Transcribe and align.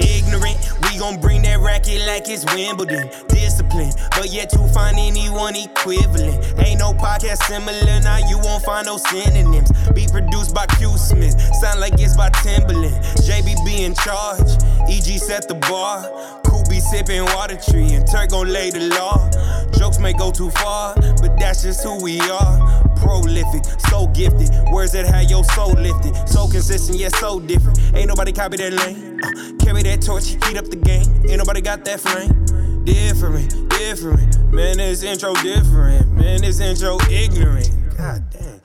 Ignorant, 0.00 0.58
we 0.82 0.98
gon' 0.98 1.20
bring 1.20 1.42
that 1.42 1.60
racket 1.60 2.06
like 2.06 2.28
it's 2.28 2.44
Wimbledon. 2.54 3.08
Discipline, 3.28 3.92
but 4.10 4.30
yet 4.30 4.50
to 4.50 4.66
find 4.68 4.96
anyone 4.98 5.56
equivalent. 5.56 6.54
Ain't 6.58 6.80
no 6.80 6.92
podcast 6.92 7.42
similar, 7.44 8.00
now 8.00 8.18
you 8.28 8.38
won't 8.38 8.64
find 8.64 8.86
no 8.86 8.96
synonyms. 8.96 9.70
Be 9.94 10.06
produced 10.10 10.54
by 10.54 10.66
Q 10.66 10.96
Smith, 10.96 11.40
sound 11.60 11.80
like 11.80 11.94
it's 11.94 12.16
by 12.16 12.30
Timbaland. 12.30 12.96
JBB 13.24 13.80
in 13.80 13.94
charge, 13.94 14.50
EG 14.88 15.18
set 15.18 15.48
the 15.48 15.54
bar. 15.54 16.38
Be 16.70 16.78
sipping 16.78 17.24
water 17.24 17.56
tree, 17.56 17.94
and 17.94 18.06
Turk 18.06 18.30
gon' 18.30 18.46
lay 18.46 18.70
the 18.70 18.88
law. 18.90 19.28
Jokes 19.76 19.98
may 19.98 20.12
go 20.12 20.30
too 20.30 20.50
far, 20.50 20.94
but 20.94 21.36
that's 21.36 21.62
just 21.62 21.82
who 21.82 22.00
we 22.00 22.20
are. 22.20 22.89
Prolific, 23.00 23.64
so 23.88 24.06
gifted. 24.08 24.50
Words 24.72 24.92
that 24.92 25.06
have 25.06 25.30
your 25.30 25.44
soul 25.44 25.72
lifted. 25.72 26.14
So 26.28 26.46
consistent, 26.48 26.98
yet 26.98 27.14
so 27.16 27.40
different. 27.40 27.78
Ain't 27.94 28.08
nobody 28.08 28.32
copy 28.32 28.56
that 28.58 28.72
lane. 28.72 29.18
Uh, 29.24 29.64
carry 29.64 29.82
that 29.82 30.02
torch, 30.02 30.28
heat 30.28 30.56
up 30.56 30.66
the 30.66 30.76
game. 30.76 31.06
Ain't 31.28 31.38
nobody 31.38 31.60
got 31.60 31.84
that 31.86 32.00
flame. 32.00 32.84
Different, 32.84 33.70
different. 33.70 34.52
Man, 34.52 34.76
this 34.78 35.02
intro 35.02 35.34
different. 35.34 36.10
Man, 36.12 36.42
this 36.42 36.60
intro 36.60 36.98
ignorant. 37.10 37.70
God 37.96 38.24
damn. 38.30 38.60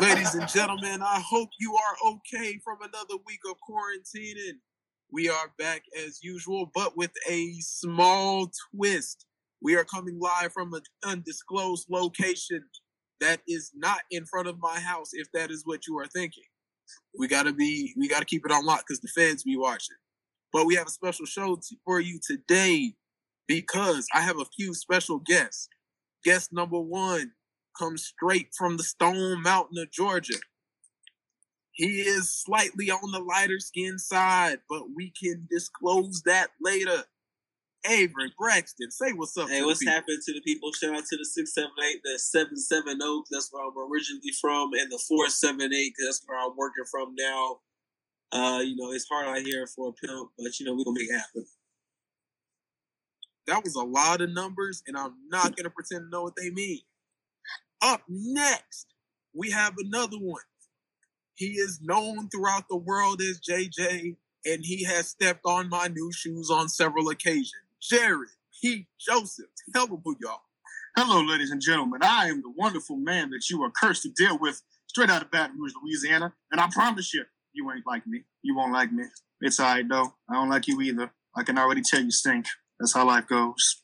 Ladies 0.00 0.34
and 0.34 0.48
gentlemen, 0.48 1.02
I 1.02 1.20
hope 1.20 1.50
you 1.58 1.74
are 1.76 2.12
okay 2.12 2.58
from 2.64 2.78
another 2.80 3.16
week 3.26 3.40
of 3.48 3.56
quarantining. 3.68 4.58
We 5.10 5.28
are 5.28 5.52
back 5.58 5.82
as 6.04 6.22
usual, 6.22 6.70
but 6.74 6.96
with 6.96 7.12
a 7.28 7.54
small 7.60 8.50
twist. 8.74 9.26
We 9.60 9.76
are 9.76 9.84
coming 9.84 10.18
live 10.20 10.52
from 10.52 10.74
an 10.74 10.82
undisclosed 11.04 11.86
location 11.90 12.64
that 13.24 13.40
is 13.48 13.72
not 13.74 14.00
in 14.10 14.26
front 14.26 14.48
of 14.48 14.58
my 14.60 14.78
house 14.78 15.10
if 15.12 15.32
that 15.32 15.50
is 15.50 15.62
what 15.64 15.86
you 15.86 15.98
are 15.98 16.06
thinking. 16.06 16.44
We 17.18 17.28
gotta 17.28 17.52
be 17.52 17.94
we 17.98 18.08
gotta 18.08 18.26
keep 18.26 18.44
it 18.44 18.52
on 18.52 18.66
lock 18.66 18.84
because 18.86 19.00
the 19.00 19.08
feds 19.08 19.44
be 19.44 19.56
watching. 19.56 19.96
But 20.52 20.66
we 20.66 20.74
have 20.76 20.86
a 20.86 20.90
special 20.90 21.26
show 21.26 21.56
t- 21.56 21.78
for 21.84 22.00
you 22.00 22.20
today 22.24 22.94
because 23.48 24.06
I 24.14 24.20
have 24.20 24.38
a 24.38 24.44
few 24.56 24.74
special 24.74 25.18
guests. 25.18 25.68
Guest 26.24 26.52
number 26.52 26.78
one 26.78 27.32
comes 27.78 28.04
straight 28.04 28.48
from 28.56 28.76
the 28.76 28.82
Stone 28.84 29.42
Mountain 29.42 29.78
of 29.78 29.90
Georgia. 29.90 30.38
He 31.72 32.02
is 32.02 32.30
slightly 32.34 32.90
on 32.90 33.10
the 33.12 33.20
lighter 33.20 33.58
skin 33.58 33.98
side, 33.98 34.60
but 34.68 34.84
we 34.94 35.10
can 35.10 35.48
disclose 35.50 36.22
that 36.24 36.50
later. 36.62 37.04
Avery 37.88 38.32
Braxton, 38.38 38.90
say 38.90 39.12
what's 39.12 39.36
up. 39.36 39.48
Hey, 39.48 39.62
what's 39.62 39.86
happening 39.86 40.18
to 40.24 40.32
the 40.32 40.40
people? 40.40 40.72
Shout 40.72 40.94
out 40.94 41.04
to 41.04 41.16
the 41.16 41.24
678, 41.24 42.00
the 42.02 42.18
770, 42.18 43.24
that's 43.30 43.48
where 43.52 43.64
I'm 43.64 43.76
originally 43.76 44.32
from, 44.40 44.72
and 44.72 44.90
the 44.90 44.98
478, 45.08 45.92
that's 46.04 46.22
where 46.26 46.38
I'm 46.38 46.56
working 46.56 46.84
from 46.90 47.14
now. 47.18 47.60
Uh, 48.32 48.60
you 48.60 48.74
know, 48.76 48.92
it's 48.92 49.06
hard 49.08 49.26
out 49.26 49.38
here 49.38 49.66
for 49.66 49.90
a 49.90 49.92
pimp, 49.92 50.30
but 50.38 50.58
you 50.58 50.66
know, 50.66 50.72
we're 50.74 50.84
gonna 50.84 50.98
make 50.98 51.10
it 51.10 51.18
happen. 51.18 51.46
That 53.46 53.62
was 53.62 53.74
a 53.74 53.84
lot 53.84 54.20
of 54.20 54.30
numbers, 54.30 54.82
and 54.86 54.96
I'm 54.96 55.14
not 55.28 55.54
gonna 55.54 55.70
pretend 55.70 56.06
to 56.06 56.10
know 56.10 56.22
what 56.22 56.36
they 56.36 56.50
mean. 56.50 56.80
Up 57.82 58.02
next, 58.08 58.86
we 59.34 59.50
have 59.50 59.74
another 59.78 60.16
one. 60.16 60.42
He 61.34 61.58
is 61.58 61.80
known 61.82 62.28
throughout 62.28 62.68
the 62.68 62.76
world 62.76 63.20
as 63.20 63.40
JJ, 63.40 64.16
and 64.46 64.64
he 64.64 64.84
has 64.84 65.08
stepped 65.08 65.44
on 65.44 65.68
my 65.68 65.88
new 65.88 66.10
shoes 66.12 66.50
on 66.50 66.68
several 66.68 67.10
occasions. 67.10 67.52
Jared 67.88 68.30
Pete, 68.62 68.86
Joseph, 68.98 69.46
who 69.74 70.16
y'all. 70.20 70.40
Hello, 70.96 71.22
ladies 71.22 71.50
and 71.50 71.60
gentlemen. 71.60 72.00
I 72.02 72.28
am 72.28 72.40
the 72.40 72.52
wonderful 72.56 72.96
man 72.96 73.28
that 73.30 73.50
you 73.50 73.62
are 73.62 73.70
cursed 73.70 74.04
to 74.04 74.10
deal 74.16 74.38
with 74.38 74.62
straight 74.86 75.10
out 75.10 75.20
of 75.20 75.30
Baton 75.30 75.58
Rouge, 75.58 75.72
Louisiana. 75.82 76.32
And 76.50 76.60
I 76.60 76.68
promise 76.72 77.12
you, 77.12 77.24
you 77.52 77.70
ain't 77.70 77.86
like 77.86 78.06
me. 78.06 78.22
You 78.42 78.56
won't 78.56 78.72
like 78.72 78.90
me. 78.90 79.04
It's 79.42 79.60
all 79.60 79.66
right, 79.66 79.86
though. 79.86 80.14
I 80.30 80.34
don't 80.34 80.48
like 80.48 80.66
you 80.66 80.80
either. 80.80 81.12
I 81.36 81.42
can 81.42 81.58
already 81.58 81.82
tell 81.82 82.00
you 82.00 82.10
stink. 82.10 82.46
That's 82.80 82.94
how 82.94 83.06
life 83.06 83.26
goes. 83.26 83.76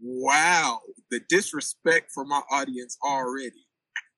Wow. 0.00 0.80
The 1.10 1.20
disrespect 1.28 2.12
for 2.14 2.24
my 2.24 2.40
audience 2.50 2.96
already. 3.04 3.66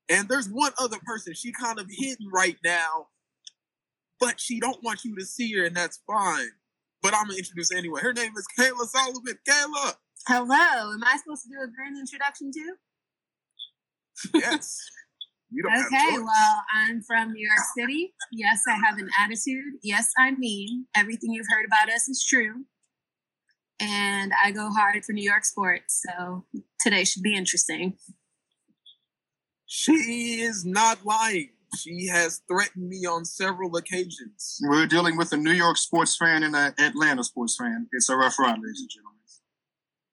And 0.09 0.29
there's 0.29 0.49
one 0.49 0.73
other 0.79 0.99
person 1.05 1.35
she 1.35 1.51
kind 1.51 1.81
of 1.81 1.87
hidden 1.91 2.29
right 2.33 2.57
now, 2.65 3.09
but 4.21 4.39
she 4.39 4.61
don't 4.61 4.83
want 4.85 5.05
you 5.05 5.17
to 5.17 5.25
see 5.25 5.53
her, 5.55 5.65
and 5.65 5.75
that's 5.75 6.01
fine. 6.07 6.51
But 7.03 7.15
I'm 7.15 7.27
gonna 7.27 7.39
introduce 7.39 7.73
anyway. 7.73 8.01
Her 8.01 8.13
name 8.13 8.33
is 8.37 8.47
Kayla 8.59 8.87
Solomon. 8.87 9.39
Kayla. 9.49 9.95
Hello. 10.29 10.93
Am 10.93 11.03
I 11.05 11.19
supposed 11.19 11.43
to 11.43 11.49
do 11.49 11.57
a 11.63 11.69
grand 11.75 11.99
introduction 11.99 12.51
too? 12.55 12.75
Yes. 14.35 14.79
You 15.51 15.63
don't 15.63 15.73
have 15.73 15.87
Okay, 15.87 16.19
well, 16.19 16.63
I'm 16.75 17.03
from 17.03 17.33
New 17.33 17.47
York 17.47 17.59
City. 17.77 18.15
Yes, 18.33 18.63
I 18.67 18.75
have 18.75 18.99
an 18.99 19.09
attitude. 19.19 19.75
Yes, 19.83 20.11
I'm 20.19 20.39
mean. 20.41 20.87
Everything 20.97 21.33
you've 21.33 21.47
heard 21.51 21.67
about 21.67 21.95
us 21.95 22.09
is 22.09 22.25
true. 22.27 22.65
And 23.79 24.33
I 24.43 24.51
go 24.53 24.71
hard 24.71 25.05
for 25.05 25.13
New 25.13 25.25
York 25.25 25.45
sports. 25.45 26.03
So 26.09 26.47
today 26.81 27.05
should 27.05 27.23
be 27.23 27.35
interesting. 27.35 27.99
She 29.67 30.41
is 30.41 30.65
not 30.65 31.05
lying. 31.05 31.51
She 31.77 32.07
has 32.09 32.43
threatened 32.49 32.89
me 32.89 33.07
on 33.07 33.25
several 33.25 33.77
occasions. 33.77 34.61
We're 34.63 34.87
dealing 34.87 35.17
with 35.17 35.33
a 35.33 35.37
New 35.37 35.53
York 35.53 35.77
sports 35.79 36.17
fan 36.17 36.43
and 36.43 36.55
an 36.55 36.75
Atlanta 36.79 37.25
sports 37.25 37.57
fan. 37.59 37.87
It's 37.93 38.09
a 38.09 38.17
rough 38.17 38.39
ride, 38.39 38.59
ladies 38.59 38.81
and 38.81 38.91
gentlemen. 38.91 39.19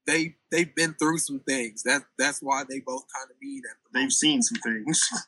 They 0.07 0.35
they've 0.51 0.73
been 0.73 0.93
through 0.93 1.19
some 1.19 1.39
things. 1.41 1.83
That 1.83 2.03
that's 2.17 2.39
why 2.41 2.63
they 2.67 2.79
both 2.79 3.03
kind 3.15 3.29
of 3.29 3.37
mean 3.41 3.61
at 3.69 3.77
the 3.83 3.99
They've 3.99 4.11
seen 4.11 4.41
some 4.41 4.59
things. 4.61 5.07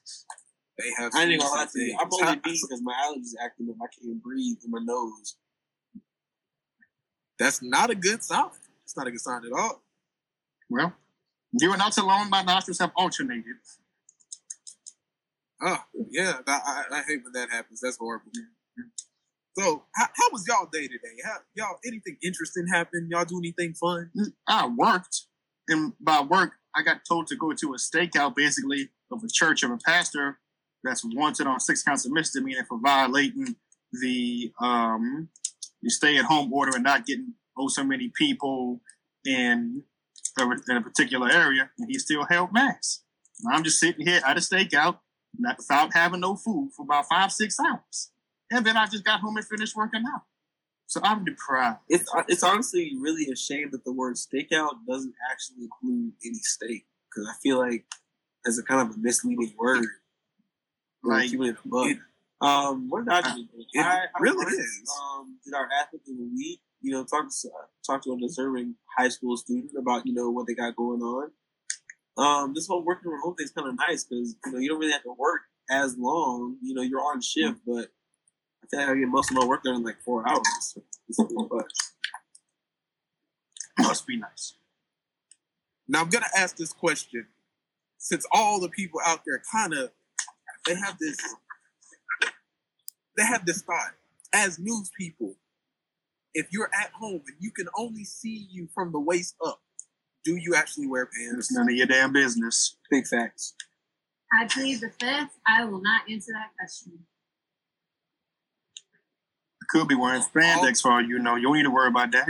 They 0.78 0.90
have. 0.98 1.12
I 1.14 1.26
ain't 1.26 1.40
gonna 1.40 1.54
lie 1.54 1.68
to 1.72 1.80
you. 1.80 1.98
I'm 2.00 2.08
only 2.12 2.36
beat 2.44 2.60
because 2.62 2.82
my 2.82 2.94
allergies 3.06 3.34
acting 3.44 3.70
up. 3.70 3.76
I 3.84 3.88
can't 3.94 4.24
breathe 4.24 4.58
in 4.64 4.72
my 4.72 4.80
nose. 4.82 5.36
That's 7.38 7.62
not 7.62 7.90
a 7.90 7.96
good 7.96 8.24
sign. 8.24 8.46
It's 8.84 8.96
not 8.98 9.06
a 9.06 9.12
good 9.12 9.22
sign 9.22 9.42
at 9.46 9.52
all. 9.52 9.84
well, 10.70 10.94
you 11.52 11.70
are 11.72 11.78
not 11.78 11.96
alone. 11.98 12.30
My 12.30 12.42
nostrils 12.42 12.80
have 12.80 12.92
alternated. 12.96 13.58
Oh 15.64 15.78
yeah, 16.10 16.38
I, 16.48 16.84
I, 16.92 17.04
hate 17.08 17.24
when 17.24 17.34
that 17.34 17.50
happens. 17.52 17.82
That's 17.82 17.98
horrible. 17.98 18.32
So, 19.58 19.84
how, 19.96 20.08
how 20.16 20.30
was 20.32 20.46
y'all 20.48 20.68
day 20.72 20.88
today? 20.88 21.18
How, 21.24 21.38
y'all 21.56 21.78
anything 21.86 22.18
interesting 22.24 22.66
happen? 22.68 23.10
Y'all 23.12 23.26
do 23.26 23.38
anything 23.38 23.74
fun? 23.74 24.12
I 24.48 24.68
worked, 24.68 25.26
and 25.68 25.94
by 26.00 26.22
work, 26.22 26.54
I 26.76 26.82
got 26.82 27.02
told 27.08 27.28
to 27.28 27.36
go 27.36 27.54
to 27.54 27.74
a 27.74 27.78
stakeout, 27.78 28.36
basically, 28.36 28.90
of 29.12 29.24
a 29.24 29.28
church 29.32 29.64
of 29.64 29.72
a 29.72 29.78
pastor 29.78 30.40
that's 30.84 31.04
wanted 31.06 31.48
on 31.48 31.60
six 31.60 31.84
counts 31.84 32.06
of 32.06 32.12
misdemeanor 32.12 32.66
for 32.68 32.80
violating 32.82 33.56
the 34.02 34.52
um 34.62 35.30
the 35.82 35.90
stay-at-home 35.90 36.52
order 36.54 36.72
and 36.76 36.84
not 36.84 37.06
getting 37.06 37.34
oh 37.58 37.68
so 37.68 37.84
many 37.84 38.12
people 38.16 38.82
in 39.26 39.84
a, 40.40 40.44
in 40.44 40.78
a 40.78 40.82
particular 40.82 41.30
area, 41.30 41.70
and 41.78 41.90
he 41.90 42.00
still 42.00 42.26
held 42.30 42.54
mass. 42.54 43.04
I'm 43.52 43.64
just 43.64 43.80
sitting 43.80 44.06
here 44.06 44.22
at 44.26 44.38
a 44.38 44.40
stakeout, 44.40 45.00
not 45.38 45.58
without 45.58 45.94
having 45.94 46.20
no 46.22 46.36
food 46.36 46.72
for 46.76 46.84
about 46.84 47.06
five, 47.10 47.32
six 47.32 47.58
hours, 47.60 48.12
and 48.52 48.66
then 48.66 48.78
I 48.78 48.86
just 48.86 49.04
got 49.04 49.22
home 49.22 49.38
and 49.38 49.46
finished 49.46 49.76
working 49.76 50.04
out. 50.14 50.22
So 50.88 51.00
I'm 51.04 51.24
deprived. 51.24 51.80
It's 51.88 52.12
it's 52.28 52.44
honestly 52.44 52.94
really 53.00 53.26
a 53.32 53.36
shame 53.36 53.70
that 53.72 53.86
the 53.86 53.94
word 53.94 54.16
stakeout 54.16 54.72
doesn't 54.88 55.14
actually 55.32 55.64
include 55.64 56.12
any 56.26 56.40
steak 56.40 56.86
because 57.10 57.30
I 57.30 57.34
feel 57.42 57.60
like 57.60 57.86
it's 58.46 58.60
a 58.60 58.64
kind 58.64 58.90
of 58.90 58.96
a 58.96 59.00
misleading 59.00 59.54
word. 59.58 59.86
Like, 61.04 61.32
Like 61.66 61.92
it. 61.92 61.98
Um, 62.42 62.90
what 62.90 63.06
did 63.06 63.14
I 63.14 63.22
do? 63.22 63.48
It 63.56 63.68
I, 63.80 64.00
I 64.16 64.20
really 64.20 64.46
is. 64.54 64.92
Um, 65.02 65.38
did 65.46 65.54
our 65.54 65.70
athlete 65.80 66.02
of 66.10 66.18
the 66.18 66.30
week? 66.36 66.60
You 66.82 66.92
know, 66.92 67.06
talk 67.06 67.30
to 67.30 67.50
talk 67.86 68.04
to 68.04 68.14
a 68.14 68.18
deserving 68.18 68.76
high 68.98 69.10
school 69.10 69.38
student 69.38 69.72
about 69.78 70.06
you 70.06 70.14
know 70.14 70.30
what 70.30 70.48
they 70.48 70.56
got 70.56 70.76
going 70.76 71.02
on. 71.02 71.32
Um, 72.18 72.54
this 72.54 72.68
whole 72.68 72.84
working 72.84 73.10
from 73.10 73.22
home 73.22 73.36
thing 73.36 73.46
is 73.46 73.52
kind 73.52 73.68
of 73.68 73.76
nice 73.88 74.04
because 74.04 74.36
you 74.46 74.52
know 74.52 74.60
you 74.60 74.70
don't 74.70 74.80
really 74.80 74.92
have 74.92 75.04
to 75.04 75.16
work 75.18 75.42
as 75.70 75.98
long. 75.98 76.58
You 76.62 76.74
know, 76.74 76.82
you're 76.82 77.02
on 77.02 77.22
shift, 77.22 77.60
but 77.66 77.90
I 78.74 78.78
like 78.78 78.90
I 78.90 78.96
get 78.96 79.08
most 79.08 79.32
of 79.32 79.38
my 79.38 79.46
work 79.46 79.64
done 79.64 79.76
in 79.76 79.84
like 79.84 80.02
four 80.02 80.28
hours. 80.28 80.42
So 80.60 80.84
it's 81.08 81.20
not 81.20 81.30
too 81.30 81.50
much. 81.52 81.72
Must 83.80 84.06
be 84.06 84.18
nice. 84.18 84.56
Now 85.88 86.02
I'm 86.02 86.10
gonna 86.10 86.26
ask 86.36 86.58
this 86.58 86.74
question, 86.74 87.28
since 87.98 88.26
all 88.32 88.60
the 88.60 88.70
people 88.70 89.00
out 89.06 89.22
there 89.26 89.42
kind 89.52 89.74
of 89.74 89.92
they 90.66 90.76
have 90.76 90.98
this 91.00 91.18
they 93.18 93.26
have 93.26 93.46
this 93.46 93.62
thought 93.62 93.94
as 94.34 94.60
news 94.60 94.92
people. 94.98 95.36
If 96.34 96.48
you're 96.52 96.70
at 96.74 96.92
home 96.94 97.22
and 97.28 97.36
you 97.40 97.52
can 97.52 97.68
only 97.78 98.06
see 98.06 98.48
you 98.50 98.70
from 98.74 98.94
the 98.94 99.00
waist 99.00 99.36
up, 99.46 99.62
do 100.24 100.36
you 100.36 100.56
actually 100.56 100.88
wear 100.88 101.06
pants? 101.06 101.38
It's 101.38 101.52
none 101.52 101.70
of 101.70 101.76
your 101.76 101.88
damn 101.88 102.14
business. 102.14 102.78
Big 102.90 103.08
facts. 103.08 103.54
I 104.40 104.48
plead 104.48 104.82
the 104.82 104.90
fifth. 105.00 105.38
I 105.48 105.66
will 105.66 105.82
not 105.82 106.10
answer 106.10 106.32
that 106.34 106.52
question. 106.58 107.00
I 109.62 109.66
Could 109.70 109.88
be 109.88 109.96
wearing 109.96 110.22
spandex 110.22 110.82
for 110.82 110.92
all 110.92 111.02
you 111.02 111.20
know. 111.20 111.36
You 111.36 111.44
don't 111.44 111.58
need 111.58 111.64
to 111.64 111.72
worry 111.72 111.90
about 111.90 112.12
that. 112.12 112.30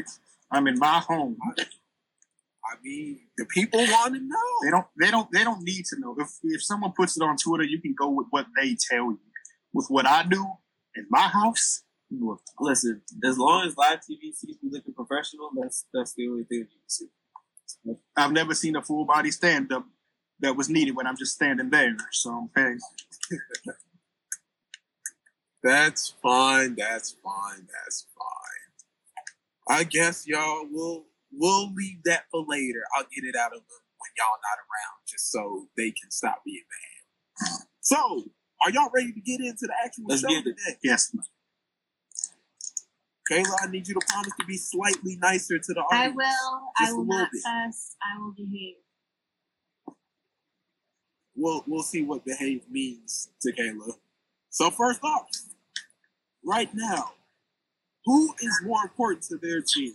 I'm 0.51 0.67
in 0.67 0.79
my 0.79 0.99
home. 0.99 1.37
I 1.59 2.75
mean, 2.83 3.19
the 3.37 3.45
people 3.45 3.79
want 3.79 4.15
to 4.15 4.19
know. 4.19 4.37
They 4.63 4.71
don't. 4.71 4.87
They 4.99 5.11
don't. 5.11 5.31
They 5.31 5.43
don't 5.43 5.63
need 5.63 5.85
to 5.85 5.99
know. 5.99 6.15
If 6.19 6.29
if 6.43 6.63
someone 6.63 6.93
puts 6.95 7.17
it 7.17 7.23
on 7.23 7.35
Twitter, 7.37 7.63
you 7.63 7.79
can 7.81 7.95
go 7.97 8.09
with 8.09 8.27
what 8.29 8.47
they 8.59 8.75
tell 8.89 9.05
you. 9.05 9.19
With 9.73 9.87
what 9.89 10.05
I 10.05 10.23
do 10.23 10.45
in 10.95 11.05
my 11.09 11.27
house, 11.27 11.83
Listen, 12.59 13.01
as 13.23 13.37
long 13.37 13.65
as 13.65 13.77
live 13.77 13.99
TV 13.99 14.33
sees 14.33 14.57
me 14.61 14.69
looking 14.69 14.93
professional, 14.93 15.49
that's 15.59 15.85
that's 15.93 16.13
the 16.13 16.27
only 16.27 16.43
thing 16.43 16.59
you 16.59 16.65
can 16.65 16.89
see. 16.89 17.07
I've 18.15 18.31
never 18.31 18.53
seen 18.53 18.75
a 18.75 18.81
full 18.81 19.05
body 19.05 19.31
stand 19.31 19.71
up 19.71 19.85
that 20.39 20.55
was 20.55 20.69
needed 20.69 20.95
when 20.95 21.07
I'm 21.07 21.17
just 21.17 21.35
standing 21.35 21.69
there. 21.69 21.95
So 22.11 22.49
hey, 22.55 22.75
That's 25.63 26.15
fine. 26.23 26.75
That's 26.75 27.15
fine. 27.23 27.67
That's 27.83 28.07
fine. 28.17 29.77
I 29.77 29.83
guess 29.83 30.27
y'all 30.27 30.65
will 30.71 31.05
we'll 31.31 31.73
leave 31.73 32.03
that 32.05 32.23
for 32.31 32.43
later. 32.47 32.83
I'll 32.97 33.03
get 33.03 33.23
it 33.23 33.35
out 33.35 33.51
of 33.51 33.59
them 33.59 33.81
when 33.97 34.09
y'all 34.17 34.39
not 34.41 34.57
around, 34.57 34.99
just 35.07 35.31
so 35.31 35.67
they 35.77 35.91
can 35.91 36.09
stop 36.09 36.41
being 36.45 36.63
mad. 36.63 37.59
So, 37.81 38.23
are 38.65 38.71
y'all 38.71 38.89
ready 38.93 39.11
to 39.13 39.21
get 39.21 39.39
into 39.39 39.67
the 39.67 39.73
actual 39.83 40.05
Let's 40.07 40.21
show 40.21 40.41
today? 40.41 40.77
yes, 40.83 41.15
Kayla, 43.31 43.55
I 43.63 43.71
need 43.71 43.87
you 43.87 43.93
to 43.93 44.01
promise 44.09 44.33
to 44.39 44.45
be 44.45 44.57
slightly 44.57 45.17
nicer 45.21 45.57
to 45.57 45.73
the 45.73 45.79
audience. 45.81 45.91
I 45.93 46.07
will. 46.09 46.61
Just 46.79 46.91
I 46.91 46.91
a 46.91 46.95
will 46.95 47.05
little 47.07 47.19
not 47.19 47.29
bit. 47.31 47.41
fuss. 47.43 47.95
I 48.03 48.19
will 48.21 48.33
behave. 48.33 48.75
We'll 51.35 51.63
we'll 51.67 51.83
see 51.83 52.03
what 52.03 52.25
behave 52.25 52.63
means 52.69 53.29
to 53.41 53.53
Kayla. 53.53 53.93
So 54.49 54.69
first 54.69 55.01
off, 55.03 55.27
right 56.45 56.69
now, 56.73 57.13
who 58.05 58.33
is 58.41 58.61
more 58.65 58.83
important 58.83 59.23
to 59.25 59.37
their 59.37 59.61
team? 59.61 59.93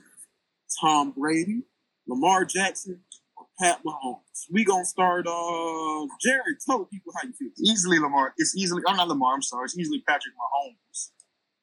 Tom 0.80 1.12
Brady, 1.12 1.62
Lamar 2.08 2.44
Jackson, 2.44 3.00
or 3.36 3.46
Pat 3.60 3.80
Mahomes? 3.86 4.46
We 4.50 4.64
gonna 4.64 4.84
start 4.86 5.26
uh 5.26 6.06
Jared, 6.22 6.56
tell 6.66 6.84
people 6.86 7.12
how 7.20 7.28
you 7.28 7.34
feel. 7.34 7.50
easily 7.60 7.98
Lamar. 7.98 8.32
It's 8.38 8.56
easily. 8.56 8.82
I'm 8.88 8.96
not 8.96 9.08
Lamar. 9.08 9.34
I'm 9.34 9.42
sorry. 9.42 9.66
It's 9.66 9.78
easily 9.78 10.02
Patrick 10.08 10.34
Mahomes. 10.34 11.10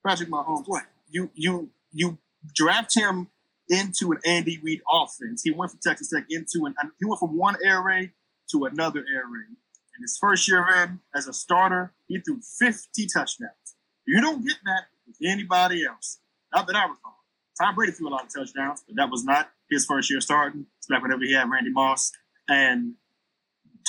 Patrick 0.06 0.30
Mahomes. 0.30 0.66
What? 0.68 0.84
You 1.14 1.30
you 1.36 1.70
you 1.92 2.18
draft 2.56 2.98
him 2.98 3.28
into 3.70 4.12
an 4.12 4.18
Andy 4.26 4.60
Reid 4.62 4.82
offense. 4.92 5.44
He 5.44 5.52
went 5.52 5.72
from 5.72 5.80
Texas 5.86 6.10
Tech 6.10 6.26
into 6.30 6.66
an. 6.66 6.74
He 7.00 7.06
went 7.06 7.20
from 7.20 7.38
one 7.38 7.56
air 7.64 7.82
raid 7.82 8.12
to 8.52 8.66
another 8.66 9.00
air 9.00 9.24
raid. 9.32 9.56
In 9.96 10.02
his 10.02 10.18
first 10.20 10.50
year 10.50 10.66
in 10.84 11.00
as 11.16 11.28
a 11.28 11.34
starter, 11.34 11.94
he 12.08 12.20
threw 12.20 12.42
50 12.60 13.08
touchdowns. 13.14 13.76
You 14.08 14.20
don't 14.22 14.46
get 14.46 14.58
that 14.66 14.86
with 15.06 15.18
anybody 15.24 15.86
else. 15.86 16.18
Not 16.52 16.66
that 16.66 16.76
I 16.76 16.84
recall. 16.86 17.20
Tom 17.62 17.76
Brady 17.76 17.92
threw 17.92 18.10
a 18.10 18.10
lot 18.10 18.24
of 18.24 18.34
touchdowns, 18.34 18.84
but 18.88 18.96
that 18.96 19.12
was 19.12 19.24
not 19.24 19.52
his 19.70 19.86
first 19.86 20.10
year 20.10 20.20
starting. 20.20 20.66
It's 20.80 20.88
back 20.88 21.04
whenever 21.04 21.24
he 21.24 21.34
had 21.34 21.48
Randy 21.48 21.70
Moss. 21.70 22.12
And 22.50 22.96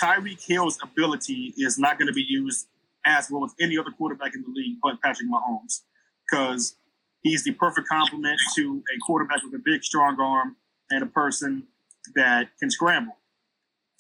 Tyreek 0.01 0.45
Hill's 0.47 0.79
ability 0.83 1.55
is 1.57 1.79
not 1.79 1.99
going 1.99 2.09
to 2.09 2.13
be 2.13 2.25
used 2.29 2.67
as 3.07 3.31
well 3.31 3.45
as 3.45 3.55
any 3.59 3.79
other 3.79 3.91
quarterback 3.91 4.35
in 4.35 4.43
the 4.43 4.49
league 4.49 4.79
but 4.83 5.01
Patrick 5.03 5.29
Mahomes 5.29 5.81
because 6.29 6.77
he's 7.25 7.43
the 7.43 7.51
perfect 7.53 7.89
complement 7.89 8.39
to 8.55 8.85
a 8.95 8.99
quarterback 9.05 9.43
with 9.43 9.55
a 9.55 9.63
big, 9.65 9.83
strong 9.83 10.21
arm 10.21 10.57
and 10.91 11.03
a 11.03 11.07
person 11.07 11.67
that 12.15 12.51
can 12.61 12.71
scramble. 12.71 13.17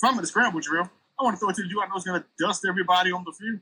If 0.00 0.08
I'm 0.08 0.16
in 0.18 0.22
a 0.22 0.26
scramble 0.26 0.60
drill, 0.60 0.88
I 1.18 1.24
want 1.24 1.34
to 1.34 1.40
throw 1.40 1.48
it 1.48 1.56
to 1.56 1.62
the 1.62 1.68
dude 1.68 1.78
I 1.82 1.88
know 1.88 1.96
is 1.96 2.04
going 2.04 2.20
to 2.20 2.26
dust 2.38 2.64
everybody 2.68 3.10
on 3.10 3.24
the 3.24 3.32
field. 3.32 3.60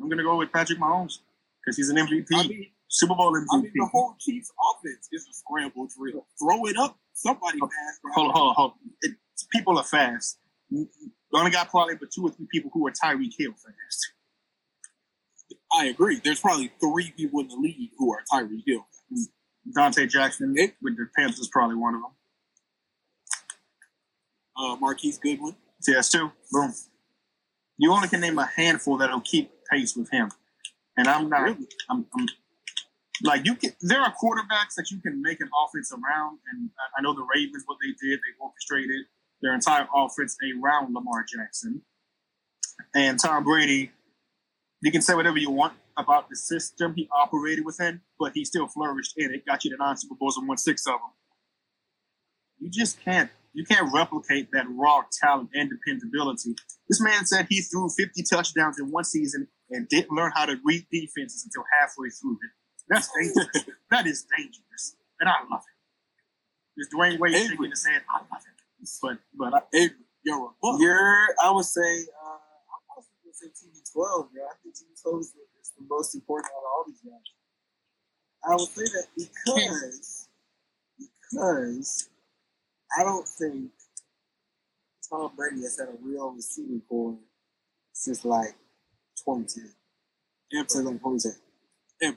I'm 0.00 0.08
going 0.08 0.18
to 0.18 0.24
go 0.24 0.36
with 0.36 0.50
Patrick 0.50 0.80
Mahomes 0.80 1.18
because 1.60 1.76
he's 1.76 1.90
an 1.90 1.96
MVP, 1.96 2.26
I 2.32 2.46
mean, 2.46 2.66
Super 2.88 3.14
Bowl 3.14 3.32
MVP. 3.32 3.46
I 3.52 3.56
mean 3.60 3.72
the 3.74 3.88
whole 3.92 4.14
Chiefs 4.18 4.50
offense 4.72 5.08
is 5.12 5.26
a 5.28 5.34
scramble 5.34 5.88
drill. 5.96 6.26
Throw 6.38 6.64
it 6.66 6.76
up, 6.78 6.98
somebody 7.12 7.58
pass. 7.60 8.00
hold 8.14 8.28
on, 8.28 8.34
hold 8.34 8.48
on, 8.48 8.54
hold 8.54 8.70
on. 8.72 8.78
It, 9.02 9.16
people 9.52 9.78
are 9.78 9.84
fast. 9.84 10.38
You 10.70 10.88
only 11.34 11.50
got 11.50 11.68
probably 11.68 11.96
but 11.96 12.10
two 12.10 12.26
or 12.26 12.30
three 12.30 12.46
people 12.50 12.70
who 12.72 12.86
are 12.86 12.92
Tyreek 12.92 13.32
Hill 13.38 13.52
fast. 13.52 14.12
I 15.72 15.86
agree. 15.86 16.20
There's 16.24 16.40
probably 16.40 16.72
three 16.80 17.12
people 17.16 17.40
in 17.40 17.48
the 17.48 17.56
league 17.56 17.90
who 17.98 18.12
are 18.12 18.22
Tyreek 18.32 18.62
Hill. 18.66 18.86
Dante 19.74 20.06
Jackson 20.06 20.54
with 20.82 20.96
the 20.96 21.06
Panthers 21.16 21.38
is 21.38 21.48
probably 21.48 21.76
one 21.76 21.94
of 21.94 22.00
them. 22.00 22.10
Uh, 24.56 24.76
Marquise 24.76 25.18
Goodwin. 25.18 25.54
TS2, 25.88 26.32
boom. 26.52 26.74
You 27.78 27.92
only 27.92 28.08
can 28.08 28.20
name 28.20 28.38
a 28.38 28.46
handful 28.56 28.98
that'll 28.98 29.20
keep 29.22 29.50
pace 29.70 29.96
with 29.96 30.10
him. 30.10 30.30
And 30.96 31.08
I'm 31.08 31.28
not, 31.30 31.42
Really? 31.42 31.66
I'm, 31.88 32.04
I'm 32.14 32.26
like, 33.22 33.46
you 33.46 33.54
can, 33.54 33.72
there 33.80 34.00
are 34.00 34.12
quarterbacks 34.12 34.74
that 34.76 34.90
you 34.90 35.00
can 35.00 35.22
make 35.22 35.40
an 35.40 35.48
offense 35.64 35.92
around. 35.92 36.38
And 36.52 36.70
I 36.96 37.00
know 37.00 37.14
the 37.14 37.26
Ravens, 37.34 37.62
what 37.66 37.78
they 37.82 37.92
did, 38.06 38.18
they 38.18 38.44
orchestrated 38.44 39.06
their 39.40 39.54
entire 39.54 39.86
offense 39.94 40.36
around 40.62 40.92
Lamar 40.94 41.24
Jackson. 41.24 41.82
And 42.94 43.18
Tom 43.18 43.44
Brady, 43.44 43.92
you 44.82 44.90
can 44.90 45.02
say 45.02 45.14
whatever 45.14 45.38
you 45.38 45.50
want 45.50 45.74
about 45.96 46.28
the 46.28 46.36
system 46.36 46.94
he 46.96 47.08
operated 47.14 47.64
within, 47.64 48.00
but 48.18 48.32
he 48.34 48.44
still 48.44 48.66
flourished 48.66 49.14
in 49.16 49.34
it, 49.34 49.44
got 49.44 49.64
you 49.64 49.70
to 49.70 49.76
nine 49.76 49.96
Super 49.96 50.14
Bowls 50.18 50.36
and 50.36 50.48
won 50.48 50.56
six 50.56 50.86
of 50.86 50.92
them. 50.94 51.10
You 52.58 52.70
just 52.70 53.00
can't 53.02 53.30
you 53.52 53.64
can't 53.64 53.92
replicate 53.92 54.48
that 54.52 54.66
raw 54.70 55.02
talent 55.20 55.50
and 55.54 55.68
dependability. 55.68 56.54
This 56.88 57.00
man 57.00 57.26
said 57.26 57.46
he 57.50 57.62
threw 57.62 57.88
50 57.88 58.22
touchdowns 58.30 58.78
in 58.78 58.92
one 58.92 59.02
season 59.02 59.48
and 59.70 59.88
didn't 59.88 60.12
learn 60.12 60.30
how 60.34 60.46
to 60.46 60.56
read 60.64 60.86
defenses 60.92 61.44
until 61.44 61.64
halfway 61.80 62.10
through 62.10 62.38
it. 62.42 62.50
That's 62.88 63.10
dangerous. 63.12 63.68
that 63.90 64.06
is 64.06 64.24
dangerous. 64.36 64.96
And 65.18 65.28
I 65.28 65.34
love 65.50 65.62
it. 65.62 65.76
There's 66.76 66.88
Dwayne 66.94 67.18
Wade 67.18 67.34
Avery. 67.34 67.48
shaking 67.48 67.70
his 67.70 67.84
head. 67.86 68.02
I 68.08 68.18
love 68.18 68.42
it. 68.46 68.88
But 69.02 69.18
but 69.36 69.54
I, 69.54 69.76
Avery, 69.76 69.96
you're 70.24 70.36
a 70.36 70.48
buck. 70.62 70.80
You're, 70.80 71.26
I 71.42 71.50
would 71.50 71.64
say, 71.64 71.80
uh, 71.80 72.36
I'm 72.36 72.36
also 72.36 72.38
going 72.38 72.49
to 73.40 73.46
say 73.46 73.66
TB12, 73.66 74.32
bro. 74.32 74.42
I 74.44 74.54
think 74.62 74.74
TB12 74.74 75.20
is 75.20 75.32
the, 75.32 75.40
is 75.60 75.72
the 75.78 75.84
most 75.88 76.14
important 76.14 76.52
out 76.52 76.58
of 76.58 76.64
all 76.64 76.84
these 76.86 77.00
guys. 77.00 77.28
I 78.44 78.52
would 78.52 78.68
say 78.68 78.84
that 78.84 79.06
because, 79.16 80.28
because 80.98 82.08
I 82.98 83.02
don't 83.04 83.28
think 83.28 83.70
Tom 85.08 85.32
Brady 85.36 85.62
has 85.62 85.78
had 85.78 85.88
a 85.88 85.96
real 86.02 86.30
receiving 86.30 86.80
corps 86.88 87.16
since 87.92 88.24
like 88.24 88.54
2010. 89.24 89.72
Since 90.52 90.76
Ever. 90.76 90.90
like 90.90 90.98
2010. 91.02 92.16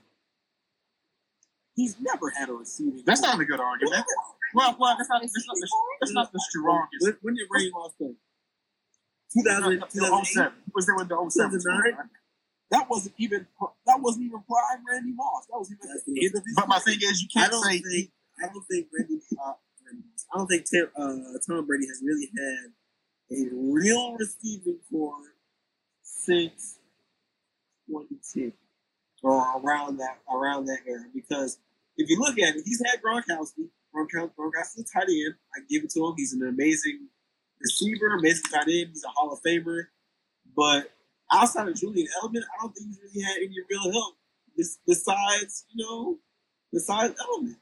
He's 1.76 1.98
never 2.00 2.30
had 2.30 2.50
a 2.50 2.54
receiving. 2.54 3.04
that's 3.06 3.22
core. 3.22 3.32
not 3.32 3.42
a 3.42 3.46
good 3.46 3.60
argument. 3.60 4.06
Well, 4.54 4.76
well, 4.80 4.96
that's 4.96 5.10
not, 5.10 5.22
that's 5.22 5.48
not, 5.48 5.56
the, 5.56 5.70
that's 6.02 6.14
not 6.14 6.32
the 6.32 6.40
strongest. 6.40 7.02
When, 7.02 7.18
when 7.22 7.34
did 7.34 7.48
Randy 7.52 7.72
Moss 7.72 7.94
play? 7.98 8.14
2000, 9.34 9.80
The 9.80 9.88
2008? 9.88 10.54
Was 10.74 10.86
there 10.86 10.96
with 10.96 11.10
the 11.10 11.18
07? 11.30 11.52
2009? 11.52 12.10
That 12.72 12.90
wasn't 12.90 13.16
even. 13.18 13.46
That 13.86 14.00
wasn't 14.02 14.26
even 14.26 14.42
prime 14.50 14.82
Randy 14.90 15.14
Moss. 15.14 15.46
That 15.50 15.60
was 15.60 15.70
even 15.72 15.90
at 15.94 16.02
the 16.06 16.26
end 16.26 16.36
of 16.36 16.44
his. 16.44 16.56
But 16.56 16.68
my 16.68 16.80
thing 16.80 16.98
is, 17.02 17.22
you 17.22 17.28
I 17.36 17.40
can't 17.42 17.52
don't 17.52 17.64
say 17.64 17.78
think 17.80 18.12
I 18.42 18.48
don't 18.48 18.66
think 18.66 18.88
Randy, 18.98 19.20
uh, 19.38 19.54
Moss- 19.94 20.26
I 20.34 20.38
don't 20.38 20.48
think 20.48 20.66
Tim, 20.66 20.88
uh, 20.98 21.38
Tom 21.46 21.66
Brady 21.68 21.86
has 21.88 22.02
really 22.04 22.30
had 22.34 22.74
a 23.32 23.50
real 23.54 24.16
receiving 24.18 24.80
corps 24.90 25.34
since 26.02 26.80
2010 27.88 28.54
or 29.22 29.38
around 29.60 29.98
that 29.98 30.20
around 30.32 30.66
that 30.66 30.80
era. 30.88 31.06
Because 31.14 31.60
if 31.98 32.10
you 32.10 32.20
look 32.20 32.40
at 32.40 32.56
it, 32.56 32.64
he's 32.66 32.82
had 32.86 33.02
Gronkowski. 33.02 33.70
Gronkowski, 33.94 34.32
Gronkowski's 34.34 34.80
a 34.80 35.00
tight 35.00 35.10
end. 35.10 35.36
I 35.56 35.60
give 35.70 35.84
it 35.84 35.92
to 35.92 36.06
him. 36.08 36.14
He's 36.18 36.34
an 36.34 36.42
amazing 36.48 37.08
receiver, 37.60 38.08
amazing 38.08 38.52
tight 38.52 38.68
end. 38.68 38.90
He's 38.90 39.04
a 39.04 39.10
Hall 39.10 39.32
of 39.32 39.42
Famer. 39.42 39.86
But 40.56 40.92
outside 41.32 41.68
of 41.68 41.76
Julian 41.76 42.08
Edelman, 42.08 42.42
I 42.42 42.62
don't 42.62 42.74
think 42.74 42.88
he's 42.88 43.00
really 43.02 43.26
had 43.26 43.38
any 43.38 43.56
real 43.70 43.92
help. 43.92 44.16
Besides, 44.86 45.66
you 45.74 45.84
know, 45.84 46.20
besides 46.72 47.14
Edelman. 47.14 47.56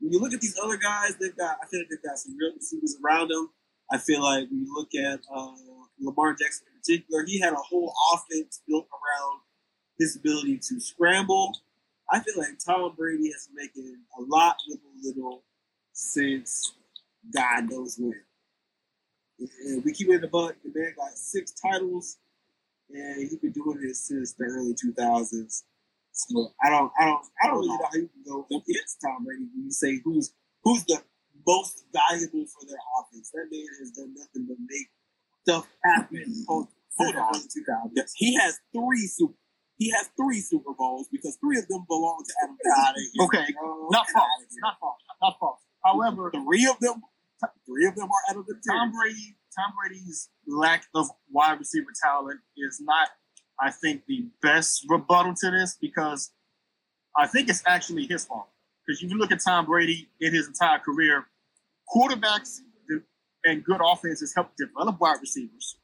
When 0.00 0.12
you 0.12 0.20
look 0.20 0.34
at 0.34 0.40
these 0.40 0.58
other 0.62 0.76
guys, 0.76 1.16
they've 1.18 1.36
got 1.36 1.56
I 1.62 1.66
feel 1.66 1.80
like 1.80 1.88
they've 1.88 2.02
got 2.02 2.18
some 2.18 2.36
real 2.36 2.52
receivers 2.54 2.96
around 3.02 3.28
them. 3.28 3.50
I 3.90 3.98
feel 3.98 4.22
like 4.22 4.50
when 4.50 4.66
you 4.66 4.74
look 4.74 4.94
at 4.94 5.20
uh, 5.34 5.54
Lamar 6.00 6.32
Jackson 6.32 6.66
in 6.72 6.80
particular, 6.80 7.24
he 7.24 7.40
had 7.40 7.52
a 7.52 7.56
whole 7.56 7.94
offense 8.12 8.62
built 8.66 8.86
around 8.92 9.40
his 9.98 10.16
ability 10.16 10.58
to 10.58 10.80
scramble. 10.80 11.56
I 12.10 12.20
feel 12.20 12.34
like 12.36 12.58
Tom 12.64 12.92
Brady 12.96 13.30
has 13.30 13.46
been 13.46 13.56
making 13.56 13.96
a 14.18 14.22
lot 14.22 14.56
with 14.68 14.78
a 14.78 15.06
little 15.08 15.42
since 15.92 16.74
God 17.32 17.70
knows 17.70 17.96
when. 17.98 18.20
And 19.66 19.84
we 19.84 19.92
keep 19.92 20.08
it 20.08 20.14
in 20.16 20.20
the 20.20 20.28
butt. 20.28 20.56
The 20.64 20.70
man 20.74 20.94
got 20.96 21.16
six 21.16 21.52
titles, 21.52 22.18
and 22.90 23.20
he's 23.20 23.36
been 23.36 23.52
doing 23.52 23.78
it 23.82 23.96
since 23.96 24.32
the 24.34 24.44
early 24.44 24.74
2000s. 24.74 25.62
So 26.12 26.52
I 26.62 26.70
don't, 26.70 26.92
I 26.98 27.06
don't, 27.06 27.26
I 27.42 27.46
don't 27.48 27.56
really 27.58 27.68
know 27.68 27.78
how 27.82 27.98
you 27.98 28.08
can 28.08 28.22
go 28.24 28.46
against 28.46 29.00
Tom 29.02 29.24
Brady 29.24 29.46
when 29.52 29.64
you 29.64 29.70
say 29.70 30.00
who's 30.04 30.32
who's 30.62 30.84
the 30.84 31.02
most 31.46 31.84
valuable 31.92 32.46
for 32.46 32.66
their 32.66 32.78
offense. 33.00 33.30
That 33.34 33.48
man 33.50 33.66
has 33.80 33.90
done 33.90 34.14
nothing 34.14 34.46
but 34.46 34.56
make 34.68 34.88
stuff 35.42 35.66
happen. 35.84 36.44
Hold, 36.46 36.68
hold 36.96 37.16
on, 37.16 37.34
2000. 37.34 38.06
He 38.16 38.38
has 38.38 38.60
three 38.72 39.06
super. 39.06 39.34
He 39.76 39.90
has 39.90 40.08
three 40.16 40.40
Super 40.40 40.72
Bowls 40.72 41.08
because 41.10 41.36
three 41.42 41.58
of 41.58 41.66
them 41.66 41.84
belong 41.88 42.22
to 42.24 42.32
Adam. 42.44 42.56
Got 42.64 42.94
Gase. 42.94 42.98
it. 42.98 43.24
Okay, 43.24 43.54
not 43.90 44.06
false, 44.08 44.28
not 44.62 44.76
false, 44.80 44.98
not 45.20 45.36
false. 45.40 45.60
However, 45.84 46.30
Three 46.30 46.66
of 46.66 46.78
them. 46.78 47.02
Three 47.66 47.86
of 47.86 47.94
them 47.94 48.08
are 48.08 48.30
Adam. 48.30 48.44
Tom 48.68 48.92
Brady, 48.92 49.36
Tom 49.56 49.72
Brady's 49.78 50.28
lack 50.46 50.84
of 50.94 51.08
wide 51.30 51.58
receiver 51.58 51.90
talent 52.02 52.40
is 52.56 52.80
not, 52.82 53.08
I 53.60 53.70
think, 53.70 54.02
the 54.06 54.26
best 54.42 54.84
rebuttal 54.88 55.34
to 55.40 55.50
this 55.50 55.76
because 55.80 56.32
I 57.16 57.26
think 57.26 57.48
it's 57.48 57.62
actually 57.66 58.06
his 58.06 58.24
fault 58.24 58.48
because 58.86 59.02
if 59.02 59.10
you 59.10 59.18
look 59.18 59.32
at 59.32 59.40
Tom 59.44 59.66
Brady 59.66 60.08
in 60.20 60.34
his 60.34 60.46
entire 60.46 60.78
career, 60.78 61.26
quarterbacks 61.94 62.58
and 63.44 63.62
good 63.64 63.80
offenses 63.82 64.34
help 64.34 64.50
develop 64.56 65.00
wide 65.00 65.18
receivers. 65.20 65.76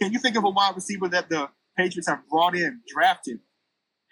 Can 0.00 0.12
you 0.12 0.18
think 0.18 0.36
of 0.36 0.44
a 0.44 0.50
wide 0.50 0.74
receiver 0.74 1.08
that 1.08 1.28
the 1.28 1.48
Patriots 1.76 2.08
have 2.08 2.28
brought 2.28 2.54
in, 2.54 2.80
drafted, 2.86 3.40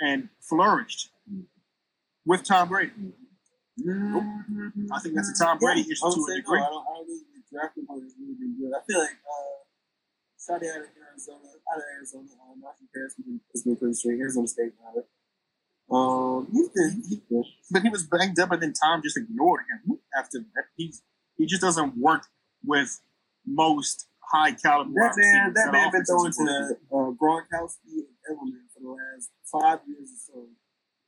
and 0.01 0.29
flourished 0.41 1.11
with 2.27 2.45
Tom 2.45 2.69
Brady? 2.69 2.93
I 3.79 4.99
think 5.03 5.15
that's 5.15 5.31
a 5.35 5.45
Tom 5.45 5.59
Brady 5.59 5.83
issue 5.83 6.07
to 6.07 6.27
a 6.31 6.35
degree. 6.37 6.61
no. 6.61 6.67
I 6.67 6.71
don't, 6.71 6.85
I 6.87 6.95
don't 6.95 7.07
think 7.07 7.27
the 7.35 7.43
drafting 7.51 7.87
has 7.91 8.15
really 8.19 8.39
been 8.39 8.55
good. 8.59 8.71
I 8.71 8.81
feel 8.87 9.01
like 9.01 9.19
uh, 9.27 9.65
Shotty 10.39 10.71
out 10.71 10.87
of 10.87 10.95
Arizona, 10.95 11.49
out 11.73 11.79
of 11.79 11.85
Arizona, 11.97 12.29
uh, 12.39 12.55
N'Keal 12.55 12.87
Harry 12.95 13.41
has 13.53 13.63
been, 13.65 13.77
pretty 13.77 13.95
straight. 13.95 14.21
Arizona 14.21 14.47
State, 14.47 14.73
rather. 14.79 15.07
Um, 15.91 16.49
he's 16.53 16.69
been, 16.69 17.03
he's 17.09 17.21
good. 17.29 17.45
But 17.71 17.83
he 17.83 17.89
was 17.89 18.05
banged 18.05 18.39
up, 18.39 18.53
and 18.53 18.63
then 18.63 18.73
Tom 18.73 19.03
just 19.03 19.17
ignored 19.17 19.63
him 19.67 19.99
after 20.17 20.39
that. 20.39 20.65
He's 20.77 21.03
he 21.37 21.47
just 21.47 21.61
doesn't 21.61 21.99
work 21.99 22.27
with 22.65 23.01
most 23.47 24.07
high 24.33 24.53
caliber. 24.53 24.93
That 24.95 25.15
man, 25.17 25.53
that 25.55 25.73
man 25.73 25.91
been 25.93 26.05
throwing 26.05 26.33
to 26.33 26.77
uh, 26.93 27.11
Gronkowski 27.19 28.07
and 28.07 28.15
Edelman 28.31 28.71
for 28.73 28.81
the 28.81 28.89
last 28.91 29.31
five 29.51 29.81
years 29.87 30.09
or 30.11 30.21
so, 30.21 30.49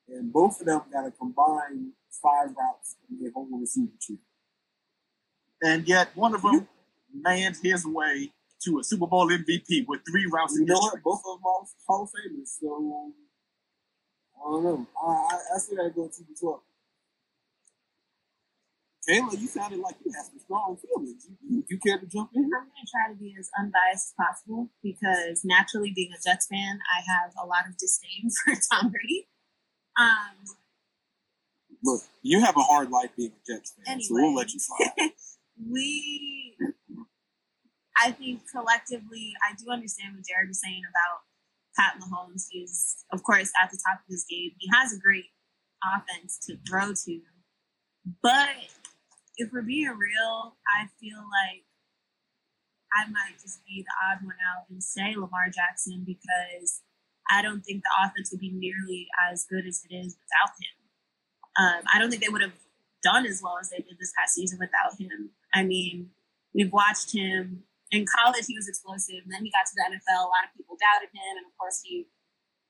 and 0.08 0.32
both 0.32 0.60
of 0.60 0.66
them 0.66 0.82
got 0.92 1.06
a 1.06 1.10
combined 1.10 1.92
five 2.22 2.48
routes 2.56 2.96
in 3.10 3.18
their 3.20 3.32
whole 3.32 3.48
receiver 3.58 3.92
tree. 4.00 4.18
and 5.62 5.86
yet 5.88 6.08
one 6.14 6.34
of 6.34 6.42
them 6.42 6.68
manned 7.12 7.56
his 7.62 7.84
way 7.86 8.30
to 8.64 8.78
a 8.78 8.84
Super 8.84 9.06
Bowl 9.06 9.28
MVP 9.28 9.86
with 9.86 10.00
three 10.10 10.26
routes 10.32 10.54
You 10.54 10.62
in 10.62 10.66
know 10.66 10.74
history. 10.80 11.00
what? 11.02 11.02
Both 11.02 11.22
of 11.26 11.38
them 11.38 11.46
are 11.46 11.66
Hall 11.86 12.02
of 12.04 12.08
Famers, 12.10 12.48
so 12.60 12.76
um, 12.76 13.14
I 14.38 14.50
don't 14.50 14.64
know. 14.64 14.86
I, 15.02 15.08
I, 15.08 15.38
I 15.54 15.58
see 15.58 15.76
that 15.76 15.94
going 15.94 16.10
to 16.10 16.22
the 16.24 16.34
twelve. 16.40 16.60
Kayla, 19.08 19.38
you 19.40 19.46
sounded 19.46 19.78
like 19.78 19.94
you 20.04 20.10
had 20.12 20.24
some 20.26 20.38
strong 20.40 20.76
feelings. 20.82 21.28
You, 21.30 21.36
you, 21.48 21.64
you 21.70 21.78
care 21.78 21.96
to 21.98 22.06
jump 22.06 22.30
in? 22.34 22.42
I'm 22.42 22.50
going 22.50 22.82
to 22.82 22.90
try 22.90 23.12
to 23.12 23.14
be 23.18 23.36
as 23.38 23.48
unbiased 23.56 24.10
as 24.10 24.14
possible 24.18 24.68
because 24.82 25.44
naturally, 25.44 25.92
being 25.94 26.10
a 26.12 26.18
Jets 26.28 26.48
fan, 26.50 26.80
I 26.90 27.02
have 27.06 27.30
a 27.40 27.46
lot 27.46 27.68
of 27.70 27.76
disdain 27.78 28.26
for 28.44 28.54
Tom 28.72 28.90
Brady. 28.90 29.28
Um, 29.98 30.44
Look, 31.82 32.02
you 32.22 32.40
have 32.40 32.56
a 32.56 32.62
hard 32.62 32.90
life 32.90 33.10
being 33.16 33.32
a 33.32 33.52
Jets 33.52 33.74
fan, 33.84 34.00
so 34.00 34.14
we'll 34.14 34.34
let 34.34 34.52
you 34.52 34.58
slide. 34.58 35.10
we, 35.70 36.56
I 38.02 38.10
think 38.12 38.42
collectively, 38.50 39.32
I 39.42 39.54
do 39.54 39.70
understand 39.70 40.16
what 40.16 40.24
Jared 40.26 40.48
was 40.48 40.60
saying 40.60 40.82
about 40.88 41.20
Pat 41.76 42.00
Mahomes. 42.00 42.46
He's, 42.50 43.04
of 43.12 43.22
course, 43.22 43.52
at 43.62 43.70
the 43.70 43.78
top 43.86 44.00
of 44.00 44.06
his 44.08 44.24
game. 44.28 44.52
He 44.58 44.68
has 44.72 44.92
a 44.92 44.98
great 44.98 45.26
offense 45.84 46.38
to 46.48 46.56
throw 46.68 46.92
to. 46.92 47.20
But 48.22 48.56
if 49.36 49.50
we're 49.52 49.62
being 49.62 49.88
real, 49.88 50.56
I 50.66 50.88
feel 51.00 51.18
like 51.18 51.64
I 52.92 53.08
might 53.10 53.38
just 53.40 53.60
be 53.66 53.84
the 53.84 53.92
odd 54.08 54.24
one 54.24 54.36
out 54.40 54.64
and 54.70 54.82
say 54.82 55.14
Lamar 55.14 55.50
Jackson 55.52 56.04
because 56.06 56.82
I 57.30 57.42
don't 57.42 57.62
think 57.62 57.82
the 57.82 58.04
offense 58.04 58.30
would 58.30 58.40
be 58.40 58.50
nearly 58.50 59.08
as 59.30 59.46
good 59.48 59.66
as 59.66 59.82
it 59.88 59.94
is 59.94 60.16
without 60.16 60.54
him. 60.60 60.76
Um, 61.58 61.82
I 61.92 61.98
don't 61.98 62.10
think 62.10 62.22
they 62.22 62.28
would 62.28 62.42
have 62.42 62.58
done 63.02 63.26
as 63.26 63.40
well 63.42 63.58
as 63.60 63.70
they 63.70 63.78
did 63.78 63.98
this 63.98 64.12
past 64.16 64.34
season 64.34 64.58
without 64.58 65.00
him. 65.00 65.30
I 65.54 65.64
mean, 65.64 66.10
we've 66.54 66.72
watched 66.72 67.12
him 67.12 67.64
in 67.92 68.04
college, 68.06 68.46
he 68.46 68.56
was 68.56 68.68
explosive. 68.68 69.22
And 69.24 69.32
then 69.32 69.44
he 69.44 69.50
got 69.50 69.66
to 69.66 69.74
the 69.74 69.86
NFL. 69.86 70.26
A 70.26 70.32
lot 70.32 70.50
of 70.50 70.56
people 70.56 70.76
doubted 70.78 71.14
him. 71.14 71.38
And 71.38 71.46
of 71.46 71.54
course, 71.58 71.80
he 71.84 72.06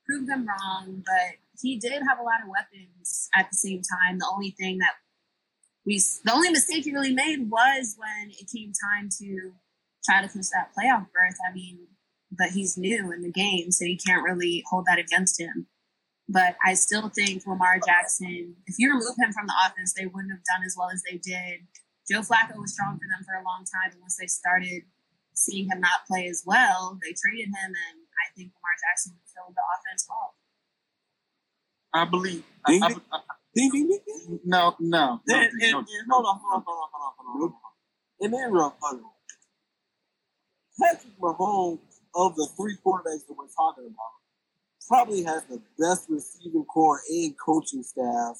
proved 0.04 0.28
them 0.28 0.46
wrong. 0.46 1.02
But 1.04 1.40
he 1.60 1.78
did 1.78 2.02
have 2.04 2.18
a 2.18 2.26
lot 2.26 2.44
of 2.44 2.52
weapons 2.52 3.28
at 3.34 3.48
the 3.50 3.56
same 3.56 3.80
time. 3.80 4.18
The 4.18 4.28
only 4.30 4.50
thing 4.50 4.78
that 4.78 5.00
we, 5.86 5.98
the 6.24 6.32
only 6.32 6.50
mistake 6.50 6.84
he 6.84 6.92
really 6.92 7.14
made 7.14 7.48
was 7.48 7.96
when 7.96 8.30
it 8.30 8.50
came 8.52 8.72
time 8.76 9.08
to 9.22 9.52
try 10.04 10.20
to 10.20 10.28
push 10.28 10.52
that 10.52 10.70
playoff 10.76 11.06
berth. 11.14 11.38
I 11.48 11.54
mean, 11.54 11.86
but 12.38 12.50
he's 12.50 12.76
new 12.76 13.12
in 13.12 13.22
the 13.22 13.30
game, 13.32 13.70
so 13.72 13.84
you 13.84 13.96
can't 14.04 14.24
really 14.24 14.64
hold 14.70 14.84
that 14.86 14.98
against 14.98 15.40
him. 15.40 15.66
But 16.28 16.56
I 16.64 16.74
still 16.74 17.08
think 17.08 17.46
Lamar 17.46 17.78
Jackson, 17.86 18.56
if 18.66 18.76
you 18.78 18.90
remove 18.90 19.14
him 19.18 19.32
from 19.32 19.46
the 19.46 19.54
offense, 19.66 19.94
they 19.94 20.06
wouldn't 20.06 20.32
have 20.32 20.42
done 20.44 20.64
as 20.66 20.74
well 20.76 20.90
as 20.90 21.02
they 21.08 21.18
did. 21.18 21.60
Joe 22.10 22.20
Flacco 22.20 22.58
was 22.58 22.72
strong 22.74 22.98
for 22.98 23.06
them 23.06 23.24
for 23.24 23.34
a 23.34 23.44
long 23.44 23.64
time, 23.64 23.92
and 23.92 24.00
once 24.00 24.16
they 24.18 24.26
started 24.26 24.82
seeing 25.34 25.68
him 25.70 25.80
not 25.80 26.06
play 26.08 26.26
as 26.28 26.42
well, 26.46 26.98
they 27.02 27.14
traded 27.14 27.46
him, 27.48 27.70
and 27.70 27.96
I 28.18 28.26
think 28.36 28.52
Lamar 28.54 28.76
Jackson 28.82 29.14
filled 29.34 29.54
the 29.54 29.62
offense 29.62 30.06
well. 30.08 30.34
I 31.94 32.04
believe. 32.04 32.44
I, 32.66 32.70
Ding, 32.72 32.82
I. 32.82 32.86
I, 33.12 33.20
Ding, 33.54 33.70
ding, 33.70 33.88
ding, 33.88 34.00
ding. 34.06 34.40
no, 34.44 34.74
no, 34.80 35.20
no, 35.26 35.34
And, 35.34 35.50
and, 35.62 35.72
no, 35.72 35.78
and 35.78 35.86
no. 36.08 36.14
hold 36.14 36.26
on, 36.26 36.40
hold 36.44 36.54
on, 36.56 36.62
hold 36.66 36.78
on, 36.78 36.88
hold 36.92 37.02
on, 37.06 37.12
hold 37.16 37.28
on, 37.28 37.40
hold 37.40 37.52
on. 37.52 37.56
And 38.20 38.34
then 38.34 38.52
real 38.52 38.76
funny. 38.80 39.02
Patrick 40.78 41.18
Mahomes, 41.18 41.78
of 42.16 42.34
the 42.36 42.48
three 42.56 42.76
quarterbacks 42.84 43.26
that 43.28 43.36
we're 43.36 43.46
talking 43.56 43.84
about, 43.84 44.14
probably 44.88 45.22
has 45.24 45.44
the 45.44 45.60
best 45.78 46.06
receiving 46.08 46.64
corps 46.64 47.02
and 47.08 47.34
coaching 47.44 47.82
staff 47.82 48.36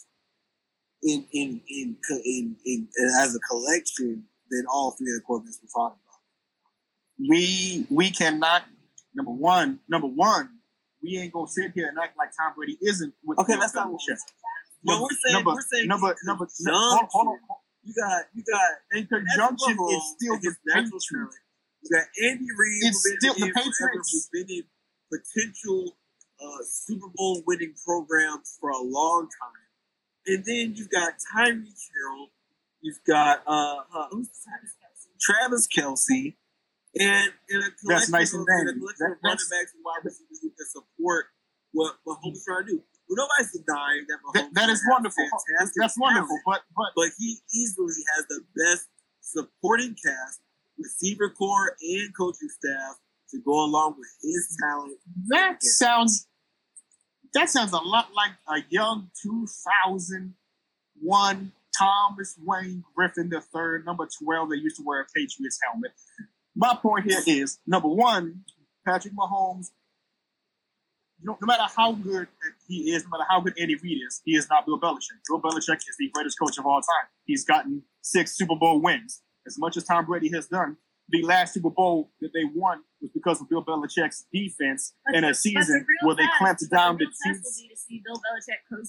in 1.02 1.26
in 1.32 1.60
in 1.68 1.96
in, 2.24 2.56
in, 2.64 2.88
in 2.98 3.10
as 3.20 3.34
a 3.36 3.40
collection 3.40 4.24
than 4.50 4.64
all 4.72 4.92
three 4.92 5.12
of 5.12 5.20
the 5.20 5.24
quarterbacks 5.28 5.58
we're 5.62 5.82
talking 5.82 5.98
about. 6.02 7.28
we 7.28 7.86
we 7.90 8.10
cannot. 8.10 8.64
Number 9.14 9.32
one, 9.32 9.80
number 9.88 10.08
one, 10.08 10.50
we 11.02 11.16
ain't 11.18 11.32
gonna 11.32 11.48
sit 11.48 11.72
here 11.74 11.88
and 11.88 11.98
act 11.98 12.16
like 12.18 12.30
Tom 12.36 12.52
Brady 12.56 12.76
isn't. 12.82 13.14
With 13.24 13.38
Okay, 13.38 13.56
that's 13.56 13.74
not 13.74 13.90
what 13.90 14.00
Belichick. 14.00 14.18
No, 14.84 15.02
we're 15.02 15.08
saying 15.24 15.32
number, 15.34 15.52
we're 15.52 15.66
saying 15.72 15.88
number, 15.88 16.14
number, 16.24 16.46
conjunction. 16.46 16.74
hold, 16.74 17.06
hold 17.10 17.26
on. 17.28 17.38
You 17.82 17.94
got 17.94 18.24
you 18.34 18.44
got 18.44 18.98
In 18.98 19.06
conjunction, 19.06 19.76
it's 19.88 20.14
still 20.18 20.36
the 20.36 20.48
his 20.48 20.56
natural 20.66 21.00
talent. 21.00 21.34
You 21.82 21.90
got 21.96 22.06
Andy 22.24 22.46
Reid, 22.56 22.82
It's 22.90 23.04
still 23.18 23.34
the 23.34 23.40
the 23.40 23.46
game 23.46 23.54
forever, 23.54 23.70
Patriots. 24.02 24.28
been 24.32 24.46
in 24.50 24.64
potential 25.12 25.96
uh, 26.40 26.58
Super 26.64 27.06
Bowl 27.14 27.42
winning 27.46 27.74
programs 27.86 28.56
for 28.60 28.70
a 28.70 28.80
long 28.82 29.28
time. 29.28 29.62
And 30.26 30.44
then 30.44 30.74
you've 30.74 30.90
got 30.90 31.14
Tyreek 31.34 31.62
Hill, 31.62 32.30
you've 32.80 32.98
got 33.06 33.42
uh, 33.46 33.76
uh, 33.94 34.08
Travis 35.20 35.68
Kelce, 35.68 36.34
and, 36.98 37.30
and 37.50 37.62
a 37.62 37.70
That's 37.86 38.10
collection 38.10 38.12
nice 38.12 38.34
of, 38.34 38.40
and 38.40 38.68
and 38.68 38.68
a 38.70 38.80
collection 38.80 39.06
That- 39.06 39.12
of 39.12 39.22
running 39.22 39.50
backs 39.50 39.72
and 39.74 39.82
wide 39.84 40.02
receivers 40.04 40.38
who 40.42 40.50
can 40.50 40.66
support 40.66 41.26
what 41.72 41.94
Mahomes 42.06 42.42
trying 42.44 42.66
to 42.66 42.72
do. 42.72 42.82
Well, 43.08 43.22
nobody's 43.22 43.52
denying 43.54 44.04
that 44.10 44.18
Mahomes 44.26 44.34
That, 44.34 44.66
that 44.66 44.68
is 44.70 44.82
wonderful. 44.90 45.24
That's 45.78 45.96
wonderful. 45.96 46.40
But 46.44 46.62
but 46.74 46.90
but 46.96 47.10
he 47.18 47.38
easily 47.54 47.94
has 48.16 48.26
the 48.26 48.42
best 48.56 48.88
supporting 49.20 49.94
cast, 49.94 50.40
receiver 50.78 51.30
corps, 51.30 51.76
and 51.80 52.14
coaching 52.16 52.48
staff 52.48 52.96
to 53.30 53.40
go 53.44 53.64
along 53.64 53.96
with 53.98 54.08
his 54.22 54.56
talent. 54.60 54.98
that 55.28 55.62
sounds 55.62 56.28
that 57.34 57.50
sounds 57.50 57.72
a 57.72 57.78
lot 57.78 58.08
like 58.14 58.32
a 58.48 58.62
young 58.70 59.10
2001 59.22 61.52
Thomas 61.76 62.38
Wayne 62.42 62.82
Griffin 62.94 63.30
III, 63.32 63.82
number 63.84 64.08
12, 64.22 64.50
that 64.50 64.58
used 64.58 64.76
to 64.76 64.82
wear 64.84 65.00
a 65.02 65.06
Patriots 65.14 65.58
helmet. 65.62 65.92
My 66.54 66.74
point 66.80 67.04
here 67.04 67.20
is 67.26 67.58
number 67.66 67.88
one, 67.88 68.44
Patrick 68.86 69.12
Mahomes. 69.14 69.66
You 71.20 71.26
know, 71.26 71.36
no 71.40 71.46
matter 71.46 71.64
how 71.76 71.92
good 71.92 72.28
he 72.68 72.92
is, 72.92 73.04
no 73.04 73.10
matter 73.10 73.24
how 73.28 73.40
good 73.40 73.54
Andy 73.58 73.76
Reid 73.76 73.98
is, 74.06 74.22
he 74.24 74.36
is 74.36 74.48
not 74.48 74.64
Bill 74.66 74.80
Belichick. 74.80 75.20
Bill 75.28 75.40
Belichick 75.40 75.76
is 75.76 75.96
the 75.98 76.10
greatest 76.12 76.38
coach 76.38 76.58
of 76.58 76.66
all 76.66 76.80
time. 76.80 77.08
He's 77.24 77.44
gotten 77.44 77.82
six 78.02 78.36
Super 78.36 78.56
Bowl 78.56 78.80
wins. 78.80 79.22
As 79.46 79.58
much 79.58 79.76
as 79.76 79.84
Tom 79.84 80.06
Brady 80.06 80.30
has 80.32 80.46
done, 80.46 80.76
the 81.08 81.22
last 81.22 81.54
Super 81.54 81.70
Bowl 81.70 82.10
that 82.20 82.30
they 82.34 82.44
won 82.54 82.82
was 83.00 83.10
because 83.12 83.40
of 83.40 83.48
Bill 83.48 83.64
Belichick's 83.64 84.26
defense 84.32 84.94
in 85.12 85.24
a 85.24 85.34
season 85.34 85.86
where 86.02 86.16
they 86.16 86.24
clamped 86.38 86.68
down 86.70 86.96
the 86.96 87.06
will 87.06 87.32
be 87.32 87.68
to 87.68 87.76
see 87.76 88.02
Bill 88.04 88.16
Belichick 88.16 88.66
coach, 88.68 88.88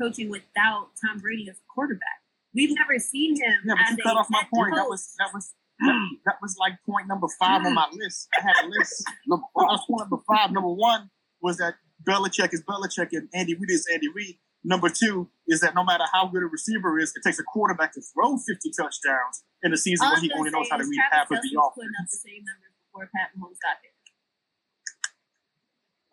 coaching 0.00 0.28
without 0.28 0.90
Tom 1.04 1.18
Brady 1.18 1.48
as 1.48 1.56
a 1.56 1.66
quarterback. 1.72 2.20
We've 2.54 2.74
never 2.74 2.98
seen 2.98 3.36
him. 3.36 3.60
Yeah, 3.64 3.74
but 3.76 3.96
you 3.96 4.02
cut 4.02 4.16
off 4.16 4.26
my 4.30 4.42
point. 4.52 4.74
That 4.74 4.88
was 4.88 5.14
that 5.18 5.28
was 5.32 5.54
that, 5.80 6.08
that 6.26 6.34
was 6.42 6.56
like 6.58 6.74
point 6.84 7.06
number 7.06 7.28
five 7.38 7.64
on 7.64 7.74
my 7.74 7.86
list. 7.92 8.28
I 8.38 8.42
had 8.42 8.64
a 8.64 8.68
list. 8.68 9.04
Number, 9.26 9.44
that 9.54 9.66
was 9.66 9.84
point 9.86 10.10
number 10.10 10.24
five. 10.26 10.50
Number 10.50 10.72
one 10.72 11.10
was 11.40 11.58
that 11.58 11.74
Belichick 12.02 12.52
is 12.52 12.62
Belichick 12.64 13.08
and 13.12 13.28
Andy 13.32 13.54
Reid 13.54 13.70
is 13.70 13.86
Andy 13.92 14.08
Reid. 14.08 14.38
Number 14.64 14.88
two 14.88 15.30
is 15.46 15.60
that 15.60 15.74
no 15.74 15.84
matter 15.84 16.04
how 16.12 16.26
good 16.26 16.42
a 16.42 16.46
receiver 16.46 16.98
is, 16.98 17.12
it 17.14 17.22
takes 17.22 17.38
a 17.38 17.44
quarterback 17.44 17.92
to 17.94 18.00
throw 18.00 18.36
50 18.36 18.70
touchdowns 18.76 19.44
in 19.62 19.72
a 19.72 19.76
season 19.76 20.06
All 20.06 20.12
where 20.14 20.20
he 20.22 20.30
only 20.32 20.50
knows 20.50 20.68
how 20.70 20.76
to 20.78 20.84
read 20.84 20.96
Travis 20.96 21.12
half 21.18 21.30
of 21.30 21.42
the 21.42 21.50
was 21.54 21.72
putting 21.74 21.90
up 21.90 22.04
offense. 22.06 22.10
the 22.10 22.22
same 22.28 22.42
numbers 22.46 22.72
before 22.86 23.04
Pat 23.14 23.28
Mahomes 23.36 23.58
got 23.62 23.76
there. 23.82 23.92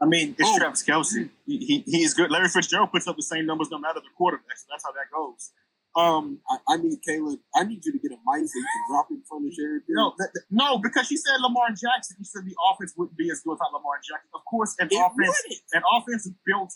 I 0.01 0.05
mean, 0.05 0.35
it's 0.37 0.49
Oh. 0.49 0.57
Travis 0.59 0.83
Kelce. 0.83 1.29
He, 1.45 1.57
he, 1.57 1.75
he 1.87 2.03
is 2.03 2.13
good. 2.13 2.29
Larry 2.31 2.49
Fitzgerald 2.49 2.91
puts 2.91 3.07
up 3.07 3.15
the 3.15 3.23
same 3.23 3.45
numbers 3.45 3.69
no 3.71 3.77
matter 3.79 3.99
the 4.01 4.11
quarterback, 4.17 4.57
so 4.57 4.65
that's 4.69 4.83
how 4.83 4.91
that 4.91 5.07
goes. 5.13 5.51
Um, 5.95 6.39
I, 6.51 6.75
I 6.75 6.77
need 6.77 6.99
Caleb. 7.07 7.39
I 7.55 7.63
need 7.63 7.79
you 7.85 7.93
to 7.93 7.99
get 7.99 8.11
a 8.11 8.19
mic 8.27 8.43
so 8.43 8.51
you 8.59 8.67
can 8.67 8.83
drop 8.91 9.07
in 9.09 9.21
front 9.23 9.47
of 9.47 9.53
Sherry. 9.53 9.79
No, 9.87 10.11
that, 10.19 10.27
that- 10.33 10.43
no, 10.51 10.77
because 10.77 11.07
she 11.07 11.15
said 11.15 11.39
Lamar 11.39 11.69
Jackson. 11.69 12.17
She 12.19 12.25
said 12.25 12.43
the 12.43 12.55
offense 12.69 12.93
wouldn't 12.97 13.15
be 13.17 13.31
as 13.31 13.39
good 13.39 13.51
without 13.51 13.71
Lamar 13.71 13.95
Jackson. 14.03 14.27
Of 14.35 14.43
course, 14.43 14.75
an 14.79 14.89
It 14.91 14.95
offense, 14.99 15.15
wouldn't. 15.47 15.61
an 15.71 15.83
offense 15.95 16.27
built 16.45 16.73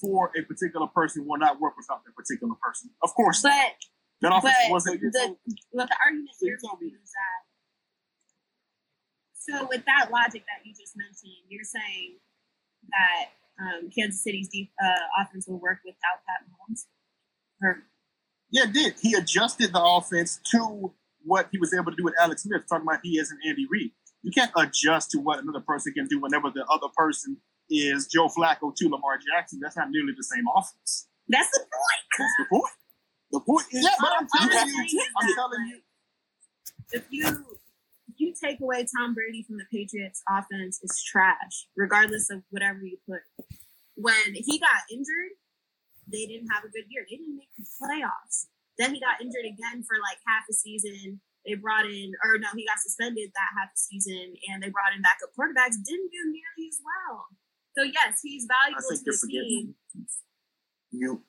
for 0.00 0.32
a 0.32 0.40
particular 0.48 0.86
person 0.88 1.26
will 1.28 1.36
not 1.38 1.60
work 1.60 1.76
without 1.76 2.00
that 2.08 2.16
particular 2.16 2.54
person. 2.62 2.88
Of 3.02 3.12
course, 3.14 3.42
But 3.42 3.76
that 4.30 4.36
offense 4.38 4.54
but 4.66 4.72
wasn't. 4.72 5.00
the 5.00 5.36
what 5.70 5.88
the 5.88 5.96
argument 6.04 6.30
So 6.36 6.46
you're 6.46 6.56
you 6.56 6.68
told 6.68 6.80
me- 6.80 6.86
making 6.88 7.02
is 7.04 7.12
that. 7.12 7.40
So 9.34 9.66
with 9.68 9.84
that 9.84 10.10
logic 10.10 10.44
that 10.48 10.64
you 10.64 10.72
just 10.72 10.96
mentioned, 10.96 11.44
you're 11.48 11.64
saying 11.64 12.16
that 12.88 13.24
um, 13.60 13.90
Kansas 13.90 14.22
City's 14.24 14.48
deep, 14.48 14.72
uh, 14.82 15.22
offense 15.22 15.46
will 15.46 15.60
work 15.60 15.78
without 15.84 16.24
Pat 16.26 16.48
Mahomes. 16.48 16.86
Or 17.62 17.82
Yeah, 18.50 18.64
it 18.64 18.72
did. 18.72 18.94
He 19.00 19.14
adjusted 19.14 19.72
the 19.72 19.82
offense 19.82 20.40
to 20.52 20.92
what 21.24 21.48
he 21.52 21.58
was 21.58 21.74
able 21.74 21.90
to 21.92 21.96
do 21.96 22.04
with 22.04 22.14
Alex 22.20 22.42
Smith, 22.42 22.62
talking 22.68 22.86
about 22.88 23.00
he 23.02 23.18
is 23.18 23.30
an 23.30 23.38
Andy 23.46 23.66
Reid. 23.70 23.92
You 24.22 24.30
can't 24.32 24.50
adjust 24.56 25.10
to 25.10 25.18
what 25.18 25.40
another 25.42 25.60
person 25.60 25.92
can 25.92 26.06
do 26.06 26.20
whenever 26.20 26.48
the 26.50 26.64
other 26.72 26.88
person 26.96 27.36
is 27.70 28.06
Joe 28.06 28.28
Flacco 28.28 28.74
to 28.74 28.88
Lamar 28.88 29.18
Jackson. 29.18 29.60
That's 29.62 29.76
not 29.76 29.88
nearly 29.90 30.12
the 30.16 30.24
same 30.24 30.44
offense. 30.56 31.08
that's 31.28 31.50
the 31.52 31.60
point. 31.60 32.02
That's 32.18 32.32
the 32.38 32.44
point. 32.50 32.72
The 33.34 33.40
point 33.40 33.66
is, 33.72 33.82
Yeah, 33.82 33.98
but 33.98 34.12
I'm 34.14 34.28
I'm 34.38 34.48
telling 34.48 34.70
saying 34.70 34.88
you, 34.94 35.02
I'm 35.20 35.26
that, 35.26 35.34
telling 35.34 35.66
you. 35.66 35.78
If 36.92 37.04
you 37.10 37.26
you 38.16 38.32
take 38.38 38.60
away 38.62 38.86
Tom 38.86 39.12
Brady 39.12 39.42
from 39.42 39.58
the 39.58 39.66
Patriots 39.74 40.22
offense, 40.30 40.78
it's 40.86 41.02
trash, 41.02 41.66
regardless 41.74 42.30
of 42.30 42.46
whatever 42.50 42.78
you 42.86 42.96
put. 43.10 43.26
When 43.96 44.38
he 44.38 44.58
got 44.62 44.86
injured, 44.86 45.34
they 46.06 46.26
didn't 46.30 46.46
have 46.54 46.62
a 46.62 46.70
good 46.70 46.86
year. 46.88 47.02
They 47.10 47.16
didn't 47.18 47.34
make 47.34 47.50
the 47.58 47.66
playoffs. 47.82 48.46
Then 48.78 48.94
he 48.94 49.00
got 49.02 49.18
injured 49.20 49.46
again 49.50 49.82
for 49.82 49.98
like 49.98 50.22
half 50.30 50.46
a 50.48 50.54
season. 50.54 51.18
They 51.44 51.54
brought 51.58 51.86
in, 51.90 52.14
or 52.22 52.38
no, 52.38 52.48
he 52.54 52.64
got 52.64 52.78
suspended 52.78 53.30
that 53.34 53.50
half 53.58 53.74
a 53.74 53.78
season, 53.78 54.34
and 54.46 54.62
they 54.62 54.70
brought 54.70 54.94
in 54.94 55.02
backup 55.02 55.34
quarterbacks. 55.34 55.74
Didn't 55.82 56.14
do 56.14 56.22
nearly 56.30 56.70
as 56.70 56.78
well. 56.86 57.26
So 57.76 57.82
yes, 57.82 58.20
he's 58.22 58.46
I 58.46 58.70
valuable 58.70 58.86
think 58.94 59.02
to 59.02 59.10
you're 59.10 59.18
the 59.18 59.26
team. 59.26 59.74
forgetting. 60.94 61.28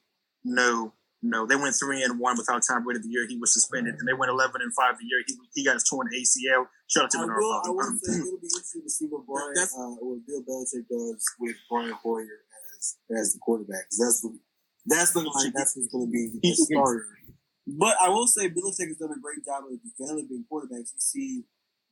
You 1.25 1.31
no, 1.33 1.41
no. 1.41 1.47
They 1.49 1.57
went 1.57 1.73
three 1.73 2.03
and 2.05 2.19
one 2.21 2.37
without 2.37 2.61
Tom 2.61 2.83
Brady 2.85 3.01
the 3.01 3.09
year 3.09 3.25
he 3.25 3.37
was 3.41 3.49
suspended, 3.53 3.95
and 3.97 4.05
they 4.07 4.13
went 4.13 4.29
eleven 4.29 4.61
and 4.61 4.69
five 4.77 5.01
the 5.01 5.05
year 5.09 5.25
he 5.25 5.33
he 5.57 5.65
got 5.65 5.73
his 5.73 5.89
torn 5.89 6.05
ACL. 6.13 6.69
Shout 6.85 7.05
out 7.05 7.11
to 7.11 7.17
I 7.17 7.25
will, 7.25 7.61
I 7.65 7.69
will 7.73 7.97
say 8.05 8.21
it'll 8.21 8.37
be 8.37 8.45
interesting 8.45 8.83
to 8.85 8.89
see 8.93 9.05
what 9.09 9.25
Brian, 9.25 9.57
That's- 9.57 9.73
uh, 9.73 9.97
what 9.97 10.21
Bill 10.29 10.45
Belichick 10.45 10.85
does 10.85 11.25
with 11.41 11.57
Brian 11.65 11.97
Hoyer 11.97 12.45
as 12.77 12.97
as 13.09 13.33
the 13.33 13.39
quarterback. 13.41 13.89
That's 13.89 14.21
what, 14.21 14.37
that's 14.85 15.15
looking 15.17 15.33
like 15.33 15.53
that's 15.57 15.73
what's 15.73 15.89
going 15.89 16.05
to 16.05 16.11
be 16.13 16.29
the 16.37 16.53
starter. 16.53 17.09
But 17.65 17.97
I 17.97 18.09
will 18.13 18.27
say 18.29 18.45
Belichick 18.45 18.93
has 18.93 19.01
done 19.01 19.09
a 19.09 19.19
great 19.19 19.41
job 19.41 19.65
of 19.65 19.73
developing 19.81 20.45
quarterbacks. 20.45 20.93
You 20.93 21.01
see 21.01 21.43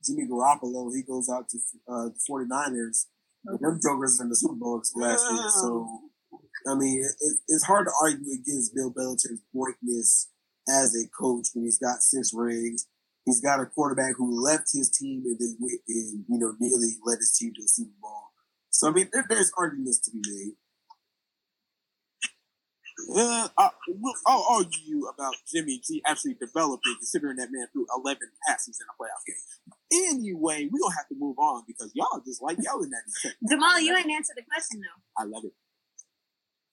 Jimmy 0.06 0.28
Garoppolo, 0.30 0.94
he 0.94 1.02
goes 1.02 1.30
out 1.34 1.50
to 1.50 1.58
uh, 1.90 2.10
the 2.14 2.20
49ers. 2.30 3.08
and 3.46 3.60
Them 3.60 3.80
jokers 3.82 4.20
in 4.22 4.30
the 4.30 4.36
Super 4.36 4.54
Bowl 4.56 4.82
last 4.96 5.26
year. 5.32 5.50
So, 5.50 6.02
I 6.68 6.76
mean, 6.76 7.02
it, 7.02 7.12
it, 7.20 7.38
it's 7.48 7.66
hard 7.66 7.88
to 7.88 7.92
argue 8.02 8.34
against 8.34 8.76
Bill 8.76 8.92
Belichick's 8.92 9.42
greatness 9.56 10.30
as 10.68 10.96
a 10.96 11.08
coach 11.10 11.48
when 11.54 11.66
he's 11.66 11.80
got 11.80 12.02
six 12.02 12.32
rings. 12.34 12.88
He's 13.26 13.42
got 13.42 13.62
a 13.62 13.66
quarterback 13.66 14.16
who 14.18 14.44
left 14.44 14.70
his 14.74 14.90
team 14.90 15.24
and 15.26 15.38
then 15.40 15.56
went 15.60 15.80
and, 15.88 16.26
you 16.28 16.40
know, 16.40 16.56
nearly 16.60 16.98
led 17.06 17.20
his 17.20 17.36
team 17.38 17.54
to 17.56 17.62
a 17.62 17.68
Super 17.68 17.92
Bowl. 18.02 18.32
So, 18.70 18.90
I 18.90 18.92
mean, 18.92 19.10
there, 19.14 19.26
there's 19.30 19.52
arguments 19.58 20.00
to 20.00 20.12
be 20.12 20.22
made. 20.28 20.54
Uh, 23.16 23.48
I, 23.58 23.70
we'll, 23.88 24.14
I'll 24.28 24.46
argue 24.50 24.82
you 24.86 25.08
about 25.08 25.34
Jimmy 25.52 25.82
G 25.86 26.02
actually 26.06 26.36
developing, 26.36 26.96
considering 27.00 27.38
that 27.38 27.50
man 27.52 27.68
threw 27.72 27.86
11 27.98 28.20
passes 28.48 28.80
in 28.80 28.88
a 28.88 28.96
playoff 29.02 29.26
game. 29.26 30.14
Anyway, 30.14 30.70
we're 30.72 30.80
going 30.80 30.92
to 30.92 30.98
have 30.98 31.08
to 31.10 31.16
move 31.18 31.38
on 31.40 31.64
because 31.68 31.92
y'all 31.96 32.22
just 32.26 32.42
like 32.42 32.58
yelling 32.62 32.92
at 32.94 33.04
each 33.08 33.32
other. 33.32 33.36
Jamal, 33.50 33.80
you 33.80 33.96
ain't 33.96 34.12
answered 34.12 34.36
the 34.36 34.44
question 34.44 34.82
though. 34.82 35.22
I 35.22 35.26
love 35.26 35.44
it. 35.46 35.54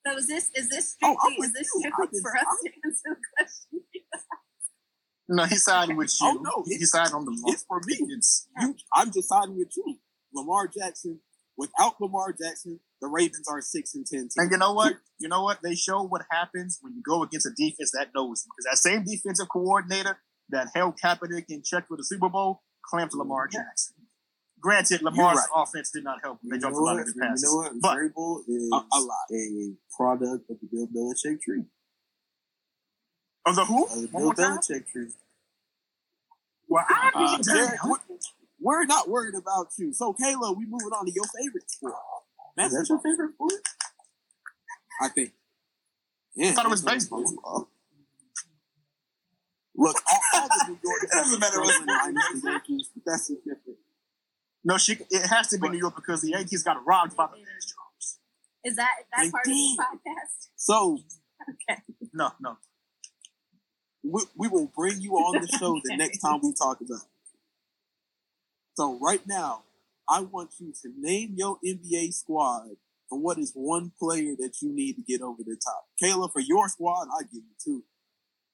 So 0.05 0.17
is 0.17 0.27
this 0.27 0.49
is 0.55 0.69
this 0.69 0.97
Oh, 1.03 1.15
strictly 1.15 1.35
I'm 1.37 1.43
is 1.43 1.53
this 1.53 1.69
strictly 1.69 2.17
I'm 2.17 2.21
for 2.21 2.37
us 2.37 2.59
to 2.63 2.69
answer 2.85 3.09
the 3.09 3.27
question? 3.37 3.81
No, 5.29 5.45
he 5.45 5.55
sided 5.55 5.95
with 5.95 6.13
oh, 6.21 6.31
you. 6.33 6.39
Oh, 6.39 6.41
no, 6.41 6.63
he 6.67 6.75
it's- 6.75 6.91
sided 6.91 7.13
on 7.13 7.25
the 7.25 7.41
It's 7.47 7.63
for 7.63 7.79
me. 7.85 7.97
It's 8.09 8.47
You, 8.59 8.75
I'm 8.93 9.11
just 9.11 9.29
siding 9.29 9.57
with 9.57 9.71
you. 9.77 9.97
Lamar 10.33 10.67
Jackson. 10.67 11.19
Without 11.57 12.01
Lamar 12.01 12.33
Jackson, 12.33 12.79
the 13.01 13.07
Ravens 13.07 13.47
are 13.47 13.61
6 13.61 13.95
and 13.95 14.05
10 14.05 14.19
team. 14.19 14.29
And 14.37 14.51
you 14.51 14.57
know 14.57 14.73
what? 14.73 14.95
You 15.19 15.29
know 15.29 15.43
what? 15.43 15.59
They 15.61 15.75
show 15.75 16.01
what 16.01 16.23
happens 16.31 16.79
when 16.81 16.93
you 16.95 17.03
go 17.07 17.23
against 17.23 17.45
a 17.45 17.51
defense 17.55 17.91
that 17.91 18.09
knows 18.15 18.43
because 18.43 18.65
that 18.69 18.77
same 18.77 19.03
defensive 19.05 19.47
coordinator 19.49 20.17
that 20.49 20.69
held 20.73 20.97
Kaepernick 20.99 21.45
in 21.49 21.61
check 21.63 21.87
for 21.87 21.97
the 21.97 22.03
Super 22.03 22.29
Bowl 22.29 22.63
clamped 22.83 23.13
Lamar 23.13 23.47
Jackson. 23.47 23.95
Granted, 24.61 25.01
Lamar's 25.01 25.37
right. 25.37 25.47
offense 25.55 25.89
did 25.91 26.03
not 26.03 26.19
help. 26.23 26.39
They 26.43 26.55
You 26.55 26.61
jumped 26.61 26.77
know 26.77 26.83
a 26.83 26.85
lot 26.85 26.93
what? 26.93 27.01
of 27.01 27.05
his 27.07 27.15
You 27.15 27.21
passes. 27.21 27.43
know 27.43 27.55
what? 27.57 27.71
But 27.81 27.97
Vrabel 27.97 28.39
is 28.47 28.69
A- 28.71 28.75
a 28.75 28.99
lot. 29.01 29.25
a 29.31 29.73
product 29.95 30.49
of 30.49 30.57
the 30.61 30.67
Bill 30.71 30.87
Belichick 30.87 31.41
tree. 31.41 31.63
of 33.45 33.55
the 33.55 33.65
who? 33.65 33.85
Of 33.85 33.89
the 33.93 34.07
One 34.07 34.11
Bill 34.11 34.21
more 34.21 34.33
time? 34.35 34.57
Belichick 34.59 34.87
tree. 34.91 35.07
Well, 36.67 36.85
I 36.87 37.11
Uh, 37.15 37.19
mean, 37.31 37.43
Jared, 37.43 37.79
we're, 37.85 37.97
we're 38.59 38.85
not 38.85 39.09
worried 39.09 39.35
about 39.35 39.69
you. 39.77 39.91
So, 39.93 40.13
Kayla, 40.13 40.55
we 40.55 40.65
moving 40.67 40.93
on 40.93 41.05
to 41.07 41.11
your 41.11 41.25
favorite 41.37 41.69
sport. 41.69 41.95
Is 42.59 42.71
that 42.73 42.85
your 42.87 42.99
favorite 42.99 43.33
sport? 43.33 43.53
I 45.01 45.07
think. 45.09 45.33
Yeah, 46.35 46.49
I 46.49 46.51
thought 46.53 46.65
it 46.67 46.69
was 46.69 46.83
that's 46.83 47.09
what 47.09 47.21
baseball. 47.23 47.67
Look, 49.75 49.97
all, 50.11 50.19
all 50.41 50.47
the 50.47 50.65
New 50.67 50.79
York 50.83 51.01
It 51.03 51.09
doesn't 51.11 51.39
matter 51.39 51.59
what's 51.61 51.79
Giants, 51.79 52.21
Yankees, 52.29 52.43
Yankees, 52.45 52.89
but 52.93 53.03
that's 53.11 53.27
just 53.29 53.43
different. 53.43 53.79
No, 54.63 54.77
she. 54.77 54.97
It 55.09 55.27
has 55.27 55.47
to 55.49 55.57
be 55.57 55.69
New 55.69 55.79
York 55.79 55.95
because 55.95 56.21
the 56.21 56.29
Yankees 56.29 56.63
got 56.63 56.85
robbed 56.85 57.15
by 57.15 57.27
the 57.27 57.37
Astros. 57.37 58.17
Is 58.63 58.75
that 58.75 58.89
is 58.99 59.05
that 59.11 59.23
They 59.23 59.31
part 59.31 59.47
of 59.47 59.53
the 59.53 59.77
podcast? 59.79 60.47
So 60.55 60.99
Okay. 61.49 61.81
No, 62.13 62.31
no. 62.39 62.57
we, 64.03 64.23
we 64.35 64.47
will 64.47 64.71
bring 64.75 65.01
you 65.01 65.13
on 65.13 65.41
the 65.41 65.47
show 65.47 65.79
the 65.83 65.95
next 65.97 66.19
time 66.19 66.39
we 66.43 66.53
talk 66.53 66.79
about 66.81 67.01
it. 67.01 67.09
So 68.75 68.97
right 69.01 69.21
now, 69.27 69.63
I 70.09 70.21
want 70.21 70.51
you 70.59 70.73
to 70.81 70.89
name 70.97 71.33
your 71.35 71.57
NBA 71.65 72.13
squad 72.13 72.69
and 73.11 73.21
what 73.21 73.37
is 73.37 73.51
one 73.53 73.91
player 73.99 74.35
that 74.39 74.61
you 74.61 74.73
need 74.73 74.93
to 74.93 75.01
get 75.01 75.21
over 75.21 75.43
the 75.43 75.57
top. 75.63 75.85
Kayla, 76.01 76.31
for 76.31 76.39
your 76.39 76.67
squad, 76.69 77.07
I 77.17 77.23
give 77.23 77.43
you 77.43 77.55
two. 77.63 77.83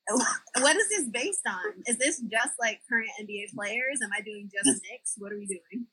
What 0.60 0.76
is 0.78 0.88
this 0.90 1.06
based 1.12 1.42
on? 1.46 1.84
Is 1.86 1.98
this 1.98 2.20
just 2.20 2.54
like 2.60 2.80
current 2.90 3.10
NBA 3.22 3.54
players? 3.54 4.00
Am 4.02 4.10
I 4.18 4.22
doing 4.22 4.50
just 4.54 4.82
Knicks? 4.90 5.16
What 5.18 5.34
are 5.34 5.38
we 5.38 5.46
doing? 5.46 5.86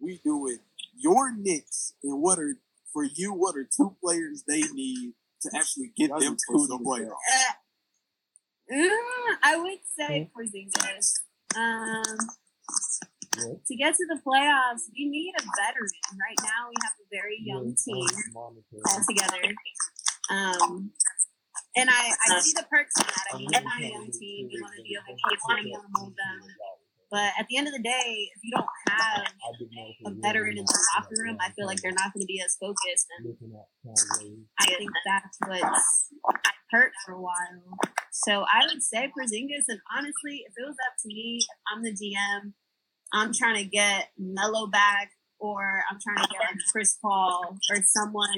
We 0.00 0.20
do 0.24 0.48
it 0.48 0.60
your 1.00 1.34
Knicks 1.34 1.94
and 2.02 2.20
what 2.20 2.38
are 2.38 2.56
for 2.92 3.04
you, 3.04 3.32
what 3.32 3.56
are 3.56 3.64
two 3.64 3.96
players 4.02 4.44
they 4.46 4.62
need 4.74 5.14
to 5.42 5.50
actually 5.54 5.92
get 5.96 6.10
them 6.10 6.36
to 6.36 6.66
the 6.66 6.78
playoffs? 6.84 7.54
Uh, 8.70 8.74
mm, 8.74 9.36
I 9.42 9.56
would 9.56 9.78
say 9.98 10.30
Porzingis. 10.36 11.12
Um, 11.56 12.02
to 13.66 13.76
get 13.76 13.94
to 13.94 14.06
the 14.08 14.20
playoffs, 14.26 14.90
we 14.92 15.08
need 15.08 15.32
a 15.38 15.42
veteran. 15.42 15.88
Right 16.12 16.38
now, 16.42 16.68
we 16.68 16.74
have 16.82 16.94
a 17.00 17.06
very 17.10 17.38
young 17.40 17.74
team 17.74 18.06
altogether. 18.86 19.54
Um, 20.30 20.90
and 21.76 21.88
I, 21.88 22.12
I 22.28 22.40
see 22.40 22.52
the 22.54 22.66
perks 22.70 22.98
of 23.00 23.06
that. 23.06 23.24
I 23.32 23.38
mean, 23.38 23.48
you 23.52 23.60
want 23.62 23.84
a 23.84 23.88
young 23.88 24.10
team, 24.10 24.48
you 24.50 24.60
want 24.60 24.74
to 24.76 24.82
be 24.82 24.98
able 24.98 25.06
to 25.06 25.30
keep 25.30 25.40
playing, 25.46 25.66
you 25.68 25.72
want 25.72 25.86
to 25.86 26.00
mold 26.00 26.14
them. 26.18 26.40
But 27.10 27.32
at 27.38 27.46
the 27.48 27.56
end 27.56 27.66
of 27.66 27.74
the 27.74 27.82
day, 27.82 28.30
if 28.36 28.40
you 28.42 28.52
don't 28.54 28.66
have 28.88 29.24
a 30.06 30.10
veteran 30.22 30.58
in 30.58 30.64
the 30.64 30.78
locker 30.96 31.16
room, 31.18 31.36
I 31.40 31.50
feel 31.50 31.66
like 31.66 31.80
they're 31.82 31.90
not 31.92 32.12
going 32.14 32.22
to 32.22 32.26
be 32.26 32.40
as 32.44 32.56
focused. 32.60 33.06
And 33.18 33.36
I 34.60 34.66
think 34.66 34.90
that's 35.04 35.38
what's 35.46 36.08
hurt 36.70 36.92
for 37.04 37.14
a 37.14 37.20
while. 37.20 37.34
So 38.12 38.44
I 38.52 38.66
would 38.66 38.82
say 38.82 39.10
Porzingis. 39.10 39.64
And 39.68 39.80
honestly, 39.96 40.44
if 40.46 40.54
it 40.56 40.64
was 40.64 40.76
up 40.86 40.94
to 41.02 41.08
me, 41.08 41.40
if 41.40 41.58
I'm 41.74 41.82
the 41.82 41.92
GM, 41.92 42.52
I'm 43.12 43.32
trying 43.32 43.56
to 43.56 43.68
get 43.68 44.10
Melo 44.16 44.68
back, 44.68 45.10
or 45.40 45.82
I'm 45.90 45.98
trying 46.00 46.24
to 46.24 46.30
get 46.30 46.40
like 46.42 46.56
Chris 46.70 46.96
Paul 47.02 47.56
or 47.70 47.82
someone 47.86 48.28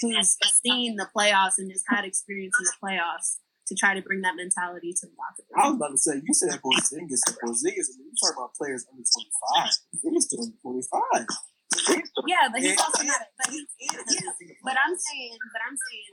who's 0.00 0.36
seen 0.64 0.96
the 0.96 1.06
playoffs 1.16 1.58
and 1.58 1.70
has 1.70 1.84
had 1.88 2.04
experience 2.04 2.54
in 2.58 2.64
the 2.64 2.72
playoffs 2.82 3.36
to 3.66 3.74
try 3.74 3.94
to 3.94 4.02
bring 4.02 4.20
that 4.22 4.36
mentality 4.36 4.92
to 4.92 5.06
the 5.06 5.14
locker 5.16 5.42
room. 5.48 5.56
I 5.56 5.68
was 5.68 5.76
about 5.76 5.92
to 5.96 5.98
say, 5.98 6.14
you 6.20 6.34
said 6.34 6.60
Porzingis. 6.60 7.20
and 7.26 7.36
Porzingis, 7.40 7.88
I 7.88 7.92
mean, 7.96 8.12
you 8.12 8.16
talk 8.20 8.36
about 8.36 8.52
players 8.54 8.84
under 8.92 9.00
25. 9.00 9.72
He's 10.04 10.24
still 10.28 10.44
25. 10.60 11.26
Yeah, 12.28 12.48
but 12.52 12.60
he's 12.60 12.78
also 12.78 13.02
not. 13.04 13.20
But 13.40 13.52
he, 13.52 13.64
yeah, 13.80 14.30
but 14.62 14.76
I'm 14.78 14.96
saying, 14.96 15.38
but 15.52 15.60
I'm 15.64 15.76
saying, 15.76 16.12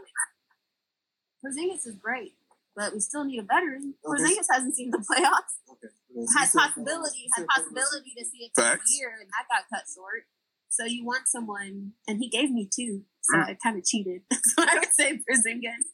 Porzingis 1.44 1.88
is 1.88 1.96
great, 1.96 2.34
but 2.76 2.94
we 2.94 3.00
still 3.00 3.24
need 3.26 3.40
a 3.40 3.44
veteran. 3.44 3.94
Okay. 4.06 4.24
Porzingis 4.24 4.48
hasn't 4.50 4.76
seen 4.76 4.92
the 4.92 5.00
playoffs. 5.00 5.60
Okay. 5.70 5.92
Well, 6.14 6.28
Had 6.38 6.52
possibility, 6.52 7.20
you 7.28 7.30
had 7.36 7.48
possibility 7.48 8.12
to 8.18 8.26
see 8.26 8.48
it 8.48 8.52
this 8.56 9.00
year, 9.00 9.12
and 9.20 9.30
that 9.30 9.46
got 9.50 9.64
cut 9.70 9.86
short. 9.94 10.24
So 10.70 10.86
you 10.86 11.06
want 11.06 11.28
someone, 11.28 11.94
and 12.08 12.20
he 12.20 12.30
gave 12.30 12.50
me 12.52 12.68
two, 12.74 13.04
so 13.22 13.38
Mm. 13.38 13.50
I 13.50 13.54
kind 13.62 13.78
of 13.78 13.86
cheated. 13.86 14.22
so 14.34 14.64
I 14.64 14.76
would 14.80 14.94
say 14.94 15.20
Porzingis. 15.20 15.86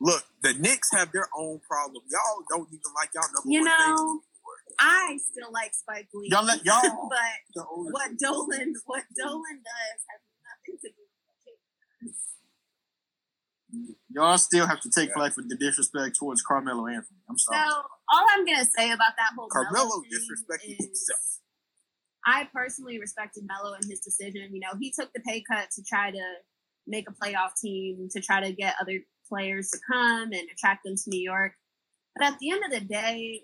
Look, 0.00 0.24
the 0.42 0.54
Knicks 0.54 0.90
have 0.92 1.12
their 1.12 1.28
own 1.36 1.60
problem. 1.68 2.02
Y'all 2.10 2.44
don't 2.48 2.68
even 2.68 2.92
like 2.94 3.10
y'all 3.14 3.24
number 3.34 3.50
You 3.50 3.60
one 3.60 3.70
favorite 3.70 3.96
know. 3.96 4.20
I 4.78 5.18
still 5.18 5.52
like 5.52 5.74
Spike 5.74 6.08
Lee. 6.14 6.28
Y'all 6.30 6.44
let 6.44 6.64
y'all. 6.64 6.82
but 7.10 7.62
what 7.90 8.18
Dolan 8.18 8.74
what 8.86 9.04
Dolan 9.16 9.62
does 9.64 10.00
has 10.08 10.20
nothing 10.44 10.78
to 10.82 10.88
do 10.88 11.02
with 11.32 12.14
it. 13.82 13.96
Y'all 14.10 14.38
still 14.38 14.66
have 14.66 14.80
to 14.80 14.90
take 14.94 15.12
flight 15.12 15.32
for 15.32 15.42
the 15.42 15.56
disrespect 15.56 16.16
towards 16.18 16.42
Carmelo 16.42 16.86
Anthony. 16.86 17.18
I'm 17.28 17.38
sorry. 17.38 17.58
So 17.68 17.74
all 17.74 18.26
I'm 18.30 18.44
gonna 18.44 18.64
say 18.64 18.90
about 18.92 19.16
that 19.16 19.30
whole 19.36 19.48
Carmelo 19.48 20.02
thing 20.02 20.10
disrespected 20.12 20.76
himself. 20.76 21.20
I 22.24 22.48
personally 22.52 22.98
respected 22.98 23.44
Melo 23.46 23.74
and 23.74 23.84
his 23.88 24.00
decision. 24.00 24.50
You 24.52 24.60
know, 24.60 24.76
he 24.80 24.92
took 24.98 25.12
the 25.12 25.20
pay 25.20 25.44
cut 25.48 25.70
to 25.76 25.82
try 25.82 26.10
to 26.10 26.24
make 26.86 27.06
a 27.08 27.12
playoff 27.12 27.50
team, 27.60 28.08
to 28.10 28.20
try 28.20 28.40
to 28.40 28.52
get 28.52 28.74
other 28.80 28.98
players 29.28 29.70
to 29.70 29.78
come 29.90 30.32
and 30.32 30.48
attract 30.52 30.84
them 30.84 30.96
to 30.96 31.10
New 31.10 31.20
York. 31.20 31.52
But 32.16 32.32
at 32.32 32.38
the 32.38 32.50
end 32.50 32.62
of 32.64 32.70
the 32.70 32.86
day, 32.86 33.42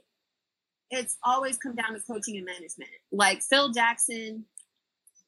it's 0.91 1.17
always 1.25 1.57
come 1.59 1.75
down 1.75 1.95
to 1.95 2.01
coaching 2.01 2.37
and 2.37 2.47
management. 2.47 2.91
Like 3.11 3.43
Phil 3.43 3.73
Jackson, 3.73 4.45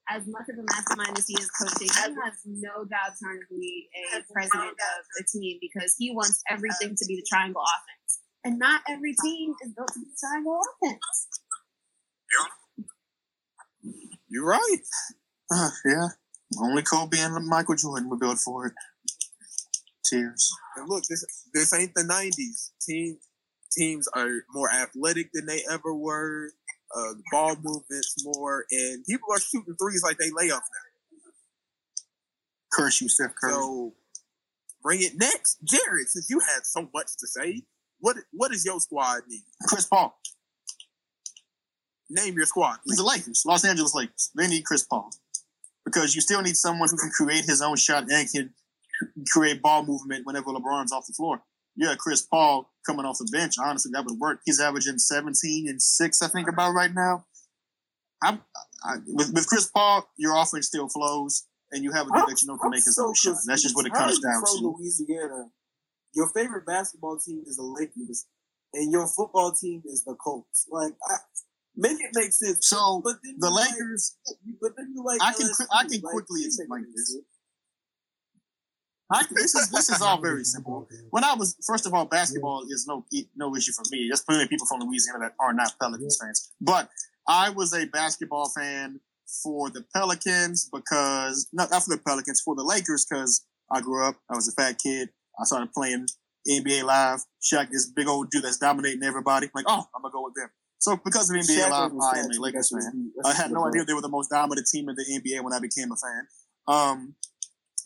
as 0.09 0.27
much 0.27 0.49
of 0.51 0.59
a 0.59 0.65
mastermind 0.71 1.19
as 1.19 1.27
he 1.27 1.35
is 1.35 1.51
coaching, 1.51 1.89
he 1.89 2.15
has 2.23 2.35
no 2.45 2.85
doubt 2.85 3.17
trying 3.23 3.41
to 3.41 3.47
be 3.51 3.89
a 4.15 4.21
president 4.33 4.71
of 4.73 5.05
a 5.21 5.25
team 5.33 5.59
because 5.61 5.95
he 5.99 6.11
wants 6.11 6.43
everything 6.51 6.95
to 6.95 7.05
be 7.07 7.17
the 7.17 7.27
triangle 7.29 7.63
offense. 7.63 8.21
And 8.45 8.59
not 8.59 8.83
every 8.89 9.15
team 9.23 9.55
is 9.65 9.73
built 9.73 9.89
to 9.89 10.01
be 10.01 10.07
the 10.07 10.17
triangle 10.21 10.61
offense. 10.83 11.29
You're 14.29 14.47
right. 14.47 14.79
Uh, 15.51 15.71
yeah. 15.87 16.09
Only 16.61 16.83
Kobe 16.83 17.19
and 17.19 17.47
Michael 17.47 17.77
Jordan 17.77 18.11
were 18.11 18.17
built 18.17 18.39
for 18.39 18.67
it. 18.67 18.73
Tears. 20.05 20.51
And 20.77 20.89
look, 20.89 21.05
this 21.09 21.25
this 21.53 21.73
ain't 21.73 21.95
the 21.95 22.03
'90s. 22.03 22.71
Team 22.81 23.19
teams 23.77 24.09
are 24.09 24.31
more 24.53 24.71
athletic 24.71 25.31
than 25.33 25.47
they 25.47 25.63
ever 25.71 25.95
were. 25.95 26.51
Uh, 26.95 27.15
the 27.15 27.23
ball 27.33 27.57
movements 27.63 28.15
more, 28.25 28.65
and 28.71 29.05
people 29.05 29.29
are 29.33 29.41
shooting 29.41 29.75
threes 29.81 30.03
like 30.05 30.17
they 30.19 30.31
layups 30.31 30.51
now. 30.51 30.91
Curse 32.73 33.01
you, 33.01 33.09
Steph 33.09 33.35
Curry. 33.41 33.53
So 33.53 33.95
bring 34.83 35.03
it 35.03 35.13
next, 35.17 35.59
Jared. 35.65 36.09
Since 36.09 36.31
you 36.31 36.41
had 36.41 36.65
so 36.65 36.89
much 36.95 37.17
to 37.19 37.27
say, 37.27 37.63
what 37.99 38.17
what 38.33 38.53
does 38.53 38.65
your 38.65 38.79
squad 38.81 39.23
need? 39.29 39.43
Chris 39.67 39.87
Paul. 39.87 40.17
Name 42.11 42.35
your 42.35 42.47
squad. 42.47 42.79
The 42.85 43.03
Lakers, 43.03 43.45
Los 43.47 43.65
Angeles 43.65 43.95
Lakers. 43.95 44.31
They 44.37 44.47
need 44.47 44.65
Chris 44.65 44.85
Paul 44.85 45.11
because 45.85 46.15
you 46.15 46.21
still 46.21 46.43
need 46.43 46.57
someone 46.57 46.89
who 46.91 46.97
can 46.97 47.11
create 47.11 47.45
his 47.45 47.63
own 47.63 47.77
shot 47.77 48.05
and 48.11 48.31
can 48.31 48.53
create 49.33 49.63
ball 49.63 49.85
movement 49.85 50.25
whenever 50.27 50.47
LeBron's 50.51 50.93
off 50.93 51.07
the 51.07 51.15
floor. 51.15 51.43
Yeah, 51.77 51.95
Chris 51.99 52.23
Paul 52.23 52.71
coming 52.87 53.05
off 53.05 53.19
the 53.19 53.29
bench. 53.33 53.55
Honestly, 53.59 53.91
that 53.95 54.05
would 54.05 54.19
work. 54.19 54.41
He's 54.45 54.61
averaging 54.61 54.99
17 54.99 55.69
and 55.69 55.83
six, 55.83 56.23
I 56.23 56.29
think, 56.29 56.49
about 56.49 56.73
right 56.73 56.93
now. 56.95 57.25
I'm, 58.23 58.41
I, 58.85 58.97
with, 59.07 59.33
with 59.35 59.47
Chris 59.49 59.69
Paul, 59.75 60.09
your 60.17 60.37
offense 60.37 60.69
still 60.69 60.89
flows, 60.89 61.47
and 61.73 61.83
you 61.83 61.91
have 61.93 62.07
a 62.07 62.11
dude 62.11 62.29
that 62.29 62.43
you 62.43 62.49
know 62.49 62.57
can 62.59 62.71
make 62.71 62.85
his 62.85 62.99
own 62.99 63.13
shot. 63.15 63.37
That's 63.47 63.63
just 63.63 63.75
what 63.75 63.87
it 63.87 63.93
comes 63.93 64.21
How 64.25 64.31
are 64.31 64.35
you 64.37 64.43
down 64.43 64.45
to. 64.45 64.77
Louisiana. 64.79 65.49
Your 66.15 66.29
favorite 66.31 66.65
basketball 66.65 67.19
team 67.19 67.43
is 67.47 67.57
the 67.57 67.65
Lakers, 67.65 68.27
and 68.73 68.93
your 68.93 69.09
football 69.09 69.53
team 69.53 69.83
is 69.87 70.05
the 70.05 70.15
Colts. 70.15 70.67
Like, 70.71 70.93
I, 71.11 71.17
make 71.77 71.99
it 72.01 72.11
make 72.15 72.33
sense. 72.33 72.69
So 72.69 73.03
But 73.05 73.17
then 73.25 73.35
the 73.41 73.49
you 73.49 73.55
like- 73.55 73.71
Lakers, 73.73 74.17
but 74.63 74.73
then 74.77 74.93
you 74.95 75.03
like 75.05 75.21
I 75.21 75.33
can 75.33 75.49
I 75.73 75.83
can 75.83 76.01
like, 76.01 76.13
quickly 76.13 76.43
explain 76.45 76.87
this. 76.95 77.13
sense. 77.13 77.25
I, 79.13 79.23
this 79.31 79.55
is 79.55 79.71
this 79.71 79.91
is 79.91 80.01
all 80.01 80.21
very 80.21 80.45
simple. 80.45 80.89
When 81.11 81.25
I 81.25 81.35
was 81.35 81.57
first 81.67 81.87
of 81.87 81.93
all, 81.93 82.07
basketball 82.07 82.65
is 82.71 82.87
no 82.89 83.05
no 83.37 83.55
issue 83.55 83.73
for 83.73 83.83
me. 83.91 84.09
There's 84.09 84.23
plenty 84.23 84.45
of 84.45 84.49
people 84.49 84.67
from 84.67 84.81
Louisiana 84.81 85.19
that 85.21 85.33
are 85.39 85.53
not 85.53 85.75
Pelicans 85.81 86.19
fans, 86.21 86.53
but 86.61 86.89
I 87.29 87.51
was 87.51 87.75
a 87.75 87.87
basketball 87.87 88.51
fan 88.51 89.01
for 89.43 89.71
the 89.71 89.85
Pelicans 89.95 90.69
because 90.73 91.49
not, 91.53 91.71
not 91.71 91.83
for 91.83 91.97
the 91.97 92.03
Pelicans 92.03 92.41
for 92.41 92.55
the 92.55 92.63
Lakers 92.63 93.07
because 93.09 93.45
I 93.71 93.81
grew 93.81 94.07
up. 94.07 94.17
I 94.31 94.37
was 94.37 94.49
a 94.49 94.53
fat 94.53 94.79
kid. 94.83 95.11
I 95.41 95.45
started 95.45 95.73
playing 95.73 96.07
NBA 96.49 96.85
Live. 96.85 97.21
Shaq, 97.43 97.71
this 97.71 97.91
big 97.91 98.09
old 98.09 98.31
dude 98.31 98.45
that's 98.45 98.59
dominating 98.59 99.03
everybody. 99.03 99.49
like, 99.55 99.65
oh, 99.69 99.85
I'm 99.95 100.03
gonna 100.03 100.13
go 100.13 100.25
with 100.25 100.35
them. 100.35 100.49
So 100.79 100.99
because 101.03 101.31
of 101.31 101.37
NBA 101.37 101.59
Shaq 101.59 101.71
Live, 101.71 101.93
I 102.15 102.19
am 102.21 102.31
a 102.31 102.41
Lakers 102.41 102.71
fan. 102.71 103.13
I 103.25 103.33
had 103.33 103.51
no 103.51 103.67
idea 103.67 103.85
they 103.85 103.95
were 103.95 104.03
the 104.03 104.09
most 104.09 104.31
dominant 104.31 104.67
team 104.71 104.89
in 104.89 104.97
the 104.97 105.05
NBA 105.05 105.43
when 105.43 105.53
I 105.53 105.61
became 105.61 105.91
a 105.93 105.97
fan. 105.97 106.27
Um, 106.67 107.15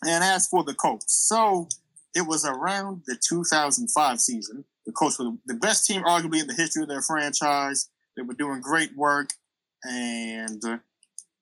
and 0.05 0.23
as 0.23 0.47
for 0.47 0.63
the 0.63 0.73
Colts, 0.73 1.13
so 1.27 1.67
it 2.15 2.27
was 2.27 2.45
around 2.45 3.03
the 3.05 3.17
2005 3.27 4.19
season. 4.19 4.65
The 4.85 4.91
Colts 4.91 5.19
were 5.19 5.31
the 5.45 5.53
best 5.53 5.85
team, 5.85 6.03
arguably, 6.03 6.41
in 6.41 6.47
the 6.47 6.53
history 6.53 6.83
of 6.83 6.89
their 6.89 7.01
franchise. 7.01 7.89
They 8.15 8.23
were 8.23 8.33
doing 8.33 8.61
great 8.61 8.95
work, 8.95 9.29
and 9.83 10.61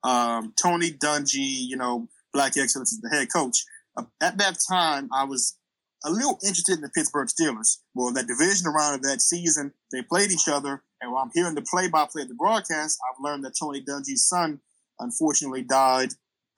um, 0.03 0.53
Tony 0.61 0.91
Dungy, 0.91 1.67
you 1.67 1.77
know, 1.77 2.07
Black 2.33 2.57
Excellence 2.57 2.91
is 2.91 3.01
the 3.01 3.09
head 3.09 3.27
coach. 3.33 3.63
Uh, 3.95 4.03
at 4.21 4.37
that 4.37 4.57
time, 4.69 5.09
I 5.13 5.23
was 5.23 5.57
a 6.05 6.11
little 6.11 6.37
interested 6.43 6.75
in 6.75 6.81
the 6.81 6.89
Pittsburgh 6.89 7.27
Steelers. 7.27 7.77
Well, 7.95 8.13
that 8.13 8.27
division 8.27 8.67
round 8.71 8.95
of 8.95 9.01
that 9.03 9.21
season, 9.21 9.73
they 9.91 10.01
played 10.03 10.31
each 10.31 10.47
other, 10.47 10.83
and 11.01 11.11
while 11.11 11.23
I'm 11.23 11.31
hearing 11.33 11.55
the 11.55 11.65
play-by-play 11.69 12.23
of 12.23 12.27
the 12.27 12.35
broadcast, 12.35 12.99
I've 13.07 13.23
learned 13.23 13.43
that 13.45 13.55
Tony 13.59 13.81
Dungy's 13.81 14.27
son 14.27 14.59
unfortunately 14.99 15.63
died 15.63 16.09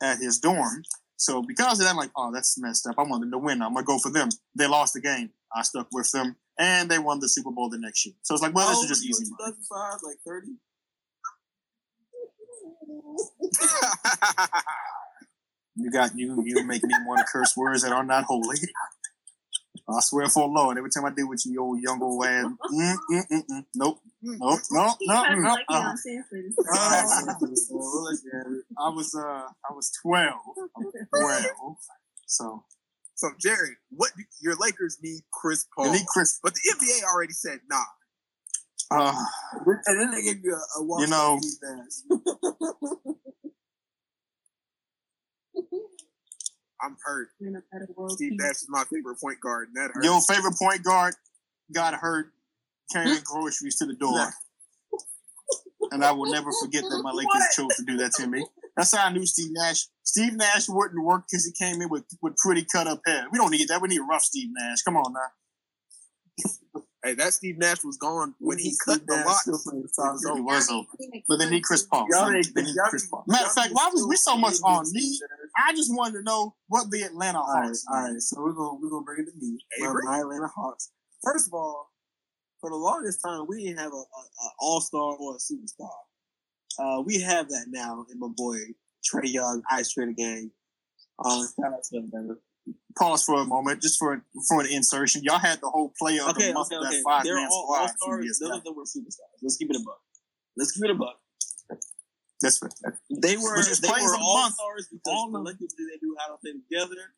at 0.02 0.18
his 0.18 0.40
dorm. 0.40 0.84
So 1.20 1.42
because 1.42 1.80
of 1.80 1.86
that, 1.86 1.92
I'm 1.92 1.98
like, 1.98 2.12
oh, 2.16 2.32
that's 2.34 2.58
messed 2.58 2.88
up. 2.88 2.96
I 2.98 3.04
want 3.04 3.22
them 3.22 3.32
to 3.32 3.38
win. 3.38 3.62
I'm 3.62 3.74
gonna 3.74 3.86
go 3.86 4.00
for 4.00 4.10
them. 4.10 4.30
They 4.56 4.68
lost 4.68 4.94
the 4.94 5.02
game. 5.02 5.32
I 5.54 5.64
stuck 5.64 5.88
with 5.92 6.10
them, 6.12 6.38
and 6.58 6.90
they 6.90 6.98
won 6.98 7.20
the 7.20 7.28
Super 7.28 7.52
Bowl 7.52 7.70
the 7.70 7.78
next 7.78 8.06
year. 8.06 8.16
So 8.24 8.34
it's 8.34 8.42
like, 8.42 8.56
well, 8.56 8.68
How 8.68 8.74
this 8.74 8.84
is 8.84 8.90
just 8.90 9.06
easy. 9.06 9.26
in 9.26 9.32
2005, 9.38 10.00
like 10.04 10.18
30. 10.26 10.48
You 15.80 15.90
got 15.92 16.12
you. 16.18 16.44
You 16.46 16.66
make 16.66 16.84
me 16.84 16.94
want 17.06 17.20
to 17.20 17.26
curse 17.32 17.56
words 17.56 17.84
that 17.84 17.94
are 17.94 18.04
not 18.04 18.26
holy. 18.26 18.58
I 19.90 20.00
swear 20.02 20.30
for 20.30 20.48
Lord, 20.48 20.78
every 20.78 20.90
time 20.92 21.06
I 21.06 21.10
deal 21.12 21.28
with 21.28 21.44
you, 21.46 21.54
you 21.54 21.62
old 21.62 21.82
young 21.82 22.02
old 22.02 22.20
lad. 22.22 22.46
Mm, 22.46 22.96
mm, 23.12 23.24
mm, 23.32 23.44
mm. 23.52 23.66
Nope, 23.76 24.00
nope, 24.22 24.40
nope, 24.72 24.98
nope, 25.02 25.26
nope. 25.42 25.60
uh. 25.70 25.94
Uh, 26.72 27.34
We'll 27.72 28.04
let 28.04 28.18
you 28.24 28.32
have 28.34 28.52
it. 28.54 28.66
I 28.78 28.90
was 28.90 29.16
uh, 29.16 29.22
I 29.70 29.74
was 29.74 29.92
twelve. 30.02 30.36
I 30.58 30.80
was 30.80 30.94
twelve. 31.10 31.78
So 32.28 32.64
so 33.16 33.30
Jared, 33.40 33.76
what 33.90 34.12
do, 34.16 34.24
your 34.42 34.56
Lakers 34.56 34.98
need 35.02 35.22
Chris 35.32 35.66
Paul, 35.76 35.88
you 35.88 35.92
need 35.94 36.06
Chris. 36.08 36.40
but 36.44 36.54
the 36.54 36.62
NBA 36.76 37.04
already 37.12 37.34
said 37.34 37.60
nah. 37.70 37.84
Uh, 38.92 39.14
And 39.86 40.00
then 40.00 40.12
they 40.12 40.24
gave 40.24 40.44
you 40.44 40.54
a, 40.56 40.80
a 40.80 40.84
walk 40.84 41.02
You 41.02 41.08
know- 41.08 41.40
I'm 46.82 46.96
hurt. 47.04 47.30
In 47.42 47.56
a 47.56 48.10
Steve. 48.10 48.34
Nash 48.36 48.62
is 48.62 48.68
my 48.70 48.84
favorite 48.92 49.20
point 49.22 49.40
guard, 49.42 49.70
and 49.70 49.78
that 49.78 49.92
hurts. 49.94 50.06
your 50.06 50.22
favorite 50.22 50.56
point 50.58 50.84
guard 50.84 51.14
got 51.74 51.94
hurt 51.94 52.32
carrying 52.92 53.20
groceries 53.24 53.78
to 53.78 53.86
the 53.86 53.96
door. 53.96 54.32
And 55.92 56.04
I 56.04 56.12
will 56.12 56.32
never 56.32 56.50
forget 56.62 56.84
that 56.84 57.02
my 57.04 57.12
Lakers 57.12 57.56
chose 57.56 57.76
to 57.78 57.84
do 57.86 57.98
that 57.98 58.12
to 58.18 58.28
me. 58.28 58.46
That's 58.76 58.96
how 58.96 59.08
I 59.08 59.12
knew 59.12 59.26
Steve 59.26 59.52
Nash. 59.52 59.88
Steve 60.04 60.34
Nash 60.34 60.70
wouldn't 60.70 61.04
work 61.04 61.24
because 61.30 61.46
he 61.46 61.52
came 61.52 61.82
in 61.82 61.90
with, 61.90 62.04
with 62.22 62.36
pretty 62.38 62.66
cut 62.72 62.88
up 62.88 63.02
hair. 63.06 63.26
We 63.32 63.38
don't 63.38 63.52
need 63.52 63.68
that. 63.70 63.82
We 63.82 63.88
need 63.90 64.02
rough 64.10 64.22
Steve 64.22 64.50
Nash. 64.52 64.82
Come 64.84 64.98
on 64.98 65.14
now. 65.14 66.82
Hey, 67.04 67.14
that 67.14 67.34
Steve 67.34 67.58
Nash 67.58 67.82
was 67.86 67.96
gone 67.98 68.36
when 68.40 68.58
he 68.58 68.72
Steve 68.72 69.00
cut 69.00 69.08
the 69.08 69.16
lock. 69.16 69.26
lot. 69.26 69.36
still 69.38 69.60
playing 69.64 69.88
songs. 69.94 70.26
It 70.26 70.44
was 70.44 70.70
over. 70.70 70.88
But 71.30 71.38
they 71.40 71.50
need 71.50 71.64
Chris 71.64 71.84
Paul. 71.84 72.06
Y'all 72.12 72.30
They 72.30 72.40
ain't- 72.40 72.56
need 72.56 72.76
y'all 72.76 72.90
Chris 72.90 73.08
Paul. 73.08 73.24
Matter 73.26 73.46
of 73.46 73.54
fact, 73.54 73.74
why 73.74 73.90
was 73.94 74.06
we 74.08 74.18
so 74.18 74.36
much 74.36 74.56
on 74.66 74.84
playing 74.84 74.94
me? 74.96 75.20
I 75.58 75.74
just 75.74 75.96
wanted 75.96 76.18
to 76.20 76.24
know 76.24 76.56
what 76.68 76.92
the 76.92 77.04
Atlanta 77.04 77.40
All 77.40 77.48
right, 77.54 77.66
Hawks. 77.68 77.86
all 77.94 78.04
right. 78.04 78.22
So 78.22 78.42
we're 78.42 78.52
gonna 78.52 78.76
we're 78.82 78.90
gonna 78.90 79.06
bring 79.06 79.22
it 79.26 79.32
to 79.32 79.38
me. 79.40 79.58
My, 79.80 79.88
Avery? 79.88 80.02
my 80.04 80.20
Atlanta 80.20 80.48
Hawks. 80.48 80.92
First 81.24 81.48
of 81.48 81.54
all, 81.54 81.90
for 82.60 82.70
the 82.70 82.76
longest 82.76 83.22
time, 83.24 83.46
we 83.48 83.64
didn't 83.64 83.80
have 83.80 83.94
a, 83.94 83.96
a, 83.96 84.00
a 84.00 84.50
all 84.60 84.82
star 84.82 85.02
or 85.16 85.36
a 85.36 85.38
superstar. 85.38 85.90
Uh, 86.78 87.02
we 87.02 87.22
have 87.22 87.48
that 87.48 87.66
now 87.70 88.06
in 88.12 88.20
my 88.20 88.28
boy 88.36 88.58
Trae 89.10 89.22
Young, 89.32 89.62
Ice 89.72 89.90
Trader 89.92 90.12
Gang. 90.12 90.52
Um, 91.24 91.48
shout 91.60 91.74
out 91.74 91.84
to 91.84 92.00
them, 92.02 92.10
brother. 92.10 92.40
Pause 92.98 93.24
for 93.24 93.36
a 93.42 93.46
moment, 93.46 93.82
just 93.82 93.98
for 93.98 94.24
for 94.48 94.62
an 94.62 94.68
insertion. 94.72 95.22
Y'all 95.24 95.40
had 95.40 95.62
the 95.62 95.70
whole 95.70 95.94
play 95.98 96.18
of 96.20 96.30
Okay, 96.30 96.48
the 96.48 96.54
month 96.54 96.72
okay, 96.74 96.96
that 96.96 97.04
five 97.04 97.24
They're 97.24 97.36
man 97.36 97.48
all 97.52 97.64
squad 97.64 97.82
all 97.82 97.88
stars. 97.88 98.40
None 98.42 98.58
of 98.58 98.64
them 98.64 98.76
were 98.76 98.84
superstars. 98.84 99.40
Let's 99.42 99.58
keep 99.58 99.70
it 99.70 99.78
a 99.78 99.84
buck. 99.86 100.00
Let's 100.58 100.72
keep 100.72 100.84
it 100.86 100.92
a 100.92 100.96
buck. 100.96 101.20
That's 102.42 102.58
fair. 102.58 102.70
They 103.10 103.36
were 103.38 103.62
they 103.62 103.88
were 103.88 104.16
all 104.18 104.42
month. 104.42 104.56
stars 104.56 104.88
because 104.92 105.14
All 105.14 105.32
collectively 105.32 105.86
they 105.92 106.00
knew 106.02 106.16
how 106.20 106.34
to 106.34 106.38
play 106.42 106.52
together, 106.54 107.14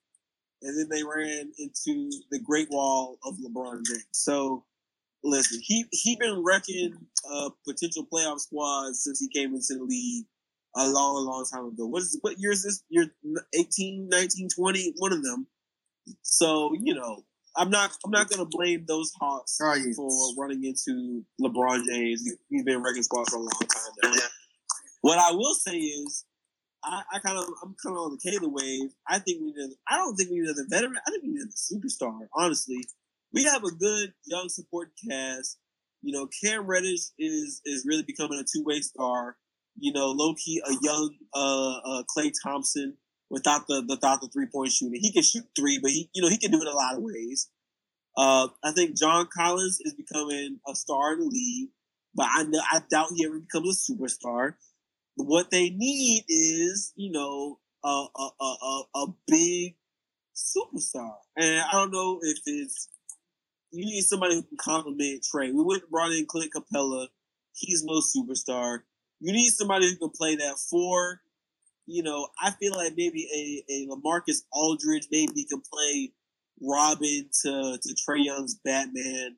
and 0.61 0.77
then 0.77 0.89
they 0.89 1.03
ran 1.03 1.51
into 1.59 2.11
the 2.31 2.39
Great 2.39 2.69
Wall 2.71 3.17
of 3.25 3.35
LeBron 3.35 3.85
James. 3.85 4.05
So, 4.13 4.65
listen, 5.23 5.59
he 5.63 5.85
he 5.91 6.15
been 6.15 6.43
wrecking 6.43 6.97
uh, 7.31 7.49
potential 7.67 8.07
playoff 8.11 8.39
squads 8.39 9.03
since 9.03 9.19
he 9.19 9.27
came 9.29 9.53
into 9.53 9.75
the 9.75 9.83
league 9.83 10.25
a 10.75 10.89
long, 10.89 11.25
long 11.25 11.45
time 11.51 11.65
ago. 11.65 11.85
What 11.85 12.01
is 12.01 12.17
what 12.21 12.39
year 12.39 12.51
is 12.51 12.63
this? 12.63 12.83
Year 12.89 13.07
18, 13.57 14.07
19, 14.09 14.49
20, 14.55 14.93
one 14.97 15.13
of 15.13 15.23
them. 15.23 15.47
So 16.21 16.73
you 16.73 16.93
know 16.93 17.23
I'm 17.55 17.69
not. 17.69 17.91
I'm 18.05 18.11
not 18.11 18.29
gonna 18.29 18.45
blame 18.45 18.85
those 18.87 19.11
Hawks 19.19 19.59
Oh, 19.61 19.93
for 19.95 20.41
running 20.41 20.63
into 20.63 21.23
LeBron 21.41 21.83
James. 21.89 22.23
He's 22.49 22.63
been 22.63 22.81
wrecking 22.81 23.03
squad 23.03 23.29
for 23.29 23.37
a 23.37 23.39
long 23.39 23.49
time 23.49 24.11
now. 24.11 24.19
What 25.01 25.17
I 25.17 25.31
will 25.31 25.53
say 25.55 25.77
is, 25.77 26.25
I, 26.83 27.01
I 27.13 27.19
kind 27.19 27.37
of, 27.37 27.45
I'm 27.63 27.75
kind 27.83 27.95
of 27.95 28.03
on 28.03 28.17
the 28.17 28.31
Taylor 28.31 28.49
wave. 28.49 28.91
I 29.07 29.19
think 29.19 29.41
we 29.41 29.47
need. 29.47 29.71
I 29.89 29.97
don't 29.97 30.15
think 30.15 30.29
we 30.29 30.39
need 30.39 30.45
another 30.45 30.65
veteran. 30.69 30.95
I 31.05 31.11
think 31.11 31.23
we 31.23 31.29
need 31.29 31.41
a 31.41 31.47
superstar. 31.47 32.19
Honestly, 32.33 32.85
we 33.33 33.43
have 33.43 33.63
a 33.63 33.71
good 33.71 34.13
young 34.25 34.47
support 34.47 34.91
cast. 35.09 35.57
You 36.03 36.13
know, 36.13 36.27
Cam 36.43 36.65
Reddish 36.65 37.09
is 37.19 37.61
is 37.65 37.85
really 37.85 38.03
becoming 38.03 38.39
a 38.39 38.43
two 38.43 38.63
way 38.63 38.79
star. 38.79 39.35
You 39.77 39.93
know, 39.93 40.11
low 40.11 40.35
key 40.35 40.61
a 40.65 40.73
young 40.81 41.15
uh, 41.33 41.77
uh 41.77 42.03
Klay 42.03 42.31
Thompson 42.43 42.97
without 43.31 43.65
the 43.67 43.83
without 43.87 44.21
the 44.21 44.27
three 44.27 44.47
point 44.53 44.71
shooting. 44.71 44.99
He 45.01 45.11
can 45.11 45.23
shoot 45.23 45.45
three, 45.57 45.79
but 45.81 45.91
he 45.91 46.09
you 46.13 46.21
know 46.21 46.29
he 46.29 46.37
can 46.37 46.51
do 46.51 46.61
it 46.61 46.67
a 46.67 46.73
lot 46.75 46.95
of 46.95 47.01
ways. 47.01 47.49
Uh, 48.15 48.49
I 48.63 48.71
think 48.73 48.97
John 48.97 49.27
Collins 49.33 49.79
is 49.81 49.93
becoming 49.93 50.59
a 50.67 50.75
star 50.75 51.13
in 51.13 51.19
the 51.19 51.25
league, 51.25 51.69
but 52.13 52.27
I 52.29 52.43
know, 52.43 52.59
I 52.71 52.81
doubt 52.91 53.11
he 53.15 53.25
ever 53.25 53.39
becomes 53.39 53.89
a 53.89 53.93
superstar. 53.93 54.55
What 55.15 55.49
they 55.49 55.69
need 55.69 56.25
is 56.27 56.93
you 56.95 57.11
know 57.11 57.59
a 57.83 58.05
a 58.15 58.29
a, 58.41 58.83
a, 58.95 59.07
big 59.27 59.75
superstar, 60.35 61.15
and 61.37 61.61
I 61.61 61.71
don't 61.71 61.91
know 61.91 62.19
if 62.21 62.39
it's 62.45 62.89
you 63.71 63.85
need 63.85 64.01
somebody 64.01 64.35
who 64.35 64.43
can 64.43 64.57
complement 64.57 65.23
Trae. 65.23 65.53
We 65.53 65.63
went 65.63 65.83
and 65.83 65.91
brought 65.91 66.11
in 66.11 66.25
Clint 66.25 66.51
Capela. 66.53 67.07
He's 67.53 67.83
no 67.83 68.01
superstar. 68.01 68.79
You 69.21 69.31
need 69.33 69.49
somebody 69.49 69.87
who 69.89 69.95
can 69.97 70.09
play 70.09 70.35
that 70.35 70.57
four. 70.69 71.21
You 71.85 72.03
know, 72.03 72.27
I 72.41 72.51
feel 72.51 72.73
like 72.75 72.93
maybe 72.97 73.27
a, 73.35 73.71
a 73.73 73.87
LaMarcus 73.87 74.41
Aldridge 74.51 75.07
maybe 75.11 75.45
can 75.45 75.61
play 75.61 76.11
Robin 76.61 77.29
to, 77.43 77.77
to 77.81 77.95
Trae 77.95 78.23
Young's 78.23 78.55
Batman. 78.63 79.37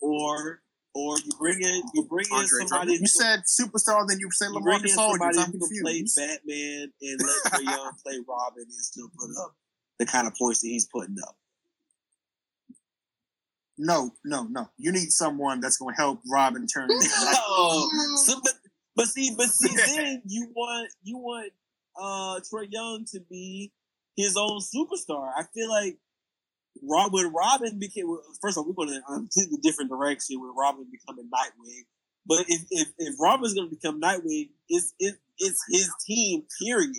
Or 0.00 0.62
or 0.94 1.18
you 1.18 1.30
bring 1.38 1.60
in 1.60 1.82
you 1.94 2.04
bring 2.08 2.26
in 2.30 2.36
Andre 2.38 2.64
somebody 2.66 2.92
You 2.94 3.06
said 3.06 3.40
superstar, 3.46 4.06
then 4.08 4.18
you 4.18 4.28
said 4.32 4.48
you 4.48 4.54
LeBron 4.60 4.72
Aldridge. 4.74 4.90
somebody 4.92 5.38
I'm 5.38 5.52
who 5.52 5.58
can 5.68 5.82
play. 5.82 6.04
Batman 6.16 6.92
and 7.02 7.20
let 7.20 7.52
Trae 7.52 7.64
Young 7.76 7.92
play 8.04 8.18
Robin 8.26 8.62
and 8.64 8.72
still 8.72 9.08
put 9.18 9.30
up 9.42 9.54
the 9.98 10.06
kind 10.06 10.26
of 10.26 10.34
points 10.36 10.60
that 10.62 10.68
he's 10.68 10.86
putting 10.86 11.16
up. 11.26 11.36
No, 13.78 14.12
no, 14.24 14.44
no. 14.44 14.68
You 14.78 14.92
need 14.92 15.10
someone 15.10 15.60
that's 15.60 15.78
going 15.78 15.94
to 15.94 16.00
help 16.00 16.20
Robin 16.30 16.66
turn. 16.66 16.90
into- 16.90 17.08
like, 17.24 17.36
Oh, 17.40 17.88
so, 18.26 18.40
but 18.96 19.06
see, 19.06 19.34
but 19.36 19.46
see, 19.50 19.74
then 19.74 20.22
you 20.26 20.50
want 20.54 20.90
you 21.02 21.18
want 21.18 21.52
uh 22.00 22.40
Trae 22.40 22.66
Young 22.70 23.04
to 23.12 23.20
be 23.30 23.72
his 24.16 24.36
own 24.36 24.60
superstar. 24.60 25.30
I 25.36 25.44
feel 25.54 25.68
like 25.68 25.98
Rob 26.82 27.12
when 27.12 27.32
Robin 27.32 27.78
became 27.78 28.06
first 28.40 28.56
of 28.56 28.62
all, 28.62 28.68
we're 28.68 28.86
going 28.86 28.88
to 28.88 29.12
a 29.12 29.16
completely 29.16 29.58
different 29.62 29.90
direction 29.90 30.40
with 30.40 30.52
Robin 30.56 30.86
becoming 30.90 31.28
Nightwing. 31.30 31.84
But 32.26 32.44
if 32.48 32.62
if, 32.70 32.88
if 32.98 33.14
Robin's 33.20 33.54
going 33.54 33.68
to 33.68 33.74
become 33.74 34.00
Nightwing, 34.00 34.50
it's 34.68 34.94
it, 34.98 35.16
it's 35.38 35.64
his 35.70 35.90
team. 36.06 36.44
Period. 36.62 36.94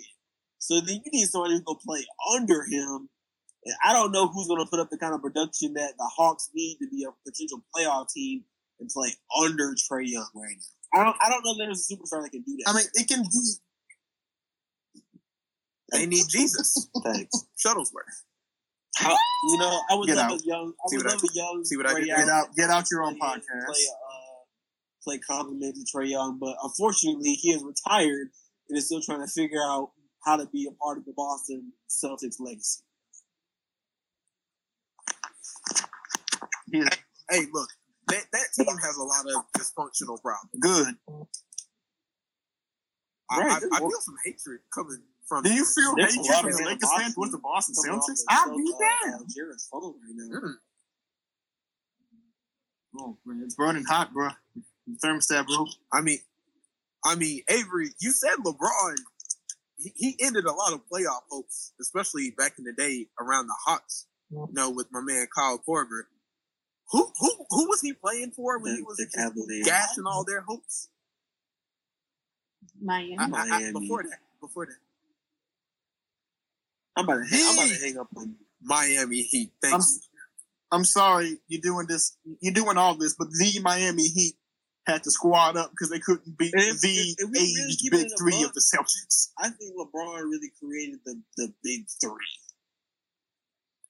So 0.58 0.80
then 0.80 1.00
you 1.04 1.10
need 1.12 1.26
somebody 1.26 1.54
who 1.54 1.64
can 1.64 1.76
play 1.84 2.04
under 2.34 2.64
him. 2.64 3.08
And 3.64 3.74
I 3.84 3.92
don't 3.92 4.12
know 4.12 4.28
who's 4.28 4.48
going 4.48 4.64
to 4.64 4.70
put 4.70 4.80
up 4.80 4.90
the 4.90 4.98
kind 4.98 5.14
of 5.14 5.22
production 5.22 5.74
that 5.74 5.94
the 5.96 6.04
Hawks 6.16 6.50
need 6.54 6.78
to 6.78 6.88
be 6.88 7.04
a 7.04 7.10
potential 7.28 7.62
playoff 7.74 8.12
team 8.12 8.44
and 8.80 8.88
play 8.88 9.10
under 9.40 9.74
Trae 9.74 10.06
Young 10.06 10.28
right 10.34 10.56
now. 10.56 10.81
I 10.94 11.04
don't. 11.04 11.16
I 11.20 11.28
don't 11.30 11.44
know 11.44 11.54
that 11.56 11.64
there's 11.66 11.88
a 11.90 11.94
superstar 11.94 12.22
that 12.22 12.30
can 12.30 12.42
do 12.42 12.56
that. 12.58 12.70
I 12.70 12.76
mean, 12.76 12.84
it 12.94 13.08
can 13.08 13.22
be. 13.22 13.52
They 15.92 16.06
need 16.06 16.24
Jesus. 16.28 16.88
Thanks. 17.04 17.44
Shuttlesworth. 17.64 18.24
You 19.48 19.58
know, 19.58 19.80
I 19.90 19.94
would 19.94 20.06
Get 20.06 20.16
love 20.16 20.32
out. 20.32 20.40
a 20.40 20.44
young. 20.44 20.72
I 20.84 20.88
See 20.88 20.96
would 20.98 21.04
what 21.06 21.12
I 21.12 21.16
love 21.16 21.24
a 21.24 21.34
young. 21.34 21.64
see 21.64 21.76
what 21.76 21.86
I 21.86 21.94
did 21.94 22.06
Young 22.06 22.18
Get 22.18 22.28
out, 22.28 22.54
get 22.56 22.70
out 22.70 22.90
your 22.90 23.02
own 23.04 23.16
play- 23.18 23.28
podcast. 23.28 23.66
Play, 23.66 23.86
uh, 23.90 24.44
play 25.04 25.18
compliment 25.18 25.76
to 25.76 25.96
Trae 25.96 26.08
Young, 26.10 26.38
but 26.38 26.56
unfortunately, 26.62 27.32
he 27.32 27.50
is 27.52 27.62
retired 27.62 28.28
and 28.68 28.78
is 28.78 28.86
still 28.86 29.00
trying 29.02 29.20
to 29.20 29.26
figure 29.26 29.60
out 29.62 29.90
how 30.24 30.36
to 30.36 30.46
be 30.46 30.66
a 30.70 30.72
part 30.82 30.98
of 30.98 31.04
the 31.04 31.12
Boston 31.16 31.72
Celtics 31.90 32.36
legacy. 32.38 32.82
He's 36.70 36.86
Hey, 37.30 37.46
look, 37.52 37.68
that, 38.08 38.24
that 38.32 38.46
team 38.56 38.76
has 38.76 38.96
a 38.96 39.02
lot 39.02 39.24
of 39.36 39.44
dysfunctional 39.56 40.20
problems. 40.22 40.50
good. 40.60 40.94
I, 43.30 43.40
Right. 43.40 43.62
I, 43.72 43.76
I 43.76 43.78
feel 43.78 43.90
some 44.00 44.16
hatred 44.24 44.60
coming 44.74 44.98
from. 45.26 45.42
Do 45.44 45.52
you 45.54 45.64
feel 45.64 45.94
There's 45.96 46.14
a 46.14 46.18
hatred 46.18 46.30
lot 46.34 46.42
from 46.42 46.52
of 46.52 46.58
the 46.58 46.64
Lakers 46.64 46.90
fans 46.98 47.14
towards 47.14 47.32
the 47.32 47.38
Boston 47.38 47.74
Coming 47.82 47.98
off 47.98 48.04
Celtics? 48.04 48.16
the 48.16 48.24
I'll 48.28 48.44
Celt- 48.44 48.56
be 48.58 48.72
uh, 48.74 48.78
damned. 49.06 49.20
Algeria's 49.20 49.68
right 49.72 49.92
now. 50.14 50.40
Mm. 50.40 50.54
Oh, 52.98 53.16
man, 53.24 53.40
it's 53.44 53.54
burning 53.54 53.84
hot, 53.84 54.12
bro. 54.12 54.28
The 54.86 54.96
thermostat, 55.02 55.46
bro. 55.46 55.66
I 55.92 56.02
mean, 56.02 56.18
I 57.04 57.14
mean, 57.14 57.40
Avery, 57.48 57.88
you 58.00 58.10
said 58.10 58.34
LeBron. 58.44 58.96
He, 59.78 59.92
he 59.96 60.16
ended 60.20 60.44
a 60.44 60.52
lot 60.52 60.74
of 60.74 60.80
playoff 60.92 61.22
hopes, 61.30 61.72
especially 61.80 62.32
back 62.36 62.52
in 62.58 62.64
the 62.64 62.72
day 62.72 63.06
around 63.18 63.46
the 63.46 63.54
Hawks. 63.64 64.06
You 64.30 64.46
know, 64.52 64.70
with 64.70 64.88
my 64.92 65.00
man 65.00 65.26
Kyle 65.34 65.58
Korver. 65.66 66.02
Who 66.92 67.10
who 67.18 67.30
who 67.50 67.68
was 67.68 67.80
he 67.80 67.92
playing 67.94 68.32
for 68.32 68.58
when 68.58 68.76
he 68.76 68.82
was 68.82 68.98
the 68.98 69.06
Cavaliers. 69.06 69.66
gashing 69.66 70.04
all 70.06 70.24
their 70.24 70.42
hopes? 70.42 70.88
Miami. 72.80 73.16
I- 73.18 73.22
I- 73.24 73.26
I- 73.26 73.28
Miami. 73.28 73.80
before 73.80 74.02
that, 74.02 74.18
before 74.40 74.66
that, 74.66 74.76
I'm 76.96 77.04
about 77.04 77.24
to 77.24 77.24
hang. 77.24 77.44
I'm 77.48 77.54
about 77.54 77.68
to 77.68 77.80
hang 77.84 77.98
up 77.98 78.08
on. 78.16 78.36
Miami 78.62 79.22
Heat. 79.22 79.52
Thank 79.60 79.74
I'm, 79.74 79.80
you. 79.80 80.00
I'm 80.70 80.84
sorry 80.84 81.38
you're 81.48 81.60
doing 81.62 81.86
this. 81.86 82.16
You're 82.40 82.54
doing 82.54 82.76
all 82.76 82.94
this, 82.96 83.14
but 83.18 83.28
the 83.30 83.60
Miami 83.62 84.04
Heat 84.08 84.34
had 84.86 85.02
to 85.04 85.10
squad 85.10 85.56
up 85.56 85.70
because 85.70 85.90
they 85.90 85.98
couldn't 86.00 86.36
beat 86.36 86.52
If- 86.54 86.80
the 86.80 86.88
if- 86.90 87.14
if 87.18 87.30
we 87.30 87.38
really 87.40 87.70
age 87.70 87.78
keep 87.78 87.92
it 87.94 87.96
big 88.02 88.10
in 88.10 88.16
three 88.18 88.32
buck- 88.32 88.48
of 88.48 88.54
the 88.54 88.60
Celtics. 88.60 89.30
I 89.38 89.48
think 89.50 89.74
LeBron 89.76 90.22
really 90.24 90.50
created 90.60 91.00
the 91.06 91.22
the 91.36 91.54
big 91.62 91.86
three. 92.00 92.38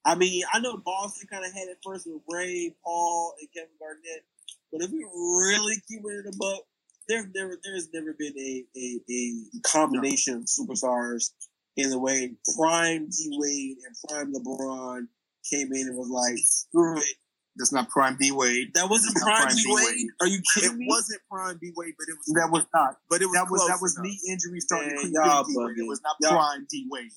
I 0.05 0.15
mean, 0.17 0.43
I 0.53 0.59
know 0.61 0.77
Boston 0.79 1.29
kind 1.31 1.45
of 1.45 1.53
had 1.53 1.69
it 1.69 1.79
first 1.85 2.07
with 2.07 2.23
Ray, 2.29 2.75
Paul, 2.85 3.35
and 3.41 3.49
Kevin 3.55 3.71
Garnett, 3.79 4.25
but 4.73 4.83
if 4.83 4.91
we 4.91 5.05
really 5.05 5.77
keep 5.89 6.01
it 6.05 6.27
in 6.27 6.33
a 6.33 6.37
buck, 6.37 6.63
there, 7.09 7.29
there, 7.35 7.57
there's 7.65 7.89
never 7.93 8.15
been 8.19 8.35
a, 8.39 8.65
a, 8.77 9.01
a 9.11 9.61
combination 9.65 10.35
of 10.39 10.43
superstars 10.45 11.31
in 11.77 11.91
the 11.91 11.99
way 11.99 12.33
prime 12.57 13.09
D 13.11 13.37
Wade 13.39 13.77
and 13.87 13.97
prime 14.09 14.33
LeBron 14.33 15.07
came 15.51 15.73
in 15.73 15.89
and 15.89 15.97
was 15.97 16.09
like, 16.09 16.37
screw 16.39 16.99
it. 16.99 17.17
That's 17.57 17.73
not 17.73 17.89
prime 17.91 18.17
D 18.19 18.31
Wade. 18.33 18.69
That 18.75 18.89
wasn't 18.89 19.15
prime 19.17 19.43
prime 19.43 19.57
D 19.57 19.63
D-Wade. 19.63 20.07
Are 20.21 20.27
you 20.27 20.39
It 20.39 20.45
kidding 20.55 20.79
me? 20.79 20.87
It 20.87 20.89
wasn't 20.89 21.21
prime 21.31 21.59
D 21.61 21.73
Wade, 21.77 21.95
but 21.99 22.07
it 22.09 22.17
was 22.17 22.27
That 22.35 22.51
was 22.51 22.65
not. 22.75 22.97
but 23.11 23.21
it 23.21 23.27
was 23.27 23.35
That 23.35 23.51
was 23.51 23.67
that 23.69 23.79
was 23.83 23.97
enough. 23.97 24.05
knee 24.07 24.19
injury 24.31 24.61
starting 24.61 24.91
to 24.97 25.03
Man, 25.05 25.13
y'all 25.13 25.45
Wade. 25.47 25.77
It 25.79 25.87
was 25.87 26.01
not 26.03 26.17
Y'all- 26.21 26.33
prime 26.39 26.67
D 26.71 26.87
Wade. 26.91 27.11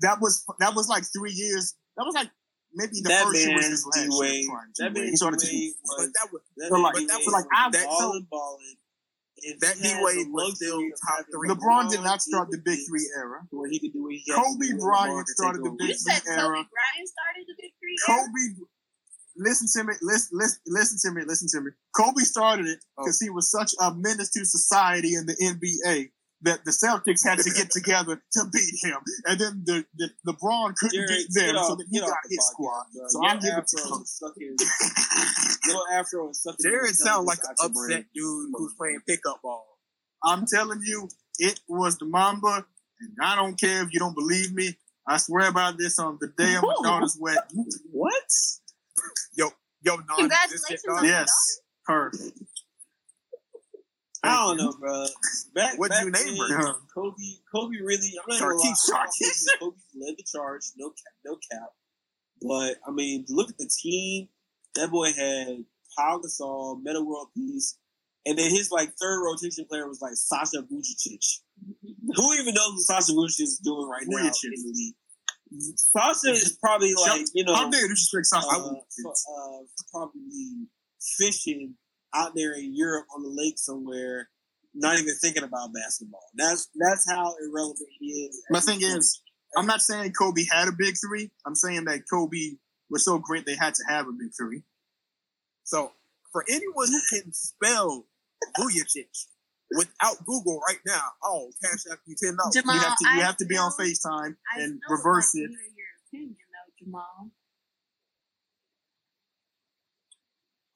That 0.00 0.20
was 0.20 0.44
that 0.58 0.74
was 0.74 0.88
like 0.88 1.04
three 1.16 1.30
years. 1.32 1.74
That 1.96 2.04
was 2.06 2.14
like 2.14 2.30
maybe 2.74 3.00
the 3.02 3.08
That 3.10 3.24
first 3.26 3.40
year 3.46 3.56
was 3.56 3.66
his 3.66 3.86
last 3.86 3.96
year. 3.98 4.08
D-Wade, 4.08 4.46
Prime 4.48 4.72
that 4.78 4.94
D 4.94 5.00
Wade. 5.00 5.04
man 5.04 5.10
He 5.10 5.16
started 5.16 5.40
to 5.40 5.72
But 5.84 6.08
that 6.14 6.28
was 6.32 6.42
That 6.56 6.68
So, 6.68 6.74
like- 6.80 6.94
but 6.94 7.08
that 7.08 7.16
was 7.18 7.26
was 7.26 7.32
like, 7.34 7.44
I'm 7.52 7.70
that- 7.72 7.86
balling, 7.86 8.26
balling. 8.30 8.76
And 9.44 9.60
That 9.60 9.76
he 9.76 9.82
D-Wade 9.82 10.28
was 10.30 10.56
still 10.56 10.78
top 11.04 11.26
three. 11.32 11.48
LeBron 11.48 11.90
did 11.90 12.00
not 12.02 12.22
start 12.22 12.48
the 12.50 12.58
big 12.58 12.78
three 12.86 13.08
era. 13.16 13.42
Where 13.50 13.68
he 13.68 13.80
could 13.80 13.92
do 13.92 14.04
what 14.04 14.12
he 14.12 14.22
Kobe 14.30 14.78
Bryant 14.78 15.26
started 15.28 15.58
take 15.58 15.64
the 15.64 15.68
over. 15.70 15.76
big 15.78 15.88
You 15.88 15.94
said 15.98 16.22
Kobe. 16.24 16.38
Bryant 16.38 17.08
started 17.10 17.44
the 17.48 17.54
big 17.58 17.72
three. 17.80 17.96
era? 18.08 18.22
Kobe, 18.22 18.66
listen 19.36 19.66
to 19.72 19.88
me, 19.88 19.94
listen, 20.02 20.38
listen, 20.38 20.60
listen 20.66 20.98
to 21.02 21.10
me, 21.18 21.24
listen 21.26 21.48
to 21.48 21.60
me. 21.60 21.70
Kobe 21.96 22.22
started 22.22 22.66
it 22.66 22.84
Oh. 22.96 23.02
because 23.04 23.18
he 23.20 23.30
was 23.30 23.50
such 23.50 23.72
a 23.80 23.92
menace 23.94 24.30
to 24.30 24.44
society 24.44 25.14
in 25.14 25.26
the 25.26 25.34
NBA 25.42 26.12
that 26.42 26.64
the 26.64 26.70
Celtics 26.72 27.24
had 27.26 27.38
to 27.38 27.50
get 27.50 27.70
together 27.70 28.20
to 28.32 28.40
beat 28.52 28.74
him, 28.82 28.98
and 29.26 29.38
then 29.40 29.62
the, 29.64 29.84
the 29.96 30.10
LeBron 30.26 30.74
couldn't 30.76 30.94
Jared, 30.94 31.08
beat 31.08 31.26
them, 31.34 31.56
off- 31.56 31.66
so 31.68 31.74
that 31.76 31.86
he 31.90 32.00
got 32.00 32.08
the 32.08 32.28
his 32.30 32.38
podcast, 32.38 32.42
squad. 32.52 32.84
bro. 32.94 33.04
So 33.08 33.20
Your 33.22 33.30
I'll 33.30 33.38
give 33.38 33.58
it 33.58 33.66
to 33.68 33.78
afro 33.78 33.90
Kobe. 33.90 34.02
is 34.02 34.10
stuck 34.10 34.32
in- 34.38 34.56
Little 35.66 35.86
afro 35.92 36.30
is 36.30 36.40
stuck 36.40 36.56
in 36.58 36.70
Jared 36.70 36.94
sounds 36.94 37.26
like 37.26 37.38
an 37.38 37.50
intelligence 37.50 37.60
out 37.62 37.88
your 37.88 37.98
upset 37.98 38.06
dude 38.14 38.50
who's 38.54 38.74
playing 38.74 39.00
pickup 39.06 39.40
ball. 39.42 39.66
I'm 40.24 40.44
telling 40.46 40.80
you, 40.84 41.08
it 41.38 41.60
was 41.68 41.98
the 41.98 42.04
Mamba, 42.06 42.64
and 43.00 43.10
I 43.22 43.34
don't 43.36 43.58
care 43.58 43.82
if 43.82 43.92
you 43.92 43.98
don't 43.98 44.14
believe 44.14 44.52
me. 44.52 44.76
I 45.06 45.16
swear 45.16 45.48
about 45.48 45.78
this 45.78 45.98
on 45.98 46.18
the 46.20 46.28
day 46.28 46.54
of 46.54 46.62
my 46.62 46.74
daughter's 46.82 47.16
wedding. 47.20 47.42
brain. 47.54 47.66
What? 47.90 48.14
Yo, 49.36 49.48
non-existent 49.84 50.18
Congratulations 50.18 50.84
on 50.88 50.94
daughter. 50.94 51.06
Yes, 51.08 51.60
her. 51.86 52.12
I 54.24 54.36
don't 54.36 54.56
know, 54.56 54.72
bro. 54.78 55.04
Back, 55.54 55.78
What'd 55.78 55.90
back 55.90 56.04
you 56.04 56.10
name 56.10 56.38
then? 56.48 56.74
Kobe, 56.94 57.16
Kobe 57.52 57.76
really. 57.82 58.12
I'm 58.22 58.24
not 58.28 58.40
gonna 58.40 58.54
lie. 58.54 58.74
Sharkeisha. 58.88 59.58
Kobe, 59.58 59.76
led 59.96 60.14
the 60.16 60.24
charge. 60.24 60.62
No 60.76 60.90
cap. 60.90 61.14
No 61.24 61.36
cap. 61.50 61.70
But 62.40 62.76
I 62.86 62.90
mean, 62.92 63.24
look 63.28 63.50
at 63.50 63.58
the 63.58 63.68
team. 63.82 64.28
That 64.74 64.90
boy 64.90 65.12
had 65.12 65.64
Pau 65.96 66.20
Gasol, 66.24 66.82
Metta 66.82 67.02
World 67.02 67.28
Peace, 67.36 67.78
and 68.24 68.38
then 68.38 68.50
his 68.50 68.70
like 68.70 68.92
third 69.00 69.22
rotation 69.24 69.64
player 69.68 69.88
was 69.88 70.00
like 70.00 70.14
Sasha 70.14 70.62
Vujacic. 70.62 71.40
Who 72.14 72.34
even 72.34 72.54
knows 72.54 72.72
what 72.72 72.80
Sasha 72.80 73.12
Vujacic 73.12 73.42
is 73.42 73.60
doing 73.62 73.88
right 73.88 74.04
now 74.06 74.24
Vujacic. 74.28 74.44
in 74.44 74.62
the 74.62 74.72
league? 74.74 74.94
Sasha 75.76 76.30
is 76.30 76.58
probably 76.62 76.94
like 76.94 77.26
you 77.34 77.44
know 77.44 77.54
How 77.54 77.68
dare 77.68 77.82
you 77.82 77.88
disrespect 77.88 78.26
Sasha? 78.26 78.46
Uh, 78.48 79.08
uh, 79.08 79.58
probably 79.92 80.68
fishing 81.18 81.74
out 82.14 82.32
there 82.34 82.54
in 82.54 82.74
Europe 82.74 83.06
on 83.14 83.22
the 83.22 83.28
lake 83.28 83.58
somewhere, 83.58 84.28
not 84.74 84.98
even 84.98 85.14
thinking 85.20 85.42
about 85.42 85.72
basketball. 85.72 86.24
That's 86.34 86.68
that's 86.74 87.10
how 87.10 87.34
irrelevant 87.44 87.88
he 87.98 88.06
is. 88.06 88.42
My 88.50 88.60
thing 88.60 88.80
is, 88.82 89.22
I'm 89.56 89.66
not 89.66 89.80
saying 89.80 90.12
Kobe 90.12 90.44
had 90.50 90.68
a 90.68 90.72
big 90.76 90.94
three. 90.96 91.30
I'm 91.46 91.54
saying 91.54 91.84
that 91.84 92.02
Kobe 92.10 92.56
was 92.90 93.04
so 93.04 93.18
great 93.18 93.46
they 93.46 93.56
had 93.56 93.74
to 93.74 93.84
have 93.88 94.06
a 94.06 94.12
big 94.12 94.30
three. 94.38 94.62
So 95.64 95.92
for 96.32 96.44
anyone 96.48 96.88
who 96.88 97.00
can 97.10 97.32
spell 97.32 98.06
Vujacic 98.58 99.26
without 99.76 100.24
Google 100.24 100.60
right 100.68 100.80
now, 100.86 101.02
oh, 101.24 101.50
cash 101.62 101.84
out 101.90 101.98
you 102.06 102.16
ten 102.22 102.36
dollars. 102.36 102.54
Jamal, 102.54 102.74
you 102.74 102.80
have 102.80 102.96
to 102.96 103.04
you 103.04 103.20
I 103.20 103.24
have 103.24 103.36
to 103.38 103.46
be 103.46 103.56
on 103.56 103.72
FaceTime 103.72 104.36
and 104.58 104.80
reverse 104.88 105.30
it. 105.34 105.48
to 105.48 105.54
opinion, 106.12 106.36
though, 106.36 106.84
Jamal. 106.84 107.30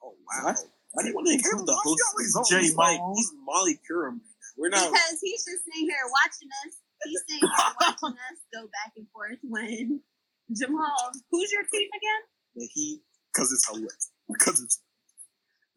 Oh 0.03 0.13
wow. 0.13 0.45
What? 0.45 0.57
Why 0.91 1.03
do 1.03 1.09
you 1.09 1.15
want 1.15 1.27
to 1.27 1.33
include 1.33 1.67
the 1.67 1.75
host? 1.75 2.01
always 2.07 2.49
Jay 2.49 2.61
He's 2.61 2.75
he's 2.75 3.31
Molly 3.45 3.79
Curran. 3.87 4.21
We're 4.57 4.69
not. 4.69 4.91
Because 4.91 5.19
he's 5.21 5.45
just 5.45 5.63
sitting 5.65 5.85
here 5.85 6.01
watching 6.09 6.49
us. 6.65 6.73
He's 7.05 7.21
sitting 7.29 7.47
here 7.47 7.73
watching 7.81 8.17
us 8.17 8.37
go 8.53 8.65
back 8.73 8.93
and 8.97 9.05
forth 9.13 9.37
when 9.43 10.01
Jamal, 10.55 11.11
who's 11.29 11.51
your 11.51 11.63
team 11.71 11.89
again? 11.91 12.21
The 12.55 12.65
Heat. 12.73 13.01
Because 13.33 13.51
it's 13.51 13.67
hilarious. 13.67 14.09
Because 14.27 14.61
it's 14.61 14.81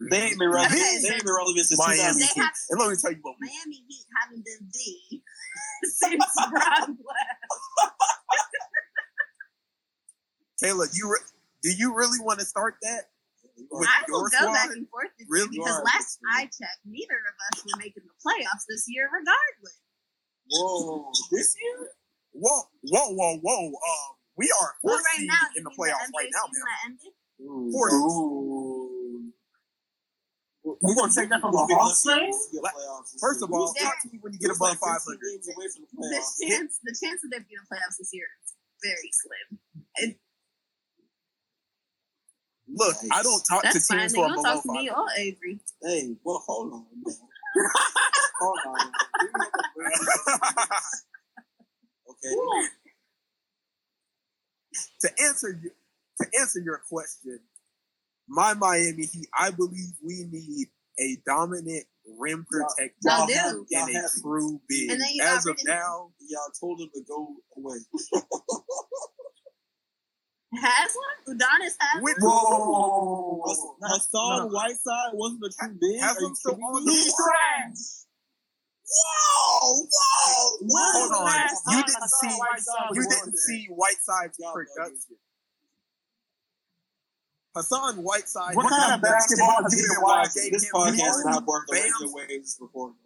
They 0.01 0.23
ain't 0.33 0.39
been 0.39 0.49
relevant. 0.49 0.81
Okay, 0.81 0.99
they 1.03 1.13
ain't 1.15 1.25
been 1.25 1.35
relevant 1.35 1.67
since 1.67 1.79
Miami. 1.79 2.21
They 2.25 2.33
2002. 2.33 2.41
have 2.41 2.55
and 2.71 2.81
let 2.81 2.89
me 2.91 2.97
tell 2.97 3.13
you 3.13 3.19
what 3.21 3.37
we 3.41 3.49
Miami 3.49 3.85
Heat 3.85 4.07
haven't 4.17 4.45
been 4.45 4.71
the 4.73 5.21
since 5.91 6.25
Bron 6.49 6.97
left. 6.97 6.97
Taylor, 10.59 10.87
you 10.93 11.11
re- 11.13 11.21
do 11.63 11.71
you 11.73 11.95
really 11.95 12.19
want 12.21 12.41
to 12.41 12.47
start 12.47 12.77
that? 12.83 13.09
With 13.71 13.89
I 13.89 14.03
will 14.09 14.23
go 14.23 14.29
squad? 14.31 14.53
back 14.55 14.71
and 14.73 14.89
forth 14.89 15.11
with 15.19 15.29
Really? 15.29 15.49
you 15.57 15.63
because 15.63 15.79
are 15.81 15.85
last. 15.85 16.19
I 16.33 16.45
checked, 16.47 16.81
neither 16.87 17.19
of 17.19 17.35
us 17.53 17.65
were 17.65 17.79
making 17.79 18.05
the 18.09 18.17
playoffs 18.25 18.65
this 18.69 18.85
year, 18.89 19.07
regardless. 19.13 19.79
Whoa, 20.51 21.13
this 21.31 21.55
year? 21.61 21.91
Whoa, 22.33 22.63
whoa, 22.83 23.11
whoa, 23.15 23.39
whoa. 23.39 23.67
Um, 23.69 24.11
we 24.37 24.51
are 24.51 24.75
Well, 24.83 24.95
fourth 24.97 25.05
right 25.05 25.19
seed 25.19 25.29
now, 25.29 25.45
in 25.57 25.63
the 25.65 25.71
playoffs 25.71 26.09
NBA 26.09 26.17
right 26.17 26.31
now, 26.33 26.47
man. 26.49 26.65
that 26.65 26.81
ended? 26.87 27.13
Ooh. 27.43 27.71
Fourth. 27.73 27.95
We're 30.61 30.95
gonna 30.95 31.13
take 31.13 31.31
that 31.33 31.41
from 31.41 31.53
the 31.57 31.65
We'll 31.65 31.73
Hawks 31.73 32.05
lucky 32.05 32.21
fan? 32.21 32.33
to 32.37 32.49
get 32.53 32.63
Let- 32.63 32.75
playoffs 32.77 33.13
this 33.13 33.21
First 33.21 33.43
of 33.43 33.49
all, 33.53 33.73
talk 33.75 33.97
to 34.03 34.09
me 34.13 34.19
when 34.21 34.33
you 34.35 34.39
get 34.39 34.51
It's 34.53 34.61
like 34.61 34.77
above 34.77 35.03
500. 35.03 35.19
games 35.25 35.49
away 35.49 35.67
from 35.73 35.83
the 35.89 36.09
The 36.09 36.21
chance, 36.47 36.79
the 36.85 36.95
chance 37.01 37.21
of 37.25 37.31
them 37.33 37.43
being 37.49 37.57
in 37.59 37.65
the 37.65 37.71
playoffs 37.73 37.97
this 37.97 38.13
year 38.13 38.29
is 38.45 38.53
very 38.85 39.11
slim. 39.13 39.49
It, 40.05 40.21
Look, 42.73 42.97
I 43.13 43.23
don't 43.23 43.43
talk 43.49 43.63
that's 43.63 43.87
to 43.89 43.95
fine. 43.95 44.01
teams 44.01 44.13
They 44.13 44.19
who 44.19 44.25
are 44.25 44.29
don't 44.29 44.37
below 44.43 44.55
talk 44.55 44.63
to 44.63 44.73
me 44.73 44.91
or 44.91 45.07
Avery. 45.19 45.61
Hey, 45.83 46.17
well, 46.25 46.43
hold 46.47 46.73
on. 46.73 46.87
hold 48.41 48.59
on. 48.67 48.93
Okay. 52.11 52.35
to 55.01 55.09
answer 55.25 55.59
you, 55.63 55.71
to 56.21 56.27
answer 56.41 56.61
your 56.61 56.81
question, 56.89 57.41
my 58.29 58.55
Miami 58.55 59.07
Heat, 59.07 59.27
I 59.39 59.51
believe 59.51 59.91
we 60.05 60.25
need 60.31 60.69
a 61.01 61.17
dominant 61.27 61.85
rim 62.19 62.45
protector 62.51 62.95
Y'all 63.05 63.29
Y'all 63.29 63.37
have- 63.37 63.57
y'all 63.71 63.87
and 63.87 63.97
a 63.97 64.01
have- 64.01 64.11
true 64.23 64.61
big. 64.69 64.91
And 64.91 65.01
then 65.01 65.09
you 65.13 65.23
got 65.23 65.39
As 65.39 65.47
of 65.47 65.57
rid 65.57 65.61
of- 65.61 65.67
now, 65.69 66.11
Y'all 66.29 66.51
told 66.61 66.81
him 66.81 66.91
to 66.95 67.01
go 67.09 67.37
away. 67.57 67.79
Has 70.53 70.91
one? 70.97 71.37
Udonis 71.37 71.75
has 71.79 72.03
with 72.03 72.17
one? 72.19 72.33
Whoa! 72.33 73.43
Hassan 73.83 74.51
Whiteside 74.51 75.13
wasn't 75.15 75.45
a 75.45 75.51
true 75.59 75.77
big. 75.81 76.01
have 76.01 76.17
Are 76.17 76.21
you 76.21 76.35
still 76.35 76.55
on 76.55 76.85
the 76.85 76.91
trash. 76.91 78.03
Whoa! 78.91 79.87
Whoa! 80.63 80.93
Hold 80.93 81.13
on, 81.13 81.25
last 81.25 81.63
you 81.71 81.83
didn't 81.85 82.11
see 82.21 82.35
Whiteside 82.37 82.91
you 82.95 83.03
didn't 83.09 83.39
see 83.39 83.67
Whiteside's 83.71 84.39
production. 84.53 85.17
Hassan 87.55 87.97
Whiteside. 88.03 88.57
What 88.57 88.69
kind 88.71 88.95
of 88.95 89.03
basketball 89.03 89.63
have 89.63 89.73
you 89.73 89.87
been 89.87 90.03
watching? 90.03 90.51
This 90.53 90.65
him 90.65 90.71
podcast 90.75 90.95
is 90.95 91.25
one 91.25 91.35
not 91.35 91.47
worth 91.47 91.67
the 91.69 91.75
bam. 91.75 91.83
regular 91.85 92.27
waves 92.29 92.59
recording. 92.61 92.97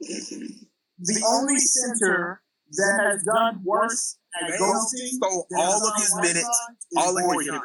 The 0.98 1.24
only 1.26 1.58
center 1.58 2.42
that 2.72 3.00
has 3.10 3.24
done 3.24 3.60
worse 3.64 4.16
at 4.42 4.48
Bam 4.48 4.76
stole 4.86 5.46
all 5.56 5.88
of 5.88 5.94
his 5.96 6.14
minutes, 6.20 6.60
all 6.96 7.16
of 7.16 7.22
his 7.24 7.32
Boykin. 7.32 7.52
time. 7.52 7.60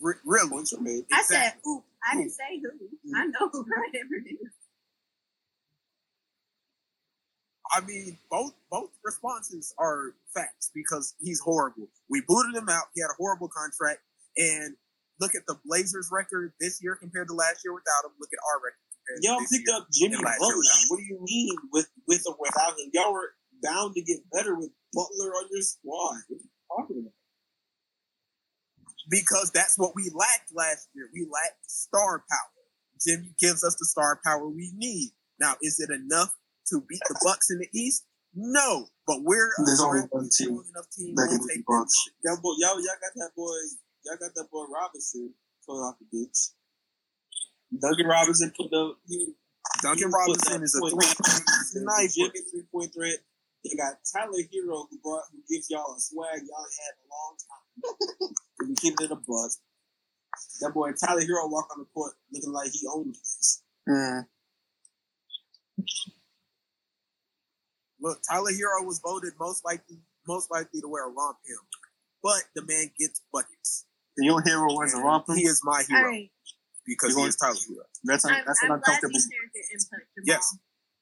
Re- 0.00 0.14
Really? 0.24 0.50
Points 0.50 0.72
are 0.74 0.80
made. 0.80 1.04
I 1.12 1.22
said, 1.22 1.36
Exactly. 1.36 1.72
ooh, 1.72 1.84
I 2.10 2.16
didn't 2.16 2.32
say 2.32 2.60
who. 2.62 2.68
Mm-hmm. 2.68 3.16
I 3.16 3.24
know 3.26 3.48
who 3.50 3.64
Brian 3.64 3.92
Everett 4.04 4.26
is. 4.26 4.52
I 7.72 7.80
mean, 7.80 8.18
both 8.30 8.52
both 8.70 8.90
responses 9.02 9.74
are 9.78 10.14
facts 10.34 10.70
because 10.74 11.14
he's 11.20 11.40
horrible. 11.40 11.88
We 12.10 12.20
booted 12.28 12.54
him 12.54 12.68
out. 12.68 12.84
He 12.94 13.00
had 13.00 13.08
a 13.08 13.16
horrible 13.16 13.48
contract, 13.48 14.00
and 14.36 14.76
look 15.20 15.34
at 15.34 15.42
the 15.48 15.58
Blazers' 15.64 16.10
record 16.12 16.52
this 16.60 16.80
year 16.82 16.94
compared 16.94 17.28
to 17.28 17.34
last 17.34 17.62
year 17.64 17.72
without 17.74 18.04
him. 18.04 18.12
Look 18.20 18.30
at 18.32 18.38
our 18.52 18.60
record. 18.62 18.83
Compared 19.14 19.22
to 19.22 19.28
Y'all 19.28 19.40
picked 19.50 19.68
year. 19.68 19.76
up 19.76 19.86
Jimmy 19.92 20.16
Butler. 20.18 20.64
What 20.90 20.98
do 20.98 21.04
you 21.04 21.18
mean 21.22 21.54
with 21.72 21.86
with 22.06 22.22
or 22.26 22.36
without 22.38 22.74
him? 22.78 22.90
Y'all 22.92 23.12
were 23.12 23.32
bound 23.62 23.94
to 23.94 24.02
get 24.02 24.18
better 24.32 24.54
with 24.54 24.70
Butler 24.92 25.30
on 25.38 25.48
your 25.50 25.62
squad. 25.62 26.18
What 26.28 26.36
are 26.38 26.42
you 26.42 26.50
talking 26.70 26.98
about? 27.02 27.12
because 29.10 29.50
that's 29.52 29.76
what 29.78 29.92
we 29.94 30.10
lacked 30.14 30.50
last 30.54 30.88
year. 30.94 31.08
We 31.12 31.28
lacked 31.30 31.60
star 31.68 32.24
power. 32.30 32.54
Jimmy 33.04 33.34
gives 33.38 33.62
us 33.62 33.76
the 33.76 33.84
star 33.84 34.20
power 34.24 34.48
we 34.48 34.72
need. 34.76 35.10
Now, 35.38 35.56
is 35.60 35.78
it 35.80 35.90
enough 35.92 36.34
to 36.68 36.80
beat 36.88 37.02
the 37.08 37.18
Bucks 37.22 37.50
in 37.50 37.58
the 37.58 37.68
East? 37.74 38.04
No, 38.34 38.86
but 39.06 39.18
we're 39.22 39.50
There's 39.64 39.80
only 39.80 40.00
one 40.10 40.28
team 40.32 40.48
enough 40.50 40.88
team. 40.96 41.14
that 41.16 41.28
can 41.28 41.38
beat 41.38 41.48
take 41.48 41.66
the 41.66 41.68
Bucks. 41.68 41.94
Y'all, 42.24 42.40
boy, 42.40 42.54
y'all, 42.58 42.80
y'all 42.80 42.96
got 43.00 43.12
that 43.16 43.30
boy. 43.36 43.52
Y'all 44.06 44.16
got 44.18 44.34
that 44.34 44.48
boy 44.50 44.64
Robinson 44.72 45.34
coming 45.66 45.82
off 45.82 45.96
the 46.00 46.06
bench. 46.10 46.38
Duncan 47.80 48.06
Robinson 48.06 48.52
put 48.56 48.72
up. 48.72 48.96
He, 49.08 49.34
Duncan 49.82 50.08
he 50.08 50.14
Robinson 50.14 50.60
that 50.60 50.64
is 50.64 50.74
a 50.76 50.80
point. 50.80 50.94
three 50.94 51.80
sniper. 51.80 52.12
Jimmy 52.12 52.40
three 52.50 52.62
point 52.70 52.94
threat. 52.94 53.18
You 53.62 53.76
got 53.76 53.96
Tyler 54.04 54.44
Herro 54.52 54.86
who 54.90 54.98
brought 55.02 55.24
who 55.32 55.40
gives 55.48 55.70
y'all 55.70 55.94
a 55.96 56.00
swag 56.00 56.42
y'all 56.46 56.66
had 56.66 56.94
a 57.00 57.06
long 57.08 57.36
time. 57.40 58.34
to 58.60 58.66
be 58.68 58.74
keeping 58.76 59.06
it 59.06 59.10
a 59.10 59.16
bust. 59.16 59.60
That 60.60 60.74
boy 60.74 60.92
Tyler 60.92 61.22
Herro 61.22 61.50
walk 61.50 61.68
on 61.72 61.80
the 61.80 61.88
court 61.94 62.12
looking 62.32 62.52
like 62.52 62.70
he 62.72 62.86
owned 62.92 63.14
the 63.14 63.18
place. 63.18 63.62
Mm. 63.88 64.26
Look, 68.00 68.18
Tyler 68.30 68.50
Herro 68.50 68.84
was 68.84 69.00
voted 69.02 69.32
most 69.40 69.64
likely 69.64 69.98
most 70.26 70.50
likely 70.50 70.80
to 70.80 70.88
wear 70.88 71.08
a 71.08 71.10
romp 71.12 71.38
him, 71.46 71.58
but 72.22 72.42
the 72.54 72.62
man 72.62 72.90
gets 72.98 73.22
buckets. 73.32 73.86
Your 74.16 74.42
hero 74.42 74.66
was 74.68 74.94
a 74.94 74.96
And 74.96 75.04
romper. 75.04 75.34
He 75.34 75.42
is 75.42 75.60
my 75.64 75.82
hero 75.88 76.08
right. 76.08 76.30
Because 76.86 77.10
You 77.10 77.16
he 77.16 77.20
want- 77.20 77.28
is 77.30 77.36
Tyler 77.36 77.54
Herro. 77.54 77.84
That's, 78.04 78.24
I'm, 78.24 78.44
that's 78.46 78.60
I'm 78.62 78.72
an 78.72 78.80
glad 78.80 78.94
uncomfortable. 79.00 79.14
you 79.14 79.20
shared 79.20 79.50
your 79.54 79.64
input, 79.72 80.02
Jamal. 80.14 80.24
Yes. 80.26 80.58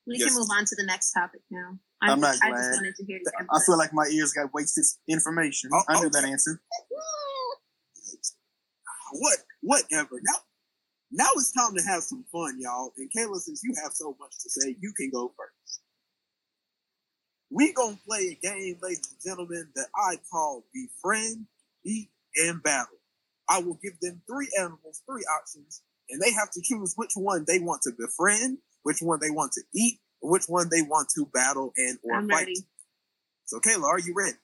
We 0.07 0.17
Yes. 0.19 0.29
can 0.29 0.39
move 0.39 0.49
on 0.51 0.65
to 0.65 0.75
the 0.77 0.85
next 0.85 1.13
topic 1.13 1.43
now. 1.51 1.79
I 2.03 2.11
I'm 2.13 2.21
just, 2.21 2.43
not 2.43 2.53
I 2.53 2.57
just 2.57 2.75
wanted 2.75 2.97
to 2.97 3.05
hear 3.05 3.19
your 3.23 3.33
input. 3.41 3.57
I 3.57 3.65
feel 3.65 3.79
like 3.79 3.93
my 3.95 4.07
ears 4.11 4.33
got 4.33 4.53
wasted 4.53 4.85
information. 5.09 5.71
Oh, 5.73 5.83
I 5.89 6.01
knew 6.01 6.07
oh. 6.07 6.11
that 6.11 6.25
answer. 6.25 6.61
What 9.15 9.39
whatever. 9.61 10.21
Now 10.23 10.39
now 11.11 11.29
it's 11.37 11.53
time 11.53 11.77
to 11.77 11.83
have 11.83 12.03
some 12.03 12.25
fun, 12.33 12.57
y'all. 12.59 12.93
And 12.97 13.11
Kayla, 13.15 13.37
since 13.37 13.63
you 13.63 13.75
have 13.83 13.93
so 13.93 14.17
much 14.19 14.33
to 14.43 14.49
say, 14.49 14.75
you 14.81 14.93
can 14.97 15.11
go 15.11 15.35
first. 15.37 15.83
We 17.51 17.75
gonna 17.75 17.99
play 18.09 18.39
a 18.41 18.47
game, 18.47 18.79
ladies 18.81 19.13
and 19.13 19.21
gentlemen, 19.23 19.69
that 19.77 19.89
I 19.95 20.17
call 20.31 20.65
befriend, 20.73 21.47
eat, 21.85 22.09
and 22.37 22.63
battle. 22.63 22.97
I 23.53 23.59
will 23.59 23.79
give 23.83 24.01
them 24.01 24.23
three 24.27 24.49
animals, 24.59 25.03
three 25.07 25.25
options, 25.39 25.83
and 26.09 26.23
they 26.23 26.33
have 26.33 26.51
to 26.53 26.63
choose 26.63 26.95
which 26.97 27.13
one 27.15 27.45
they 27.47 27.59
want 27.59 27.83
to 27.83 27.93
befriend, 27.99 28.57
which 28.83 29.01
one 29.03 29.21
they 29.21 29.31
want 29.31 29.53
to 29.53 29.61
eat, 29.75 30.01
which 30.23 30.45
one 30.47 30.71
they 30.71 30.81
want 30.81 31.11
to 31.17 31.27
battle 31.35 31.75
and 31.77 31.99
or 32.03 32.17
I'm 32.17 32.29
fight. 32.31 32.47
ready. 32.47 32.55
So, 33.45 33.61
Kayla, 33.61 33.85
are 33.85 33.99
you 33.99 34.15
ready? 34.17 34.39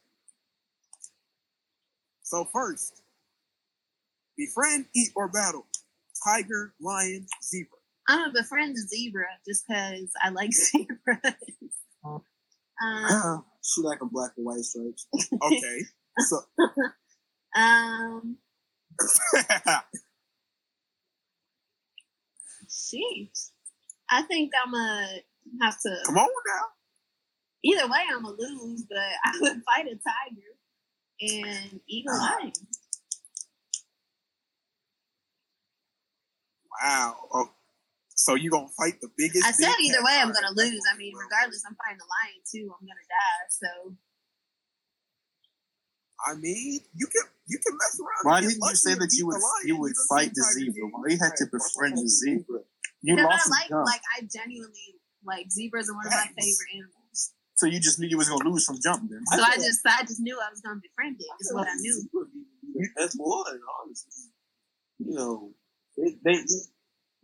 So, 2.22 2.44
first, 2.52 3.00
befriend, 4.36 4.84
eat, 4.94 5.08
or 5.16 5.28
battle. 5.28 5.66
Tiger, 6.22 6.74
lion, 6.78 7.26
zebra. 7.42 7.78
I'm 8.08 8.28
a 8.28 8.32
befriend 8.32 8.76
the 8.76 8.80
zebra 8.80 9.24
just 9.46 9.66
because 9.66 10.10
I 10.22 10.28
like 10.28 10.52
zebras. 10.52 11.34
um, 12.04 13.44
She 13.62 13.80
like 13.82 14.02
a 14.02 14.06
black 14.06 14.32
and 14.36 14.44
white 14.44 14.60
stripes. 14.60 15.06
Okay. 15.42 15.78
so, 16.26 16.40
um, 17.56 18.36
sheesh. 22.68 23.50
I 24.10 24.22
think 24.22 24.52
I'm 24.64 24.72
gonna 24.72 25.08
have 25.62 25.80
to. 25.82 25.96
come 26.06 26.16
on 26.18 26.28
now. 26.28 26.66
Either 27.64 27.88
way, 27.88 27.98
I'm 28.10 28.22
gonna 28.22 28.36
lose, 28.38 28.84
but 28.88 28.98
I 28.98 29.32
would 29.40 29.62
fight 29.64 29.86
a 29.86 29.96
tiger 29.96 30.56
and 31.20 31.80
eat 31.88 32.06
a 32.08 32.12
lion. 32.16 32.52
Wow. 36.82 37.16
Oh, 37.34 37.50
so 38.14 38.34
you 38.34 38.50
gonna 38.50 38.68
fight 38.68 39.00
the 39.00 39.10
biggest? 39.16 39.46
I 39.46 39.50
said 39.52 39.74
either 39.80 40.02
way, 40.04 40.18
I'm 40.20 40.32
gonna 40.32 40.54
lose. 40.54 40.82
I 40.92 40.96
mean, 40.96 41.14
regardless, 41.16 41.64
I'm 41.66 41.76
fighting 41.76 42.00
a 42.00 42.06
lion 42.06 42.40
too. 42.50 42.72
I'm 42.74 42.86
gonna 42.86 43.08
die. 43.08 43.46
So 43.50 43.96
I 46.26 46.34
mean, 46.34 46.80
you 46.94 47.06
can 47.06 47.22
you 47.46 47.58
can 47.64 47.74
mess 47.78 47.98
around. 48.00 48.22
Why 48.24 48.40
didn't 48.40 48.58
you 48.62 48.74
say 48.74 48.94
that 48.94 49.10
you 49.14 49.26
would 49.26 49.40
you 49.64 49.76
would 49.78 49.94
don't 49.94 50.08
fight 50.08 50.34
the 50.34 50.42
zebra? 50.42 50.74
you- 50.76 50.90
Why 50.92 51.08
you 51.14 51.18
had 51.18 51.36
to 51.36 51.46
befriend 51.46 51.98
the 51.98 52.08
zebra? 52.08 52.60
You 53.02 53.14
because 53.14 53.30
lost 53.30 53.46
I 53.46 53.48
the 53.48 53.50
like 53.54 53.68
jump, 53.68 53.86
like 53.86 54.02
I 54.16 54.18
genuinely 54.26 54.88
like 55.24 55.50
zebras 55.50 55.88
are 55.90 55.94
one 55.94 56.06
of 56.06 56.12
my 56.12 56.26
favorite 56.34 56.72
animals. 56.74 57.32
so 57.54 57.66
you 57.66 57.78
just 57.80 57.98
knew 58.00 58.08
you 58.08 58.18
was 58.18 58.28
gonna 58.28 58.48
lose 58.48 58.64
from 58.66 58.78
jump. 58.82 59.08
Then 59.08 59.22
So 59.26 59.40
I 59.42 59.54
just 59.56 59.80
I 59.86 60.02
just 60.02 60.20
knew 60.20 60.34
I 60.38 60.50
was 60.50 60.60
gonna 60.60 60.80
befriend 60.82 61.16
it. 61.20 61.26
Is 61.40 61.52
what 61.54 61.68
I 61.68 61.74
knew. 61.76 62.02
That's 62.96 63.14
one, 63.14 63.46
honestly. 63.82 64.34
You 64.98 65.14
know, 65.14 65.54
they 65.96 66.16
they 66.24 66.32
eat, 66.42 66.66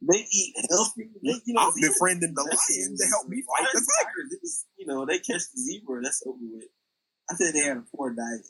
they 0.03 0.27
eat 0.31 0.55
healthy. 0.71 1.11
They, 1.23 1.35
you 1.45 1.55
know, 1.55 1.63
I'm 1.67 1.73
zebras- 1.73 1.93
befriending 1.95 2.35
the 2.35 2.43
lion 2.43 2.97
to 2.97 3.07
help 3.11 3.29
me 3.29 3.43
fight 3.43 3.67
the 3.73 3.81
tiger. 3.81 4.07
tiger. 4.07 4.23
They 4.31 4.37
just, 4.41 4.67
You 4.79 4.87
know, 4.87 5.05
they 5.05 5.19
catch 5.19 5.51
the 5.51 5.59
zebra. 5.59 6.03
That's 6.03 6.23
over 6.27 6.39
with. 6.41 6.71
I 7.31 7.35
said 7.35 7.55
they 7.55 7.61
had 7.67 7.79
a 7.79 7.85
poor 7.95 8.15
diet. 8.15 8.47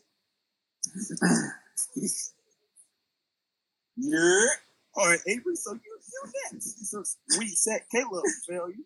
Yeah. 3.97 4.47
All 4.97 5.07
right, 5.09 5.21
Avery. 5.27 5.57
So 5.57 5.73
you 5.73 5.81
you 5.83 6.33
next. 6.53 6.91
So 6.91 7.03
we 7.39 7.49
set 7.49 7.87
Caleb 7.91 8.25
fail 8.49 8.69
you. 8.69 8.85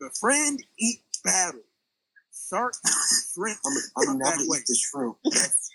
Befriend, 0.00 0.62
eat, 0.78 1.00
battle. 1.24 1.60
Shark, 2.48 2.72
shrimp. 3.34 3.58
I'm, 3.66 3.72
I'm 3.98 4.06
Come 4.06 4.18
never 4.18 4.30
that 4.36 4.46
way. 4.48 4.58
eat 4.58 4.64
the 4.66 4.76
shrimp. 4.76 5.16
That's, 5.24 5.70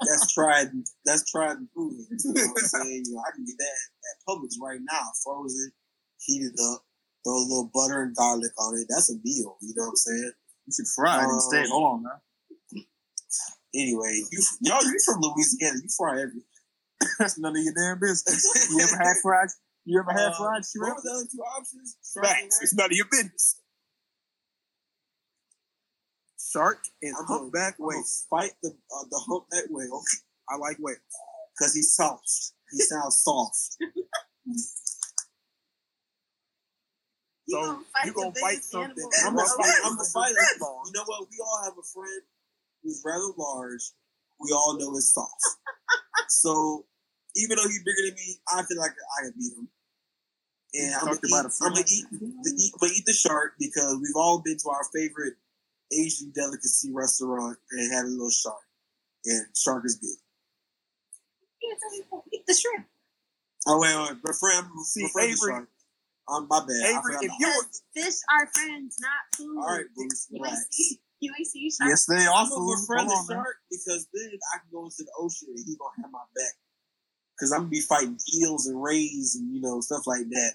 that's 0.00 0.32
tried. 0.32 0.68
That's 1.04 1.30
tried 1.30 1.58
and 1.58 1.70
proven. 1.72 2.06
You 2.10 2.32
know 2.32 2.42
what 2.48 2.62
I'm 2.62 2.66
saying? 2.82 3.02
You 3.06 3.14
know, 3.14 3.20
I 3.26 3.30
can 3.36 3.44
get 3.44 3.56
that 3.58 3.76
at 4.08 4.24
Publix 4.26 4.56
right 4.62 4.80
now, 4.90 5.02
frozen, 5.22 5.70
heated 6.20 6.52
up, 6.72 6.82
throw 7.24 7.34
a 7.36 7.44
little 7.44 7.70
butter 7.74 8.02
and 8.02 8.16
garlic 8.16 8.52
on 8.58 8.78
it. 8.78 8.86
That's 8.88 9.10
a 9.10 9.14
meal. 9.22 9.56
You 9.60 9.74
know 9.76 9.84
what 9.84 9.90
I'm 9.90 9.96
saying? 9.96 10.32
you 10.66 10.72
should 10.72 10.88
fry 10.94 11.20
it 11.20 11.24
Um, 11.26 11.34
instead. 11.34 11.68
Hold 11.68 11.84
on, 11.84 12.02
man. 12.04 12.12
Anyway, 13.74 14.22
you 14.30 14.42
y'all, 14.62 14.84
you 14.84 14.98
from 15.04 15.20
Louisiana? 15.20 15.78
You 15.82 15.88
fry 15.96 16.12
everything. 16.22 16.42
That's 17.18 17.38
none 17.38 17.56
of 17.56 17.62
your 17.62 17.74
damn 17.74 17.98
business. 17.98 18.70
You 18.70 18.80
ever 18.80 18.96
had 18.96 19.16
fried? 19.22 19.48
You 19.84 20.00
ever 20.00 20.12
had 20.12 20.32
Uh, 20.32 20.36
fried 20.38 20.62
What 20.62 20.64
shrimp? 20.64 20.96
were 20.96 21.02
the 21.02 21.10
other 21.10 21.26
two 21.30 21.42
options? 21.58 21.96
Shark 22.14 22.26
Facts. 22.26 22.58
It's 22.62 22.74
none 22.74 22.86
of 22.86 22.92
your 22.92 23.06
business. 23.10 23.60
Shark 26.38 26.78
and 27.02 27.14
I'm 27.18 27.26
gonna- 27.26 27.38
humpback 27.40 27.74
whale. 27.78 28.04
Fight 28.30 28.52
the 28.62 28.70
uh, 28.70 29.04
the 29.10 29.18
humpback 29.26 29.64
whale 29.70 30.02
I 30.48 30.56
like 30.56 30.76
whale. 30.78 30.96
because 31.58 31.74
he's 31.74 31.94
soft. 31.94 32.30
He 32.70 32.78
sounds 32.78 33.18
soft. 33.18 33.76
So 37.46 37.60
gonna 37.60 37.84
fight 37.92 38.06
you 38.06 38.12
the 38.12 38.20
gonna 38.22 38.34
fight 38.40 38.64
something? 38.64 39.10
I'm 39.26 39.34
in 39.34 39.40
a 39.40 39.42
the 39.42 39.54
fight. 39.60 39.80
I'm 39.84 39.98
a 40.00 40.04
fighter. 40.04 40.40
You 40.60 40.92
know 40.96 41.04
what? 41.04 41.28
We 41.30 41.36
all 41.44 41.60
have 41.64 41.74
a 41.76 41.82
friend 41.92 42.22
who's 42.84 43.02
rather 43.04 43.32
large. 43.36 43.90
We 44.40 44.52
all 44.52 44.78
know 44.78 44.94
is 44.96 45.12
soft. 45.12 45.40
so 46.28 46.84
even 47.36 47.56
though 47.56 47.64
he's 47.68 47.82
bigger 47.82 48.06
than 48.06 48.14
me, 48.14 48.36
I 48.54 48.62
feel 48.62 48.78
like 48.78 48.92
I 49.18 49.22
can 49.24 49.32
beat 49.38 49.52
him. 49.56 49.68
And 50.74 50.94
I'm 50.94 51.04
gonna, 51.06 51.18
about 51.30 51.46
eat, 51.46 51.52
a 51.60 51.64
I'm 51.64 51.72
gonna 51.72 51.84
eat 51.88 52.06
the 52.10 52.52
eat, 52.58 52.72
I'm 52.74 52.78
gonna 52.80 52.92
eat 52.96 53.06
the 53.06 53.12
shark 53.12 53.54
because 53.58 53.96
we've 54.02 54.16
all 54.16 54.40
been 54.44 54.56
to 54.58 54.68
our 54.70 54.84
favorite 54.94 55.34
Asian 55.92 56.32
delicacy 56.34 56.90
restaurant 56.92 57.56
and 57.72 57.92
had 57.92 58.04
a 58.04 58.08
little 58.08 58.30
shark. 58.30 58.62
And 59.26 59.46
shark 59.56 59.84
is 59.86 59.96
good. 59.96 60.16
Eat 62.32 62.44
the 62.46 62.54
shrimp. 62.54 62.86
Oh 63.66 63.78
wait, 63.80 63.96
wait, 63.96 64.18
my 64.22 64.32
friend, 64.38 64.66
See, 64.84 65.02
my 65.04 65.08
friend 65.10 65.28
Avery- 65.30 65.50
shark. 65.52 65.68
Um, 66.26 66.46
my 66.48 66.60
bad. 66.60 66.76
Avery, 66.84 67.00
forgot 67.02 67.24
if 67.24 67.32
you 67.38 67.46
were 67.48 67.68
fish 68.02 68.14
are 68.32 68.46
friends, 68.48 68.96
not 69.00 69.10
food. 69.36 69.58
all 69.58 69.76
right, 69.76 69.84
Bruce, 69.94 70.26
You 70.30 70.36
ain't 70.38 70.44
relax. 70.46 70.94
See 71.20 71.26
you 71.26 71.32
ain't 71.38 71.46
see 71.46 71.70
shark. 71.70 71.90
Yes, 71.90 72.06
they 72.06 72.16
are 72.26 72.34
I'm 72.34 72.48
gonna 72.50 72.76
befriend 72.80 73.10
the 73.10 73.14
man. 73.14 73.24
shark 73.28 73.56
because 73.70 74.08
then 74.12 74.30
I 74.54 74.58
can 74.58 74.68
go 74.72 74.84
into 74.84 75.04
the 75.04 75.12
ocean 75.18 75.48
and 75.50 75.64
he 75.66 75.76
gonna 75.76 76.02
have 76.02 76.12
my 76.12 76.20
back. 76.36 76.54
Cause 77.40 77.52
I'm 77.52 77.60
gonna 77.60 77.70
be 77.70 77.80
fighting 77.80 78.18
eels 78.38 78.66
and 78.66 78.82
rays 78.82 79.36
and 79.36 79.52
you 79.54 79.60
know 79.60 79.80
stuff 79.80 80.06
like 80.06 80.28
that, 80.30 80.52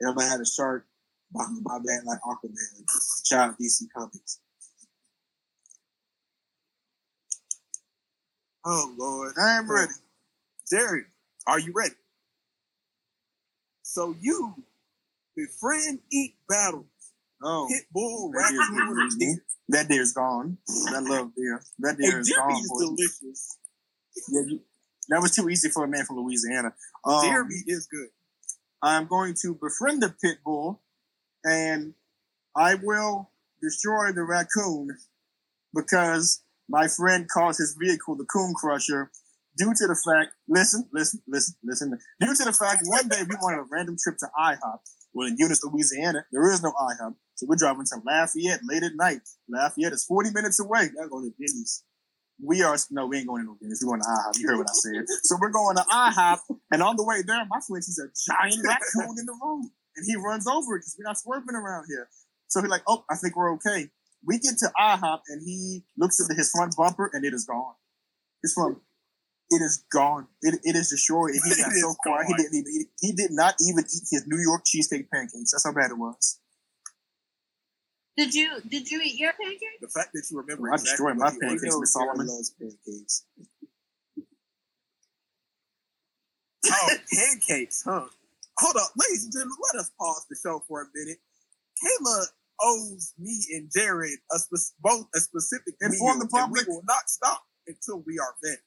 and 0.00 0.10
I'm 0.10 0.16
gonna 0.16 0.28
have 0.28 0.40
a 0.40 0.46
shark 0.46 0.86
behind 1.32 1.58
my 1.62 1.78
back 1.78 2.04
like 2.04 2.20
Aquaman. 2.20 3.24
Child 3.24 3.54
DC 3.60 3.84
Comics. 3.96 4.40
Oh 8.66 8.94
Lord. 8.98 9.34
I'm 9.40 9.70
ready. 9.70 9.92
Jerry, 10.70 11.04
are 11.46 11.58
you 11.58 11.72
ready? 11.74 11.94
So 13.82 14.14
you 14.20 14.54
befriend, 15.36 16.00
eat, 16.12 16.34
battle. 16.48 16.84
Oh, 17.42 17.68
that 17.68 18.48
deer's 18.50 18.68
raccoon, 18.72 18.98
and 19.00 19.18
deer. 19.18 19.44
that 19.68 19.88
deer's 19.88 20.12
gone. 20.12 20.58
I 20.88 20.98
love 20.98 21.32
deer. 21.36 21.62
That 21.78 21.96
Hey, 22.00 22.10
deer 22.10 22.20
is 22.20 22.28
Jerry 22.28 22.40
gone. 22.52 22.62
is 22.62 22.72
delicious. 22.80 23.56
Yeah, 24.28 24.40
you- 24.46 24.64
that 25.10 25.22
was 25.22 25.34
too 25.34 25.48
easy 25.48 25.70
for 25.70 25.84
a 25.84 25.88
man 25.88 26.04
from 26.04 26.16
Louisiana. 26.16 26.74
Um, 27.04 27.22
Deer 27.22 27.44
meat 27.44 27.64
is 27.66 27.86
good. 27.86 28.08
I'm 28.82 29.06
going 29.06 29.34
to 29.42 29.54
befriend 29.54 30.02
the 30.02 30.10
pit 30.10 30.38
bull, 30.44 30.82
and 31.44 31.94
I 32.56 32.74
will 32.74 33.30
destroy 33.62 34.12
the 34.12 34.22
raccoon 34.24 34.98
because 35.74 36.42
my 36.68 36.88
friend 36.88 37.28
calls 37.28 37.58
his 37.58 37.74
vehicle 37.80 38.16
the 38.16 38.24
Coon 38.26 38.52
Crusher 38.54 39.10
due 39.56 39.72
to 39.74 39.86
the 39.86 39.94
fact, 39.94 40.34
listen, 40.48 40.88
listen, 40.92 41.20
listen, 41.26 41.54
listen, 41.64 41.98
due 42.20 42.34
to 42.34 42.44
the 42.44 42.52
fact 42.52 42.82
one 42.84 43.08
day 43.08 43.22
we 43.28 43.34
wanted 43.40 43.60
a 43.60 43.66
random 43.70 43.96
trip 44.02 44.18
to 44.18 44.26
IHOP. 44.38 44.80
Well, 45.14 45.28
in 45.28 45.36
Eunice, 45.38 45.64
Louisiana, 45.64 46.26
there 46.30 46.50
is 46.52 46.62
no 46.62 46.72
IHOP. 46.72 47.14
So 47.38 47.46
we're 47.46 47.54
driving 47.54 47.86
to 47.86 48.02
Lafayette 48.04 48.66
late 48.66 48.82
at 48.82 48.96
night. 48.96 49.22
Lafayette 49.48 49.92
is 49.92 50.04
40 50.10 50.30
minutes 50.34 50.58
away. 50.58 50.90
Y'all 50.90 51.06
going 51.06 51.30
to 51.30 51.34
Denny's. 51.38 51.84
We 52.42 52.64
are 52.64 52.76
no, 52.90 53.06
we 53.06 53.18
ain't 53.18 53.28
going 53.28 53.46
to 53.46 53.54
no 53.54 53.56
Denny's. 53.62 53.78
We're 53.80 53.94
going 53.94 54.02
to 54.02 54.10
IHOP. 54.10 54.42
You 54.42 54.48
heard 54.48 54.58
what 54.58 54.66
I 54.66 54.74
said. 54.74 55.06
So 55.22 55.38
we're 55.40 55.54
going 55.54 55.76
to 55.76 55.86
IHOP, 55.86 56.38
and 56.72 56.82
on 56.82 56.96
the 56.96 57.04
way 57.04 57.22
there, 57.22 57.46
my 57.46 57.60
friend 57.62 57.82
sees 57.82 58.02
a 58.02 58.10
giant 58.10 58.58
raccoon 58.66 59.14
in 59.22 59.26
the 59.26 59.38
road, 59.40 59.70
and 59.94 60.02
he 60.04 60.16
runs 60.16 60.48
over 60.48 60.74
it 60.74 60.82
because 60.82 60.96
we're 60.98 61.06
not 61.06 61.18
swerving 61.18 61.54
around 61.54 61.86
here. 61.86 62.08
So 62.48 62.60
he's 62.60 62.70
like, 62.70 62.82
"Oh, 62.88 63.04
I 63.08 63.14
think 63.14 63.36
we're 63.36 63.54
okay." 63.54 63.90
We 64.26 64.40
get 64.40 64.58
to 64.58 64.72
IHOP, 64.74 65.20
and 65.28 65.42
he 65.46 65.84
looks 65.96 66.18
at 66.18 66.34
his 66.36 66.50
front 66.50 66.74
bumper, 66.76 67.08
and 67.12 67.24
it 67.24 67.34
is 67.34 67.46
gone. 67.46 67.74
His 68.42 68.52
front, 68.52 68.78
it 69.50 69.62
is 69.62 69.84
gone. 69.92 70.26
It, 70.42 70.58
it 70.64 70.74
is 70.74 70.90
destroyed. 70.90 71.34
He 71.34 71.38
got 71.62 71.70
so 71.70 71.94
quiet. 72.02 72.26
He 72.26 72.34
didn't 72.34 72.54
even. 72.54 72.86
He 72.98 73.12
did 73.12 73.30
not 73.30 73.54
even 73.62 73.84
eat 73.84 74.06
his 74.10 74.24
New 74.26 74.42
York 74.42 74.62
cheesecake 74.66 75.08
pancakes. 75.10 75.52
That's 75.52 75.64
how 75.64 75.72
bad 75.72 75.92
it 75.92 75.98
was. 75.98 76.40
Did 78.18 78.34
you 78.34 78.60
did 78.68 78.90
you 78.90 79.00
eat 79.02 79.16
your 79.20 79.32
pancakes? 79.34 79.80
The 79.82 79.88
fact 79.88 80.10
that 80.14 80.24
you 80.30 80.38
remember 80.38 80.70
I 80.72 80.76
exactly 80.76 81.14
destroyed 81.14 81.18
my 81.18 81.26
what 81.26 81.40
pancakes. 81.40 81.62
ordered. 81.62 81.68
know 81.68 81.80
Miss 81.80 81.94
Jerry 81.94 82.08
Solomon. 82.08 82.28
loves 82.28 82.50
pancakes. 82.60 83.24
Oh, 86.70 86.96
pancakes, 87.14 87.82
huh? 87.84 88.06
Hold 88.58 88.76
up, 88.76 88.90
ladies 88.98 89.24
and 89.24 89.32
gentlemen, 89.32 89.56
let 89.72 89.80
us 89.80 89.90
pause 90.00 90.26
the 90.30 90.36
show 90.42 90.62
for 90.68 90.82
a 90.82 90.86
minute. 90.94 91.18
Kayla 91.82 92.24
owes 92.62 93.14
me 93.18 93.38
and 93.54 93.70
Jared 93.74 94.18
a 94.32 94.38
spe- 94.38 94.74
both 94.82 95.06
a 95.14 95.20
specific 95.20 95.74
Inform 95.80 96.18
the 96.20 96.24
and 96.24 96.32
we 96.32 96.40
public. 96.40 96.68
will 96.68 96.82
not 96.88 97.08
stop 97.08 97.44
until 97.68 98.02
we 98.06 98.18
are 98.18 98.34
finished. 98.42 98.62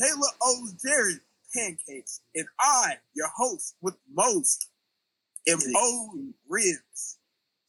Kayla 0.00 0.28
owes 0.42 0.74
Jared 0.84 1.20
pancakes, 1.54 2.20
and 2.34 2.46
I, 2.60 2.94
your 3.14 3.28
host 3.36 3.76
with 3.82 3.96
most, 4.14 4.68
am 5.48 5.58
owed 5.76 6.34
ribs, 6.48 7.18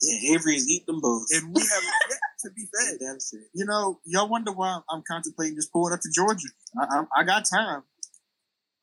Yeah, 0.01 0.33
Avery 0.35 0.55
is 0.55 0.67
eating 0.69 0.85
them 0.87 1.01
both. 1.01 1.27
and 1.31 1.53
we 1.53 1.61
have 1.61 1.83
yet 2.09 2.19
to 2.45 2.51
be 2.51 2.65
fed. 2.73 2.97
That's 3.01 3.33
it. 3.33 3.47
You 3.53 3.65
know, 3.65 3.99
y'all 4.05 4.27
wonder 4.29 4.51
why 4.51 4.79
I'm 4.89 5.03
contemplating 5.07 5.55
just 5.55 5.71
pulling 5.71 5.93
up 5.93 5.99
to 6.01 6.09
Georgia. 6.13 6.47
I, 6.79 6.99
I, 6.99 7.21
I 7.21 7.23
got 7.23 7.45
time. 7.45 7.83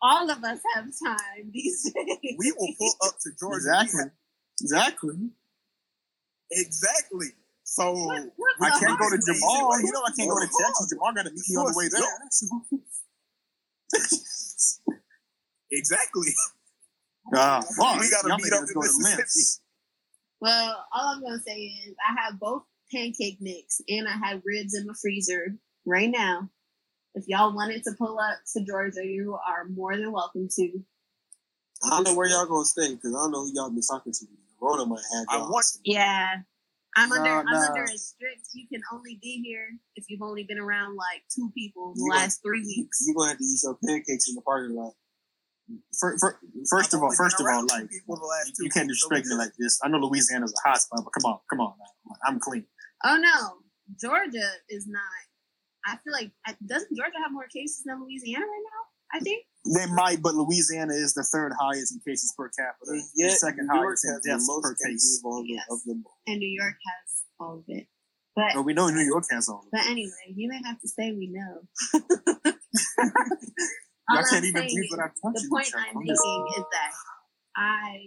All 0.02 0.30
of 0.30 0.44
us 0.44 0.60
have 0.74 0.84
time 0.84 1.50
these 1.52 1.82
days. 1.94 2.36
We 2.38 2.52
will 2.58 2.74
pull 2.78 2.92
up 3.06 3.14
to 3.22 3.30
Georgia. 3.38 3.56
Exactly. 3.56 4.00
have- 4.00 4.10
Exactly. 4.60 5.30
exactly. 6.50 7.26
So 7.64 7.92
What- 7.92 8.32
what 8.36 8.54
I 8.62 8.70
can't 8.78 8.98
go 8.98 9.08
to 9.10 9.16
heart 9.16 9.20
rate? 9.26 9.34
Jamal. 9.34 9.80
You 9.80 9.92
know, 9.92 10.02
I 10.06 10.12
can't 10.16 10.30
go 10.30 10.38
to 10.38 10.46
Texas. 10.46 10.88
Jamal 10.90 11.12
got 11.14 11.24
to 11.24 11.30
meet 11.30 11.42
me 11.48 11.56
on 11.56 11.72
the 11.72 11.76
way 11.76 11.88
there. 11.88 12.02
exactly. 15.70 16.28
Ah, 17.34 17.60
fuck. 17.76 18.00
We 18.00 18.10
gotta 18.10 18.28
Y'all 18.28 18.36
meet 18.38 18.52
up 18.52 18.60
in 18.68 18.74
go 18.74 18.80
Mississippi. 18.80 19.62
Well, 20.40 20.84
all 20.92 21.14
I'm 21.14 21.22
gonna 21.22 21.40
say 21.46 21.56
is 21.58 21.94
I 22.08 22.20
have 22.22 22.38
both 22.38 22.62
pancake 22.92 23.38
mix 23.40 23.80
and 23.88 24.06
I 24.06 24.12
have 24.28 24.42
ribs 24.44 24.74
in 24.74 24.86
my 24.86 24.94
freezer 25.00 25.56
right 25.84 26.10
now. 26.10 26.48
If 27.14 27.24
y'all 27.26 27.54
wanted 27.54 27.82
to 27.84 27.92
pull 27.98 28.18
up 28.20 28.38
to 28.54 28.64
Georgia, 28.64 29.04
you 29.04 29.34
are 29.46 29.64
more 29.64 29.96
than 29.96 30.12
welcome 30.12 30.48
to. 30.56 30.72
I 31.84 31.90
don't 31.90 32.04
know 32.04 32.14
where 32.14 32.28
y'all 32.28 32.46
gonna 32.46 32.64
stay 32.64 32.94
because 32.94 33.14
I 33.14 33.18
don't 33.18 33.32
know 33.32 33.44
who 33.44 33.52
y'all 33.54 33.70
been 33.70 33.80
talking 33.82 34.12
to. 34.12 34.26
Corona 34.60 34.86
might 34.86 35.02
have. 35.14 35.26
I 35.30 35.38
y'all. 35.38 35.50
want 35.50 35.66
Yeah. 35.84 36.36
I'm 36.98 37.12
under 37.12 37.28
Nah, 37.28 37.40
I'm 37.40 37.44
nah. 37.46 37.66
under 37.68 37.82
a 37.84 37.98
strict 37.98 38.40
you 38.54 38.66
can 38.68 38.80
only 38.92 39.18
be 39.20 39.42
here 39.44 39.68
if 39.96 40.06
you've 40.08 40.22
only 40.22 40.44
been 40.44 40.58
around 40.58 40.96
like 40.96 41.22
two 41.34 41.50
people 41.54 41.92
in 41.92 41.98
the 41.98 42.04
You 42.04 42.10
gonna- 42.10 42.20
last 42.22 42.42
three 42.42 42.62
weeks. 42.64 43.04
You're 43.06 43.14
gonna 43.16 43.30
have 43.30 43.38
to 43.38 43.44
eat 43.44 43.60
your 43.62 43.74
pancakes 43.84 44.28
in 44.28 44.34
the 44.34 44.40
parking 44.42 44.74
lot. 44.76 44.94
Fir- 45.98 46.18
fir- 46.18 46.38
first 46.70 46.94
of 46.94 47.02
all, 47.02 47.12
first 47.14 47.40
of 47.40 47.46
all, 47.46 47.62
like 47.66 47.88
people 47.90 48.16
the 48.16 48.24
last 48.26 48.54
two 48.56 48.64
you 48.64 48.70
can't 48.70 48.88
disrespect 48.88 49.26
me 49.26 49.34
like 49.36 49.52
this. 49.58 49.78
I 49.82 49.88
know 49.88 49.98
Louisiana's 49.98 50.52
a 50.52 50.68
hot 50.68 50.80
spot, 50.80 51.00
but 51.04 51.10
come 51.10 51.30
on, 51.32 51.38
come 51.50 51.60
on, 51.60 51.74
now. 51.78 52.14
I'm 52.26 52.38
clean. 52.40 52.64
Oh 53.04 53.16
no. 53.16 53.58
Georgia 54.00 54.48
is 54.68 54.86
not 54.88 55.00
I 55.86 55.96
feel 56.02 56.12
like 56.12 56.32
doesn't 56.66 56.96
Georgia 56.96 57.18
have 57.22 57.32
more 57.32 57.46
cases 57.46 57.82
than 57.86 58.02
Louisiana 58.02 58.44
right 58.44 58.64
now? 58.74 58.82
I 59.14 59.20
think. 59.20 59.44
They 59.74 59.86
might, 59.94 60.20
but 60.22 60.34
Louisiana 60.34 60.94
is 60.94 61.14
the 61.14 61.22
third 61.22 61.52
highest 61.60 61.92
in 61.94 62.00
cases 62.06 62.34
per 62.36 62.48
capita, 62.48 62.90
And 62.90 63.02
and 63.18 63.32
second 63.32 63.68
New 63.68 63.74
highest 63.78 64.04
in 64.04 64.20
deaths 64.26 64.46
most 64.48 64.62
per 64.64 64.74
case. 64.84 65.20
of 65.22 65.26
all 65.30 65.44
Yes. 65.46 65.64
of 65.70 65.78
them. 65.86 66.02
And 66.26 66.38
New 66.40 66.48
York 66.48 66.74
has 66.74 67.22
all 67.38 67.58
of 67.58 67.64
it. 67.68 67.86
But 68.34 68.54
But 68.54 68.62
we 68.64 68.74
know 68.74 68.88
New 68.90 69.04
York 69.04 69.24
has 69.30 69.48
all. 69.48 69.60
of 69.60 69.70
but 69.72 69.86
anyway, 69.86 70.34
you 70.34 70.48
may 70.48 70.60
have 70.64 70.80
to 70.80 70.88
say 70.88 71.12
we 71.12 71.28
know. 71.32 71.62
Y'all 74.10 74.24
can't 74.30 74.44
even 74.44 74.62
believe 74.66 74.90
what 74.90 75.00
I'm 75.00 75.32
the 75.32 75.46
point. 75.50 75.72
I'm 75.76 75.98
making 75.98 76.46
is 76.56 76.64
that 76.72 76.92
I 77.56 77.98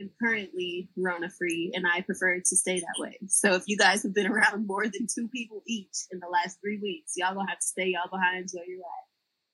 am 0.00 0.10
currently 0.22 0.88
Rona 0.96 1.28
free 1.30 1.70
and 1.74 1.86
I 1.86 2.00
prefer 2.00 2.38
to 2.38 2.56
stay 2.56 2.80
that 2.80 2.94
way. 2.98 3.16
So 3.28 3.54
if 3.54 3.64
you 3.66 3.76
guys 3.76 4.02
have 4.02 4.14
been 4.14 4.26
around 4.26 4.66
more 4.66 4.84
than 4.84 5.06
two 5.14 5.28
people 5.28 5.62
each 5.66 6.06
in 6.10 6.18
the 6.18 6.26
last 6.26 6.58
three 6.60 6.78
weeks, 6.82 7.12
y'all 7.16 7.34
gonna 7.34 7.48
have 7.48 7.60
to 7.60 7.66
stay 7.66 7.86
y'all 7.88 8.10
behind 8.10 8.48
where 8.52 8.64
you're 8.66 8.78
at. 8.80 9.06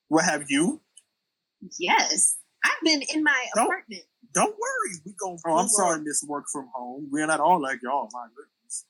What 0.08 0.24
have 0.24 0.44
you? 0.48 0.80
Yes. 1.78 2.36
I've 2.64 2.82
been 2.84 3.02
in 3.14 3.22
my 3.22 3.46
Don't- 3.54 3.66
apartment. 3.66 4.02
Don't 4.34 4.54
worry, 4.58 4.92
we 5.06 5.14
gonna. 5.18 5.38
Oh, 5.46 5.56
I'm 5.56 5.68
sorry. 5.68 6.02
Miss 6.02 6.22
Work 6.28 6.44
from 6.52 6.68
Home. 6.74 7.08
We're 7.10 7.26
not 7.26 7.40
all 7.40 7.60
like 7.60 7.78
y'all. 7.82 8.06
My 8.12 8.26
goodness. 8.36 8.84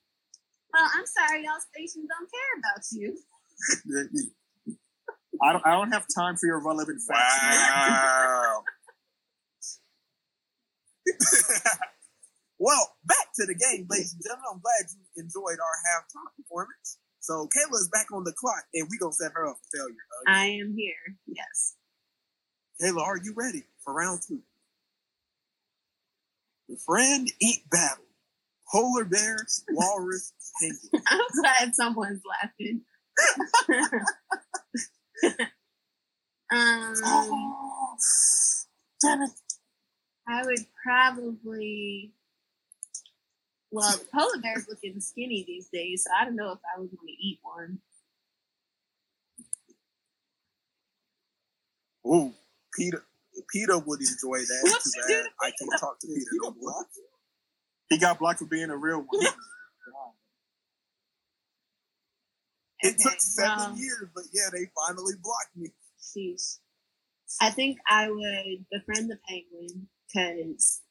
Well, 0.75 0.89
I'm 0.93 1.05
sorry, 1.07 1.45
y'all 1.45 1.61
stations 1.73 2.07
don't 2.09 2.29
care 2.29 2.59
about 2.59 2.85
you. 2.91 4.31
I 5.43 5.53
don't. 5.53 5.67
I 5.67 5.73
don't 5.73 5.93
have 5.93 6.07
time 6.15 6.37
for 6.37 6.47
your 6.47 6.65
relevant 6.65 7.01
facts. 7.07 7.43
Wow. 7.43 8.63
well, 12.59 12.97
back 13.05 13.33
to 13.37 13.47
the 13.47 13.55
game, 13.55 13.87
ladies 13.91 14.15
and 14.15 14.23
gentlemen. 14.23 14.47
I'm 14.55 14.61
glad 14.61 14.91
you 14.91 15.23
enjoyed 15.23 15.59
our 15.61 15.77
halftime 15.93 16.35
performance. 16.37 16.99
So 17.21 17.49
Kayla's 17.49 17.89
back 17.93 18.07
on 18.13 18.25
the 18.25 18.33
clock, 18.33 18.65
and 18.75 18.89
we're 18.91 18.99
gonna 19.01 19.13
set 19.13 19.33
her 19.35 19.47
up 19.49 19.57
for 19.57 19.79
failure. 19.79 19.97
Uh, 20.27 20.31
I 20.31 20.47
am 20.47 20.75
here. 20.77 21.17
Yes. 21.27 21.75
Kayla, 22.81 23.03
are 23.03 23.19
you 23.19 23.33
ready 23.35 23.65
for 23.83 23.95
round 23.95 24.21
two? 24.27 24.43
The 26.69 26.77
friend 26.85 27.31
eat 27.41 27.69
battle. 27.71 28.05
Polar 28.71 29.05
bear, 29.05 29.39
walrus, 29.71 30.33
penguin. 30.61 31.05
I'm 31.07 31.21
glad 31.41 31.75
someone's 31.75 32.23
laughing. 32.43 32.83
um, 36.53 36.95
Oh, 37.05 37.97
damn 39.03 39.23
it! 39.23 39.31
I 40.29 40.45
would 40.45 40.67
probably. 40.85 42.13
Well, 43.71 43.93
the 43.93 44.05
polar 44.15 44.41
bear's 44.43 44.67
looking 44.69 45.01
skinny 45.01 45.45
these 45.47 45.69
days, 45.73 46.05
so 46.05 46.11
I 46.19 46.25
don't 46.25 46.37
know 46.37 46.53
if 46.53 46.59
I 46.75 46.81
would 46.81 46.91
want 46.93 47.09
to 47.09 47.13
eat 47.13 47.41
one. 47.43 47.79
Ooh, 52.07 52.33
Peter. 52.75 53.03
Peter 53.53 53.79
would 53.79 54.01
enjoy 54.01 54.39
that. 54.39 54.81
I 55.43 55.51
can't 55.59 55.81
talk 55.81 55.99
to 56.01 56.07
Peter. 56.07 56.31
No 56.43 56.55
more. 56.59 56.87
He 57.91 57.99
got 57.99 58.19
blocked 58.19 58.39
for 58.39 58.47
being 58.47 58.71
a 58.71 58.77
real 58.77 59.05
one. 59.07 59.27
It 62.81 62.89
Okay, 62.89 62.97
took 63.03 63.21
seven 63.21 63.59
well, 63.59 63.77
years, 63.77 64.09
but 64.15 64.25
yeah, 64.33 64.49
they 64.53 64.67
finally 64.77 65.15
blocked 65.23 65.57
me. 65.57 65.71
Sheesh. 66.01 66.59
I 67.41 67.51
think 67.51 67.79
I 67.89 68.11
would 68.11 68.67
befriend 68.71 69.11
the 69.11 69.19
penguin 69.29 69.89
because 70.07 70.83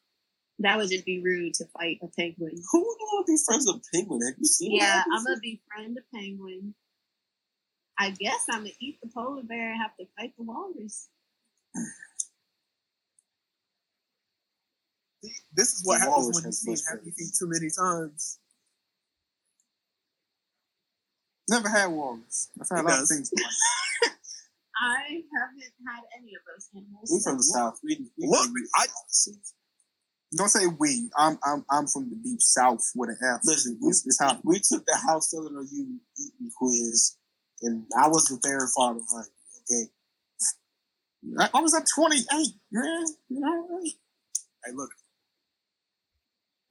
that 0.59 0.77
would 0.77 0.89
just 0.89 1.05
be 1.05 1.21
rude 1.21 1.53
to 1.55 1.65
fight 1.77 1.99
a 2.01 2.07
penguin. 2.07 2.55
Who 2.71 2.79
would 2.79 2.97
want 2.99 3.27
to 3.27 3.33
be 3.33 3.37
friends 3.45 3.65
with 3.67 3.83
Penguin? 3.93 4.21
Have 4.25 4.35
you 4.37 4.45
seen? 4.45 4.75
Yeah, 4.75 4.85
that? 4.85 5.05
I'm 5.13 5.23
gonna 5.23 5.39
befriend 5.41 5.97
the 5.97 6.03
penguin. 6.13 6.73
I 7.97 8.11
guess 8.11 8.45
I'm 8.51 8.61
gonna 8.61 8.71
eat 8.79 8.99
the 9.01 9.09
polar 9.13 9.43
bear 9.43 9.71
and 9.71 9.81
have 9.81 9.95
to 9.97 10.05
fight 10.17 10.33
the 10.37 10.43
walrus. 10.43 11.09
This 15.55 15.73
is 15.73 15.81
what 15.85 15.99
The 15.99 16.05
happens 16.05 16.35
when 16.35 16.43
you 16.43 16.47
has 16.49 16.61
see 16.61 16.75
happy 16.89 17.11
feet 17.11 17.33
too 17.39 17.47
many 17.49 17.69
times. 17.69 18.39
Never 21.49 21.69
had 21.69 21.87
walrus. 21.87 22.49
I've 22.59 22.67
had 22.69 22.77
He 22.77 22.81
a 22.81 22.83
lot 22.85 22.93
of 22.93 22.99
does. 23.01 23.09
things. 23.09 23.31
I 24.77 24.97
haven't 24.99 25.73
had 25.87 26.03
any 26.17 26.33
of 26.35 26.41
those 26.47 26.67
animals. 26.75 27.09
We're 27.11 27.21
from 27.21 27.37
the 27.37 27.43
south. 27.43 27.79
We, 27.83 27.97
we 28.17 28.27
Look, 28.27 28.49
we- 28.53 28.67
I- 28.75 28.87
Don't 30.35 30.49
say 30.49 30.65
we. 30.67 31.09
I'm 31.17 31.37
I'm 31.45 31.63
I'm 31.71 31.87
from 31.87 32.09
the 32.09 32.15
deep 32.17 32.41
south 32.41 32.83
with 32.95 33.09
an 33.11 33.17
F. 33.23 33.39
Listen, 33.45 33.77
we, 33.81 33.89
It's, 33.89 34.05
it's 34.05 34.19
how 34.19 34.37
we 34.43 34.59
took 34.59 34.85
the 34.85 34.97
house 35.07 35.31
selling 35.31 35.55
or 35.55 35.63
you 35.63 35.99
eating 36.19 36.51
quiz, 36.57 37.15
and 37.61 37.85
I 37.97 38.07
was 38.09 38.25
the 38.25 38.37
very 38.43 38.67
far 38.75 38.93
behind. 38.95 39.27
Okay, 39.71 39.89
I, 41.39 41.49
I 41.57 41.61
was 41.61 41.73
at 41.73 41.85
28. 41.95 42.25
Man. 42.71 43.05
You 43.29 43.39
know? 43.39 43.79
Hey, 44.65 44.71
look, 44.73 44.89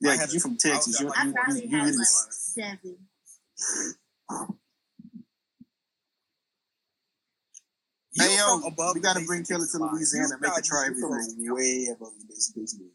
Yeah, 0.01 0.11
I 0.11 0.13
had 0.17 0.21
'cause 0.25 0.35
you 0.35 0.41
from 0.41 0.57
Texas. 0.59 1.01
You're, 1.01 1.11
I 1.17 1.25
you, 1.27 1.33
probably 1.33 1.63
you, 1.63 1.69
you 1.71 1.77
had 1.79 1.85
really- 1.87 1.97
like 1.97 2.07
seven. 2.31 2.97
You're 8.15 8.27
Hey 8.27 8.37
yo, 8.37 8.61
above 8.67 8.95
we 8.95 9.01
gotta 9.01 9.25
bring 9.27 9.45
Killer 9.45 9.67
to. 9.67 9.79
Louisiana 9.79 10.29
and 10.33 10.41
make 10.41 10.51
You 10.51 10.57
her 10.57 10.63
try 10.63 10.89
guys- 10.89 11.03
everything. 11.05 11.53
way 11.55 11.89
above 11.93 12.13
the 12.19 12.27
basic 12.29 12.55
basement. 12.57 12.93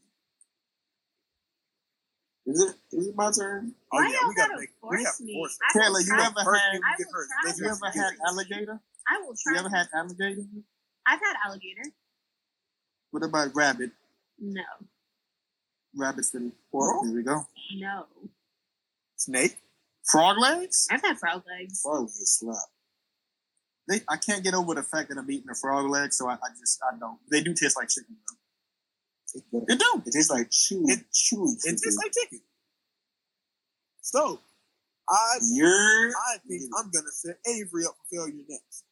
Is 2.46 2.62
it? 2.62 2.76
Is 2.98 3.08
it 3.08 3.16
my 3.16 3.32
turn? 3.32 3.76
Oh 3.94 3.98
Why 3.98 4.08
yeah, 4.08 4.20
y'all 4.22 4.30
we 4.30 4.36
gotta 4.36 4.50
gotta 4.50 4.60
make. 4.62 4.70
We 4.82 4.90
force 4.90 5.06
have 5.06 5.18
to 5.18 5.24
me? 5.24 5.34
force. 5.34 5.58
I 5.62 5.80
Taylor, 5.80 6.00
you 6.00 6.06
try- 6.08 6.26
ever 6.26 6.44
First 6.44 6.62
had 6.62 6.72
thing 6.72 6.82
I 6.84 6.92
we 6.98 6.98
get 6.98 7.08
will 7.08 7.14
first. 7.14 7.30
try 7.30 7.42
Let's 7.46 7.60
you 7.60 7.66
ever 7.68 7.92
do 7.94 8.00
had 8.00 8.14
alligator? 8.28 8.80
I 9.08 9.18
will 9.22 9.36
try. 9.38 9.54
You 9.54 9.60
ever 9.60 9.70
had 9.70 9.88
alligator? 9.94 10.42
I've 11.06 11.20
had 11.20 11.36
alligator. 11.46 11.84
What 13.12 13.24
about 13.24 13.56
rabbit? 13.56 13.92
No, 14.40 14.64
Rabbits 15.96 16.30
that 16.32 16.52
Squirrel? 16.70 17.04
Here 17.06 17.16
we 17.16 17.24
go. 17.24 17.46
no. 17.76 18.06
snake? 19.18 19.58
Frog 20.12 20.38
legs? 20.40 20.88
I've 20.90 21.02
had 21.02 21.20
frog 21.20 21.44
legs. 21.46 21.82
Probably 21.84 22.06
a 22.06 22.26
slap. 22.26 22.56
They, 23.90 24.02
I 24.08 24.18
can't 24.18 24.44
get 24.44 24.54
over 24.54 24.76
the 24.76 24.84
fact 24.84 25.10
that 25.10 25.18
I'm 25.18 25.30
eating 25.32 25.50
a 25.50 25.56
frog 25.56 25.90
leg, 25.90 26.14
so 26.14 26.30
I, 26.30 26.34
I 26.34 26.50
just 26.60 26.80
I 26.84 26.98
don't. 27.00 27.18
They 27.32 27.42
do 27.42 27.54
taste 27.56 27.76
like 27.76 27.90
chicken 27.90 28.16
though. 28.30 29.62
They 29.68 29.76
do. 29.76 30.04
It 30.06 30.12
tastes 30.14 30.30
like 30.30 30.50
chewy, 30.52 30.90
It- 30.92 31.06
chewy. 31.12 31.56
It 31.66 31.72
tastes 31.84 31.98
like 31.98 32.12
chicken. 32.14 32.42
So, 34.02 34.40
I 35.10 35.38
You're. 35.52 36.10
I 36.10 36.38
think 36.48 36.64
I'm 36.78 36.92
gonna 36.92 37.12
set 37.12 37.38
Avery 37.48 37.86
up 37.86 37.96
for 37.98 38.16
failure 38.16 38.44
next. 38.48 38.84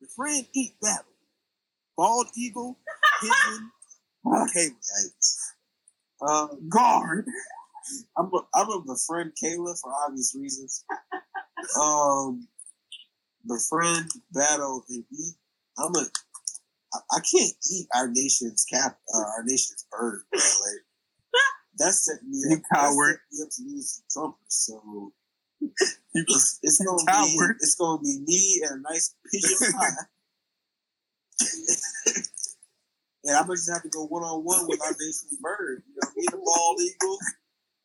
The 0.00 0.08
friend 0.16 0.46
eat 0.54 0.74
battle. 0.80 1.04
Bald 1.96 2.28
eagle, 2.36 2.78
pigeon, 3.20 3.70
Caleb. 4.54 4.74
Uh, 6.22 6.46
Guard. 6.68 7.26
I'm 8.16 8.26
a, 8.32 8.40
I'm 8.54 8.70
a 8.70 8.80
befriend 8.82 9.32
Kayla 9.42 9.78
for 9.80 9.92
obvious 10.06 10.36
reasons. 10.38 10.84
Um, 11.78 12.48
befriend, 13.46 14.10
battle, 14.32 14.84
and 14.88 15.04
eat. 15.12 15.34
I'm 15.78 15.94
a. 15.94 16.06
I, 16.92 16.98
I 17.12 17.20
can't 17.20 17.52
eat 17.72 17.86
our 17.94 18.08
nation's 18.08 18.64
cap, 18.64 18.98
uh, 19.14 19.18
our 19.36 19.44
nation's 19.44 19.86
bird. 19.90 20.22
Bro. 20.30 20.40
Like 20.40 20.82
that's 21.78 22.04
set 22.04 22.22
me 22.22 22.42
You 22.50 22.56
up. 22.56 22.62
Coward. 22.72 23.18
me 23.32 23.42
up 23.42 23.50
to 23.50 23.62
lose 23.62 24.02
to 24.08 24.18
Trumpers. 24.18 24.34
So 24.48 25.12
You 25.60 26.24
it's, 26.28 26.58
it's 26.62 26.84
gonna 26.84 27.04
be 27.04 27.38
it's 27.60 27.74
gonna 27.76 28.00
be 28.02 28.20
me 28.26 28.62
and 28.64 28.80
a 28.80 28.92
nice 28.92 29.14
pigeon 29.30 29.72
pie. 29.72 29.88
and 33.24 33.36
I'm 33.36 33.44
gonna 33.44 33.56
just 33.56 33.70
have 33.70 33.82
to 33.82 33.88
go 33.88 34.06
one 34.06 34.22
on 34.22 34.44
one 34.44 34.66
with 34.66 34.80
our 34.82 34.92
nation's 34.92 35.36
bird. 35.40 35.82
You 35.86 35.94
know, 36.02 36.08
me 36.16 36.26
and 36.32 36.40
the 36.40 36.44
bald 36.44 36.80
eagle 36.80 37.18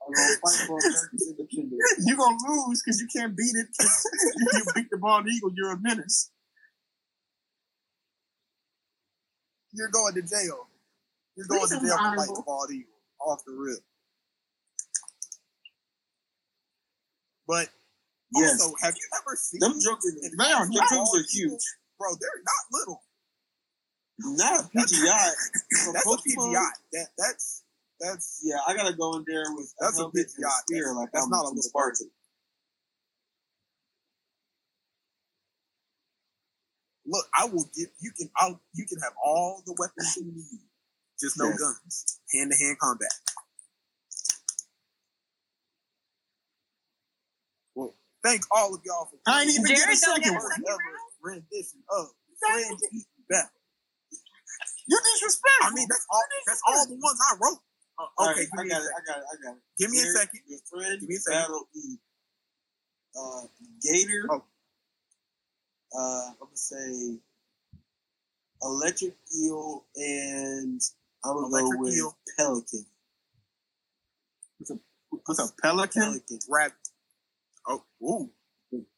are 0.07 0.13
gonna 0.13 0.37
fight 0.43 0.67
for 0.67 0.77
America's 0.79 1.27
independence. 1.29 2.05
you 2.05 2.15
gonna 2.17 2.37
lose 2.47 2.81
because 2.83 3.01
you 3.01 3.07
can't 3.07 3.35
beat 3.35 3.55
it. 3.55 3.67
if 3.79 4.53
you 4.53 4.65
beat 4.75 4.89
the 4.89 4.97
bald 4.97 5.27
eagle, 5.27 5.51
you're 5.55 5.71
a 5.71 5.79
menace. 5.79 6.31
You're 9.73 9.89
going 9.89 10.13
to 10.15 10.21
jail. 10.21 10.67
You're 11.35 11.47
going 11.47 11.67
to 11.67 11.79
jail 11.79 11.97
for 11.97 12.03
honorable. 12.03 12.35
the 12.35 12.43
bald 12.45 12.71
eagle 12.71 12.93
off 13.19 13.39
the 13.45 13.53
rip. 13.53 13.79
But 17.47 17.69
Yes, 18.33 18.59
also, 18.61 18.75
have 18.81 18.95
you 18.95 19.07
ever 19.21 19.35
seen 19.35 19.59
them 19.59 19.79
jokers, 19.79 20.15
an 20.23 20.31
man, 20.35 20.61
them 20.61 20.71
jokers 20.73 21.13
are 21.15 21.25
huge. 21.29 21.61
bro? 21.97 22.09
They're 22.19 22.43
not 22.43 22.63
little. 22.71 23.01
Not 24.19 24.65
a 24.65 24.77
PGI. 24.77 25.31
That's 25.93 26.05
a 26.05 26.17
PGI. 26.17 26.69
That 26.93 27.07
that's 27.17 27.63
that's 28.05 28.41
Yeah, 28.43 28.57
I 28.67 28.75
gotta 28.75 28.93
go 28.95 29.17
in 29.17 29.25
there 29.27 29.45
with 29.55 29.73
That's 29.79 29.97
a 29.97 30.01
helmet 30.01 30.15
bit 30.15 30.27
yacht. 30.39 30.51
spear. 30.67 30.93
Like 30.93 31.09
that's 31.13 31.25
I'm 31.25 31.31
not 31.31 31.45
a 31.45 31.49
little 31.49 31.61
Spartan. 31.63 32.09
look. 37.07 37.25
I 37.37 37.45
will 37.45 37.65
give 37.75 37.89
you 38.01 38.11
can. 38.17 38.29
I'll 38.37 38.59
you 38.73 38.85
can 38.85 38.99
have 39.01 39.13
all 39.23 39.63
the 39.65 39.75
weapons 39.79 40.17
you 40.17 40.25
need, 40.31 40.61
just 41.19 41.37
no 41.39 41.49
Yes. 41.49 41.59
guns. 41.59 42.19
Hand 42.33 42.51
to 42.51 42.57
hand 42.57 42.79
combat. 42.79 43.13
Well, 47.75 47.95
thank 48.23 48.43
all 48.51 48.75
of 48.75 48.81
y'all 48.85 49.05
for. 49.05 49.17
I 49.27 49.41
ain't 49.41 49.51
even 49.51 49.65
get 49.65 49.73
a 49.73 49.77
Jared 49.77 49.89
get 49.91 49.99
second 49.99 50.31
a 50.31 50.33
one. 50.33 50.51
second 50.51 50.77
rendition 51.21 51.81
of 51.91 52.07
Friends 52.39 52.83
Eating 52.93 53.05
Battle. 53.29 53.49
You 54.87 54.99
disrespectful. 55.13 55.67
I 55.67 55.73
mean, 55.73 55.87
that's 55.89 56.05
all. 56.11 56.21
That's 56.47 56.61
all 56.67 56.85
the 56.87 56.95
ones 57.01 57.19
I 57.31 57.35
wrote. 57.41 57.59
Uh, 57.97 58.29
okay, 58.31 58.41
right, 58.41 58.65
I 58.65 58.67
got 58.67 58.81
a 58.81 58.83
it. 58.83 58.91
I 58.91 59.01
got 59.07 59.17
it. 59.19 59.23
I 59.31 59.35
got 59.43 59.55
it. 59.57 59.61
Give 59.79 59.89
me 59.91 59.97
a 59.99 60.05
second. 60.05 60.41
Your 60.47 60.59
friend 60.69 60.99
Give 60.99 61.09
me 61.09 61.15
a 61.15 61.19
second. 61.19 61.39
battle 61.41 61.67
eat 61.75 61.99
uh, 63.17 63.41
Gator. 63.81 64.27
Oh. 64.31 64.43
Uh, 65.97 66.29
I'm 66.31 66.35
gonna 66.39 66.55
say 66.57 67.17
electric 68.61 69.15
eel, 69.39 69.85
and 69.95 70.81
I'm 71.23 71.35
gonna 71.35 71.47
Electric 71.47 71.71
go 71.73 71.79
with 71.81 71.93
eel. 71.95 72.17
pelican. 72.37 72.85
What's 75.25 75.39
a 75.39 75.47
Pelican? 75.61 76.01
Pelican. 76.01 76.39
Rabbit. 76.49 76.73
Oh, 77.67 77.83
ooh. 78.03 78.29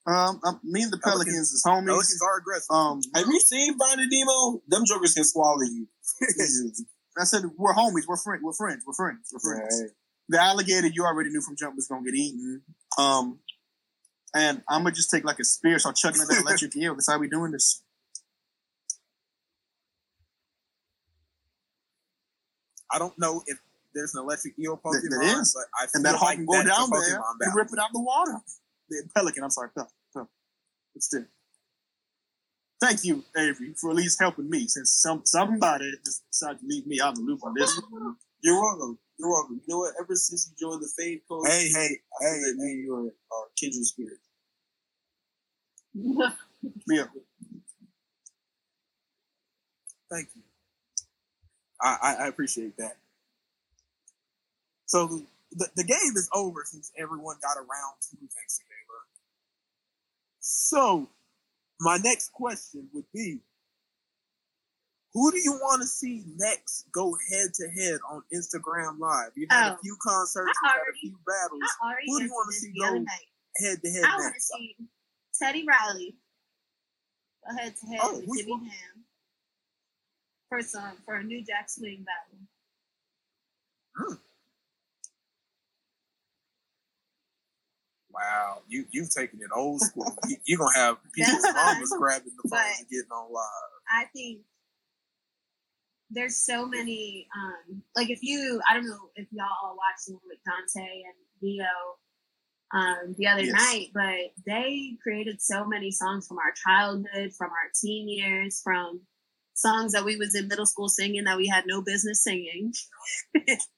Um, 0.07 0.39
um, 0.43 0.59
me 0.63 0.81
and 0.83 0.91
the 0.91 0.97
Pelicans, 0.97 1.25
Pelicans- 1.27 1.51
is 1.53 1.63
homies. 1.65 1.85
Pelicans 1.85 2.21
are 2.23 2.37
aggressive. 2.39 2.71
Um, 2.71 3.01
Have 3.13 3.27
you 3.27 3.39
seen 3.39 3.77
Finding 3.77 4.07
Nemo? 4.09 4.61
Them 4.67 4.83
jokers 4.87 5.13
can 5.13 5.23
swallow 5.23 5.61
you. 5.61 5.87
I 7.19 7.23
said 7.23 7.43
we're 7.57 7.73
homies. 7.73 8.03
We're 8.07 8.17
friends. 8.17 8.41
We're 8.43 8.53
friends. 8.53 8.83
We're 8.85 8.93
friends. 8.93 9.31
We're 9.33 9.39
friends. 9.39 9.81
Right. 9.81 9.91
The 10.29 10.41
alligator 10.41 10.87
you 10.87 11.05
already 11.05 11.29
knew 11.29 11.41
from 11.41 11.55
jump 11.55 11.75
was 11.75 11.87
gonna 11.87 12.03
get 12.03 12.13
eaten. 12.15 12.61
Um, 12.97 13.39
and 14.35 14.61
I'm 14.69 14.83
gonna 14.83 14.93
just 14.95 15.09
take 15.09 15.23
like 15.23 15.39
a 15.39 15.43
spear, 15.45 15.79
so 15.79 15.91
chucking 15.91 16.21
at 16.21 16.27
that 16.27 16.41
electric 16.41 16.75
eel. 16.75 16.93
That's 16.95 17.09
how 17.09 17.17
we 17.17 17.29
doing 17.29 17.51
this. 17.51 17.81
I 22.91 22.99
don't 22.99 23.17
know 23.19 23.43
if 23.47 23.57
there's 23.93 24.13
an 24.15 24.21
electric 24.23 24.57
eel 24.59 24.77
Pokemon, 24.77 25.01
There- 25.09 25.19
there 25.19 25.41
is. 25.41 25.53
but 25.53 25.65
I 25.77 25.87
feel 25.87 25.91
And 25.95 26.05
that 26.05 26.15
hawk 26.15 26.21
like 26.29 26.37
can 26.37 26.45
go 26.45 26.63
down 26.63 26.89
there 26.89 27.21
and 27.41 27.55
rip 27.55 27.67
it 27.71 27.79
out 27.79 27.91
the 27.93 28.01
water. 28.01 28.41
The 28.89 29.09
pelican. 29.15 29.43
I'm 29.43 29.49
sorry, 29.49 29.69
pelican. 29.71 29.93
But 30.93 31.03
still. 31.03 31.25
Thank 32.79 33.03
you, 33.03 33.23
Avery, 33.35 33.73
for 33.73 33.89
at 33.89 33.95
least 33.95 34.19
helping 34.19 34.49
me. 34.49 34.67
Since 34.67 34.91
some 35.01 35.21
somebody 35.25 35.91
just 36.05 36.23
decided 36.31 36.59
to 36.59 36.65
leave 36.67 36.85
me 36.85 36.99
out 37.01 37.09
of 37.13 37.15
the 37.17 37.23
loop 37.23 37.43
on 37.43 37.53
this. 37.55 37.79
one. 37.89 38.15
You're 38.41 38.61
welcome. 38.61 38.99
You're 39.17 39.29
welcome. 39.31 39.61
You 39.65 39.73
know 39.73 39.79
what? 39.79 39.93
Ever 39.99 40.15
since 40.15 40.51
you 40.51 40.67
joined 40.69 40.83
the 40.83 40.89
Fade 40.95 41.21
Code, 41.27 41.47
Hey, 41.47 41.69
hey, 41.69 41.77
I 41.79 41.79
feel 41.79 41.99
hey, 42.21 42.39
that 42.39 42.55
hey. 42.59 42.65
you 42.65 42.71
and 42.71 42.83
you 42.83 42.93
are, 42.95 43.37
are 43.37 43.45
kindred 43.59 43.85
spirit. 43.85 44.19
Yeah. 46.89 47.05
Thank 50.11 50.29
you. 50.35 50.41
I, 51.81 51.97
I, 52.01 52.15
I 52.23 52.27
appreciate 52.27 52.75
that. 52.77 52.97
So 54.85 55.21
the, 55.51 55.67
the 55.75 55.83
game 55.83 56.15
is 56.15 56.29
over 56.33 56.63
since 56.65 56.91
everyone 56.97 57.37
got 57.41 57.57
around 57.57 57.93
to 58.09 58.17
Thanksgiving. 58.17 58.67
So 60.39 61.09
my 61.79 61.97
next 61.97 62.31
question 62.33 62.87
would 62.93 63.05
be 63.13 63.39
who 65.13 65.31
do 65.31 65.37
you 65.39 65.53
want 65.53 65.81
to 65.81 65.87
see 65.87 66.23
next 66.35 66.85
go 66.91 67.15
head 67.31 67.53
to 67.55 67.67
head 67.69 67.99
on 68.09 68.21
Instagram 68.33 68.99
Live? 68.99 69.31
You've 69.35 69.49
had 69.51 69.71
a 69.71 69.75
Oh. 69.75 69.79
few 69.81 69.97
concerts, 70.01 70.51
I 70.63 70.67
you've 70.67 70.73
had 70.73 70.81
a 70.93 70.97
few 70.97 71.19
battles. 71.25 71.61
Who 72.07 72.19
do 72.19 72.25
you 72.25 72.31
wanna 72.33 72.51
see 72.51 72.73
go. 72.79 73.05
Head 73.57 73.81
to 73.81 73.91
head 73.91 74.03
I 74.03 74.15
want 74.17 74.35
to 74.35 74.41
see 74.41 74.75
Teddy 75.39 75.65
Riley 75.67 76.15
go 77.43 77.55
head 77.57 77.75
to 77.77 77.85
head 77.87 77.99
Oh, 78.03 78.21
with 78.27 78.39
Jimmy? 78.45 78.69
Jam 78.69 79.05
for 80.49 80.61
some 80.61 80.97
for 81.05 81.15
a 81.15 81.23
New 81.23 81.43
Jack 81.43 81.69
Swing 81.69 82.03
battle. 82.05 82.39
Hmm. 83.95 84.13
Wow, 88.19 88.61
you 88.67 88.85
you've 88.91 89.11
taken 89.13 89.39
it 89.41 89.49
old 89.55 89.81
school. 89.87 90.17
you, 90.27 90.37
you're 90.45 90.59
gonna 90.59 90.75
have 90.75 90.97
people's 91.13 91.45
mamas 91.53 91.93
grabbing 91.97 92.33
the 92.41 92.49
phones 92.49 92.79
and 92.79 92.89
getting 92.89 93.11
on 93.11 93.31
live. 93.31 93.43
I 93.91 94.05
think 94.13 94.39
there's 96.09 96.37
so 96.37 96.65
many. 96.65 97.27
Um, 97.35 97.83
like 97.95 98.09
if 98.09 98.19
you, 98.23 98.61
I 98.69 98.73
don't 98.73 98.85
know 98.87 99.09
if 99.15 99.27
y'all 99.31 99.47
all 99.63 99.75
watched 99.77 100.09
with 100.25 100.39
Johntá 100.47 100.83
and 100.83 101.13
Dio 101.41 101.65
um, 102.73 103.15
the 103.17 103.27
other 103.27 103.43
Yes. 103.43 103.53
night, 103.53 103.87
but 103.93 104.43
they 104.45 104.97
created 105.03 105.41
so 105.41 105.65
many 105.65 105.91
songs 105.91 106.27
from 106.27 106.37
our 106.37 106.53
childhood, 106.65 107.33
from 107.37 107.49
our 107.51 107.71
teen 107.79 108.09
years, 108.09 108.61
from 108.63 109.01
songs 109.53 109.93
that 109.93 110.05
we 110.05 110.17
was 110.17 110.35
in 110.35 110.47
middle 110.47 110.65
school 110.65 110.89
singing 110.89 111.25
that 111.25 111.37
we 111.37 111.47
had 111.47 111.65
no 111.67 111.81
business 111.81 112.23
singing. 112.23 112.73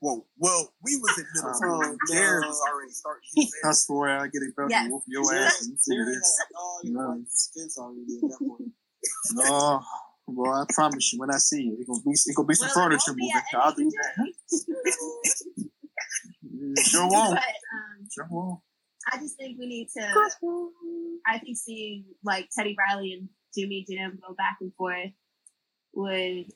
Whoa, 0.00 0.26
well, 0.38 0.72
we 0.82 0.96
was 0.96 1.18
in 1.18 1.24
middle 1.34 1.54
school. 1.54 1.80
Oh, 1.84 1.96
Jared 2.10 2.46
was 2.46 2.60
already 2.72 2.90
starting. 2.92 3.22
to 3.36 3.42
say 3.42 3.58
I 3.68 3.72
swear 3.72 4.18
I 4.18 4.26
get 4.28 4.42
it 4.42 4.56
better. 4.56 4.68
Yes. 4.70 4.90
Whoop 4.90 5.02
your 5.06 5.34
ass. 5.34 5.66
and 5.66 5.78
see 5.78 5.94
Jared 5.94 6.08
this. 6.08 6.38
had 6.38 6.56
all 6.58 6.80
your 6.84 6.94
No. 6.94 7.08
right 7.10 7.20
defense 7.20 7.78
already 7.78 8.16
at 8.22 8.30
that 8.30 8.38
point. 8.38 8.72
Oh, 9.40 9.80
well, 10.26 10.52
I 10.54 10.64
promise 10.72 11.12
you, 11.12 11.18
when 11.18 11.30
I 11.30 11.36
see 11.38 11.62
you, 11.64 11.76
it's 11.78 11.86
gonna 11.88 12.00
be, 12.02 12.10
it's 12.12 12.32
gonna 12.34 12.46
be 12.46 12.54
some 12.54 12.68
Well, 12.74 12.84
furniture 12.86 13.10
moving. 13.12 13.30
I'll 13.54 13.74
do 13.74 13.84
NEJ. 13.84 13.92
that. 14.16 15.66
Sure 16.82 17.08
won't. 17.08 17.34
But 17.34 17.42
um, 17.42 18.08
Sure 18.12 18.26
won't. 18.30 18.60
I 19.12 19.18
just 19.18 19.36
think 19.36 19.58
we 19.58 19.66
need 19.66 19.88
to. 19.96 20.02
I 21.26 21.38
think 21.38 21.56
seeing 21.56 22.04
like 22.24 22.48
Teddy 22.56 22.76
Riley 22.78 23.12
and 23.14 23.28
Jimmy 23.56 23.86
Jam 23.90 24.18
go 24.26 24.34
back 24.34 24.58
and 24.60 24.72
forth 24.74 25.10
would, 25.94 26.46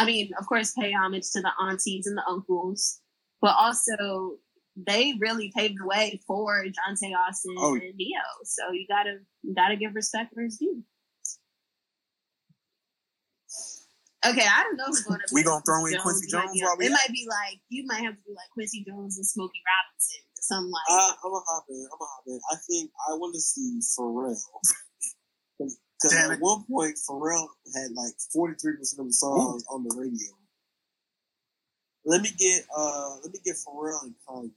I 0.00 0.06
mean, 0.06 0.30
of 0.40 0.46
course, 0.46 0.72
pay 0.72 0.92
homage 0.92 1.30
to 1.32 1.40
the 1.40 1.50
aunties 1.60 2.06
and 2.06 2.16
the 2.16 2.24
uncles, 2.28 3.00
but 3.40 3.54
also 3.58 4.36
they 4.76 5.14
really 5.20 5.52
paved 5.54 5.76
the 5.80 5.86
way 5.86 6.20
for 6.26 6.64
Johntá 6.64 7.12
Austin 7.28 7.54
Oh. 7.58 7.74
and 7.74 7.82
Ne-Yo. 7.96 8.20
So 8.44 8.72
you 8.72 8.86
gotta 8.88 9.18
you 9.42 9.54
gotta 9.54 9.76
give 9.76 9.94
respect 9.94 10.30
where 10.34 10.46
it's 10.46 10.56
due. 10.56 10.82
Okay, 14.26 14.44
I 14.44 14.62
don't 14.64 14.76
know 14.76 14.84
who's 14.86 15.00
going 15.02 15.18
to. 15.18 15.26
We 15.34 15.42
gonna 15.42 15.62
throw 15.64 15.86
in 15.86 15.96
Quincy 16.00 16.28
might 16.32 16.44
Jones 16.44 16.52
be- 16.52 16.62
while 16.64 16.76
we 16.78 16.86
It 16.86 16.90
might 16.92 17.08
be 17.10 17.26
like 17.28 17.58
you 17.70 17.84
might 17.86 18.02
have 18.04 18.14
to 18.16 18.22
be 18.26 18.32
like 18.36 18.50
Quincy 18.52 18.84
Jones 18.86 19.16
and 19.16 19.26
Smokey 19.26 19.60
Robinson 19.64 20.20
or 20.36 20.42
something 20.42 20.70
like. 20.70 20.88
Uh, 20.90 20.94
I, 20.94 21.14
I'm 21.24 21.32
a 21.32 21.40
hop 21.48 21.64
in. 21.70 21.86
I'm 21.92 22.00
a 22.00 22.04
hop 22.04 22.24
in. 22.26 22.40
I 22.52 22.56
think 22.68 22.90
I 23.08 23.14
want 23.14 23.34
to 23.34 23.40
see 23.40 23.80
Pharrell. 23.98 24.36
Because 26.00 26.16
at 26.16 26.30
it. 26.30 26.40
one 26.40 26.64
point, 26.64 26.96
Pharrell 27.08 27.48
had 27.74 27.90
like 27.92 28.14
43% 28.34 28.98
of 28.98 29.06
the 29.06 29.12
songs 29.12 29.64
on 29.70 29.84
the 29.84 29.94
radio. 29.96 30.28
Let 32.06 32.22
me 32.22 32.30
get 32.38 32.64
uh 32.74 33.16
let 33.22 33.32
me 33.32 33.38
get 33.44 33.56
Pharrell 33.56 34.02
and 34.04 34.14
Kanye. 34.26 34.50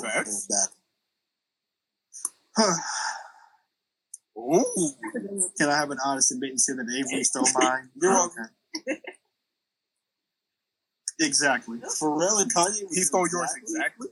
Facts. 0.00 0.46
battle. 0.48 0.76
Ooh, 4.38 4.64
Can 5.58 5.68
I 5.68 5.76
have 5.76 5.90
an 5.90 5.98
honest 6.04 6.32
admittance 6.32 6.66
here 6.66 6.76
that 6.76 6.90
Avery 6.90 7.24
stole 7.24 7.46
mine? 7.54 7.90
You're 8.00 8.12
welcome. 8.12 8.48
Exactly. 11.20 11.78
Pharrell 12.00 12.40
and 12.40 12.52
Kanye. 12.54 12.84
he 12.90 13.02
stole 13.02 13.28
yours 13.30 13.52
exactly. 13.56 14.08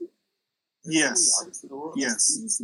Yes. 0.84 1.44
Yes. 1.96 2.60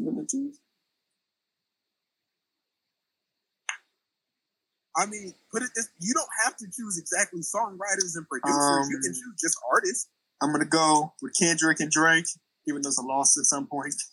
I 4.97 5.07
mean, 5.07 5.35
put 5.53 5.63
it 5.63 5.71
this: 5.75 5.89
you 6.01 6.15
don't 6.15 6.29
have 6.45 6.57
to 6.57 6.67
choose 6.75 6.99
exactly 6.99 7.41
songwriters 7.41 8.17
and 8.17 8.27
producers. 8.29 8.89
you 8.91 8.97
Um, 8.97 9.03
can 9.03 9.13
choose 9.13 9.35
just 9.41 9.59
artists. 9.71 10.09
I'm 10.43 10.53
gonna 10.53 10.65
go 10.65 11.13
with 11.23 11.33
Kendrick 11.39 11.81
and 11.81 11.91
Drake, 11.91 12.27
even 12.67 12.83
though 12.83 12.89
it's 12.89 12.99
a 12.99 13.03
loss 13.03 13.37
at 13.39 13.45
some 13.45 13.67
point. 13.67 13.95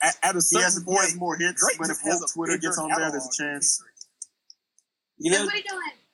At, 0.00 0.16
at 0.22 0.34
a 0.34 0.38
He 0.38 0.40
certain 0.40 0.62
has, 0.64 0.82
point, 0.84 1.00
has 1.00 1.16
more 1.16 1.36
hits, 1.36 1.60
Drake 1.60 1.76
but 1.78 1.90
if 1.90 2.00
has 2.00 2.32
Twitter 2.32 2.56
gets 2.56 2.78
on 2.78 2.88
there, 2.88 3.10
there's 3.10 3.26
a 3.28 3.36
chance. 3.42 3.82
You 5.18 5.32
know, 5.32 5.46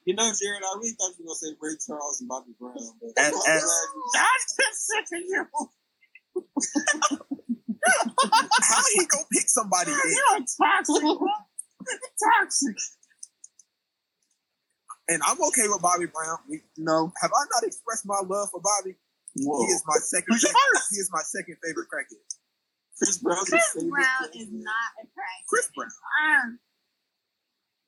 you 0.04 0.14
know, 0.14 0.32
Jared. 0.34 0.62
I 0.64 0.74
really 0.78 0.90
thought 0.98 1.12
you 1.18 1.24
were 1.24 1.30
gonna 1.30 1.36
say 1.38 1.54
Ray 1.60 1.76
Charles 1.86 2.20
and 2.20 2.28
Bobby 2.28 2.54
Brown, 2.58 2.74
but 3.00 3.12
As- 3.16 3.32
I'm 3.34 3.56
as- 3.56 3.62
glad 3.62 5.04
you- 5.14 5.68
how 8.62 8.82
he 8.94 9.06
gonna 9.06 9.24
pick 9.32 9.48
somebody? 9.48 9.90
in? 9.92 9.98
You're 9.98 10.46
toxic. 10.60 11.02
Toxic. 12.22 12.76
And 15.08 15.20
I'm 15.26 15.40
okay 15.50 15.66
with 15.68 15.82
Bobby 15.82 16.06
Brown. 16.06 16.38
We, 16.48 16.62
No. 16.78 17.12
have 17.20 17.30
I 17.34 17.42
not 17.54 17.64
expressed 17.64 18.06
my 18.06 18.20
love 18.24 18.50
for 18.50 18.60
Bobby? 18.60 18.96
Whoa. 19.36 19.66
He 19.66 19.72
is 19.72 19.82
my 19.86 19.96
second. 19.98 20.36
Favorite, 20.38 20.52
yours? 20.52 20.86
he 20.90 20.96
is 20.98 21.10
my 21.12 21.22
second 21.24 21.56
favorite 21.64 21.88
crackhead. 21.92 22.22
Chris 22.98 23.18
Brown's 23.18 23.48
Chris 23.48 23.74
Brown 23.74 23.90
player. 23.90 24.30
is 24.42 24.48
not 24.52 24.90
a 25.02 25.06
crack. 25.12 25.40
Chris 25.48 25.68
Brown. 25.74 25.90
Um, 25.90 26.58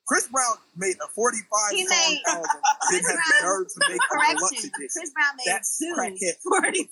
Chris 0.09 0.27
Brown 0.29 0.57
made 0.77 0.97
a 1.01 1.09
45 1.15 1.71
He 1.71 1.87
song 1.87 1.97
made- 1.97 2.23
album, 2.29 2.51
Chris 2.83 3.01
didn't 3.01 3.09
have 3.09 3.17
Brown- 3.17 3.41
the 3.41 3.47
nerve 3.47 3.67
to 3.69 3.79
make 3.89 4.01
a 4.01 4.09
Correction. 4.11 4.71
Chris 4.75 5.11
Brown 5.15 5.33
made 5.39 5.47
That's 5.47 5.79
two 5.79 5.95
crackhead. 5.97 6.35
45 6.43 6.91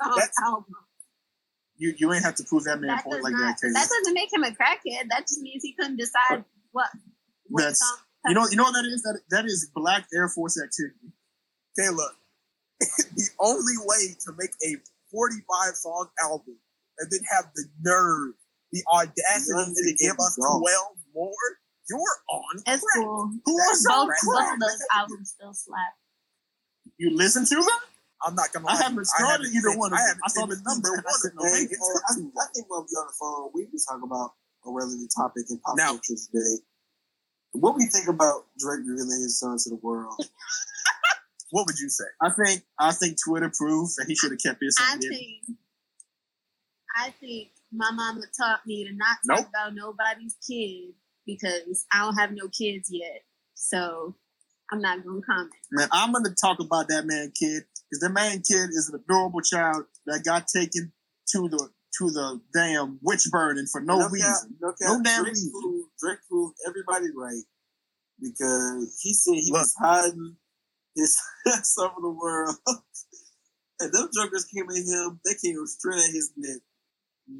song 0.00 0.14
That's- 0.16 0.38
albums. 0.44 0.83
You 1.76 1.94
you 1.98 2.12
ain't 2.12 2.24
have 2.24 2.36
to 2.36 2.44
prove 2.44 2.64
that 2.64 2.80
man 2.80 2.88
That 2.88 3.04
point 3.04 3.22
like 3.22 3.32
not. 3.32 3.40
that, 3.40 3.66
Kayla. 3.66 3.72
That 3.74 3.88
doesn't 3.88 4.14
make 4.14 4.32
him 4.32 4.44
a 4.44 4.50
crackhead. 4.50 5.08
That 5.10 5.22
just 5.22 5.40
means 5.40 5.62
he 5.62 5.72
couldn't 5.72 5.96
decide 5.96 6.44
what. 6.72 6.88
what 7.48 7.60
That's- 7.62 7.78
song. 7.80 7.98
You 8.26 8.32
know, 8.34 8.46
you 8.48 8.56
know 8.56 8.62
what 8.62 8.72
that 8.72 8.86
is? 8.86 9.02
That 9.02 9.20
that 9.30 9.44
is 9.44 9.68
black 9.74 10.06
Air 10.14 10.28
Force 10.30 10.58
activity. 10.58 11.12
Okay, 11.78 11.90
look, 11.94 12.14
the 12.80 13.28
only 13.38 13.74
way 13.84 14.14
to 14.24 14.32
make 14.38 14.50
a 14.64 14.76
45 15.10 15.74
song 15.74 16.08
album 16.22 16.56
and 16.98 17.10
then 17.10 17.20
have 17.34 17.50
the 17.54 17.64
nerve, 17.82 18.32
the 18.72 18.82
audacity 18.94 19.74
to 19.74 19.94
give 20.00 20.12
us 20.18 20.38
against 20.38 20.38
12 20.38 20.62
more, 21.14 21.32
you're 21.90 22.00
on 22.30 22.56
It's 22.66 22.82
crack. 22.82 23.04
cool. 23.04 23.30
Who 23.44 23.52
was 23.52 23.84
Both, 23.86 24.08
crack. 24.08 24.20
both 24.24 24.52
of 24.54 24.60
those 24.60 24.86
albums 24.94 25.30
still 25.36 25.52
slap. 25.52 25.92
You 26.96 27.14
listen 27.14 27.44
to 27.44 27.54
them? 27.56 27.64
I'm 28.22 28.34
not 28.34 28.52
gonna 28.52 28.66
I 28.68 28.76
haven't 28.76 29.04
started 29.06 29.46
either 29.48 29.70
seen- 29.70 29.78
one 29.78 29.92
of 29.92 29.98
I 29.98 30.02
them. 30.02 30.06
haven't 30.08 30.22
I 30.24 30.28
saw 30.28 30.46
the 30.46 30.56
number 30.64 30.88
either 30.88 31.02
I 31.02 31.10
one 31.10 31.20
said, 31.20 31.32
of 31.32 31.34
no, 31.36 31.42
them. 31.44 31.54
Hey, 31.54 31.66
wait, 31.70 32.02
I, 32.08 32.12
I 32.42 32.46
think 32.54 32.70
while 32.70 32.86
we're 32.86 33.00
on 33.00 33.06
the 33.08 33.16
phone, 33.18 33.50
we 33.54 33.66
can 33.66 33.78
talk 33.88 34.00
about 34.02 34.30
a 34.66 34.70
relevant 34.72 35.10
topic 35.16 35.44
in 35.50 35.58
pop 35.58 35.76
Now- 35.76 35.88
culture 35.98 36.14
today. 36.16 36.62
What 37.52 37.76
we 37.76 37.86
think 37.86 38.08
about 38.08 38.46
Drake 38.58 38.80
revealing 38.86 39.22
his 39.22 39.38
son 39.38 39.56
to 39.58 39.70
the 39.70 39.76
world? 39.82 40.14
What 41.50 41.66
would 41.66 41.78
you 41.78 41.88
say? 41.88 42.04
I 42.20 42.30
think 42.30 42.64
I 42.80 42.90
think 42.92 43.16
Twitter 43.24 43.48
proves 43.56 43.94
that 43.96 44.06
he 44.08 44.16
should 44.16 44.32
have 44.32 44.40
kept 44.42 44.60
his 44.60 44.76
I 44.80 44.90
son 44.90 44.98
hidden. 45.00 45.16
think. 45.18 45.58
I 46.96 47.10
think 47.20 47.48
my 47.72 47.90
mama 47.92 48.22
taught 48.36 48.66
me 48.66 48.84
to 48.84 48.92
not 48.94 49.18
talk 49.28 49.38
Nope. 49.44 49.48
about 49.50 49.74
nobody's 49.74 50.36
kid 50.44 50.94
because 51.26 51.86
I 51.92 52.00
don't 52.00 52.16
have 52.16 52.32
no 52.32 52.48
kids 52.48 52.88
yet. 52.90 53.22
So 53.54 54.16
I'm 54.72 54.80
not 54.80 55.04
gonna 55.04 55.20
comment. 55.22 55.52
Man, 55.70 55.88
I'm 55.92 56.12
gonna 56.12 56.34
talk 56.34 56.58
about 56.58 56.88
that 56.88 57.06
man 57.06 57.32
kid 57.38 57.64
because 57.94 58.00
that 58.00 58.12
man 58.12 58.42
kid 58.42 58.70
is 58.70 58.90
an 58.92 59.00
adorable 59.00 59.40
child 59.40 59.84
that 60.06 60.24
got 60.24 60.46
taken 60.48 60.92
to 61.28 61.48
the 61.48 61.68
to 61.98 62.10
the 62.10 62.40
damn 62.52 62.98
witch 63.02 63.22
burning 63.30 63.66
for 63.70 63.80
no 63.80 64.08
reason. 64.08 64.56
no, 64.60 64.70
cap, 64.70 64.76
No 64.82 65.02
damn 65.02 65.22
Drake 65.22 65.34
reason. 65.34 65.52
Proved, 65.52 65.88
Drake 66.00 66.18
proved 66.28 66.56
everybody 66.66 67.06
right 67.16 67.42
because 68.20 68.98
he 69.00 69.12
said 69.14 69.34
he 69.34 69.50
Look. 69.52 69.60
was 69.60 69.74
hiding 69.80 70.36
his 70.96 71.16
son 71.62 71.90
from 71.94 72.02
the 72.02 72.10
world. 72.10 72.56
and 73.80 73.92
them 73.92 74.08
jokers 74.12 74.44
came 74.46 74.68
at 74.68 74.76
him, 74.76 75.20
they 75.24 75.34
came 75.42 75.64
straight 75.66 76.00
at 76.02 76.10
his 76.10 76.32
neck. 76.36 76.60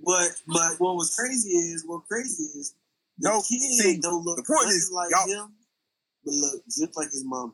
But 0.04 0.30
but 0.46 0.78
what 0.78 0.94
was 0.96 1.14
crazy 1.16 1.50
is 1.50 1.84
what 1.86 2.06
crazy 2.06 2.44
is 2.44 2.74
the 3.18 3.30
No, 3.30 3.38
kid 3.42 3.60
see, 3.60 3.98
don't 4.00 4.24
look 4.24 4.36
the 4.36 4.44
point 4.44 4.68
is, 4.68 4.90
like 4.92 5.10
y'all- 5.10 5.26
him, 5.46 5.54
but 6.24 6.32
look 6.34 6.64
just 6.66 6.96
like 6.96 7.06
his 7.10 7.24
mama. 7.26 7.52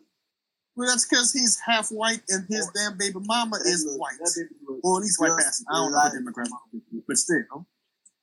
Well, 0.76 0.88
that's 0.88 1.04
because 1.06 1.32
he's 1.32 1.58
half 1.58 1.90
white 1.90 2.22
and 2.28 2.46
his 2.48 2.70
damn 2.74 2.96
baby 2.96 3.18
mama 3.20 3.58
That 3.58 3.66
is 3.68 3.84
look- 3.84 4.00
white. 4.00 4.16
that 4.18 4.32
baby 4.36 4.54
look 4.66 4.80
Or 4.84 4.98
at 4.98 5.02
least 5.02 5.20
white 5.20 5.36
passing. 5.36 5.66
I 5.68 5.74
don't 5.76 5.92
know 5.92 5.98
what 5.98 6.12
like- 6.14 6.48
demographic, 6.48 7.04
but 7.06 7.16
still, 7.18 7.66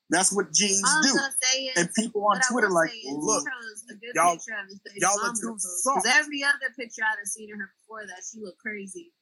that's 0.10 0.32
what 0.32 0.54
genes 0.54 0.82
do. 1.04 1.10
is, 1.10 1.78
And 1.78 1.94
people 1.94 2.26
on 2.26 2.40
Twitter 2.50 2.70
like, 2.70 2.90
is 2.90 3.04
look, 3.20 3.44
he 3.44 3.52
chose 3.52 3.84
a 3.90 3.94
good 3.96 4.16
y'all- 4.16 4.34
picture 4.36 4.56
of 4.58 4.68
his 4.70 4.80
baby 4.80 5.00
y'all 5.02 5.20
are 5.20 5.28
mama 5.28 5.36
too 5.36 5.48
to 5.48 5.52
post. 5.54 5.84
soft. 5.84 6.06
'Cause 6.06 6.14
every 6.16 6.44
other 6.44 6.70
picture 6.76 7.04
I'd 7.04 7.20
have 7.20 7.28
seen 7.28 7.52
of 7.54 7.60
her 7.60 7.70
before 7.84 8.08
that, 8.08 8.24
she 8.24 8.40
looked 8.40 8.60
crazy. 8.60 9.14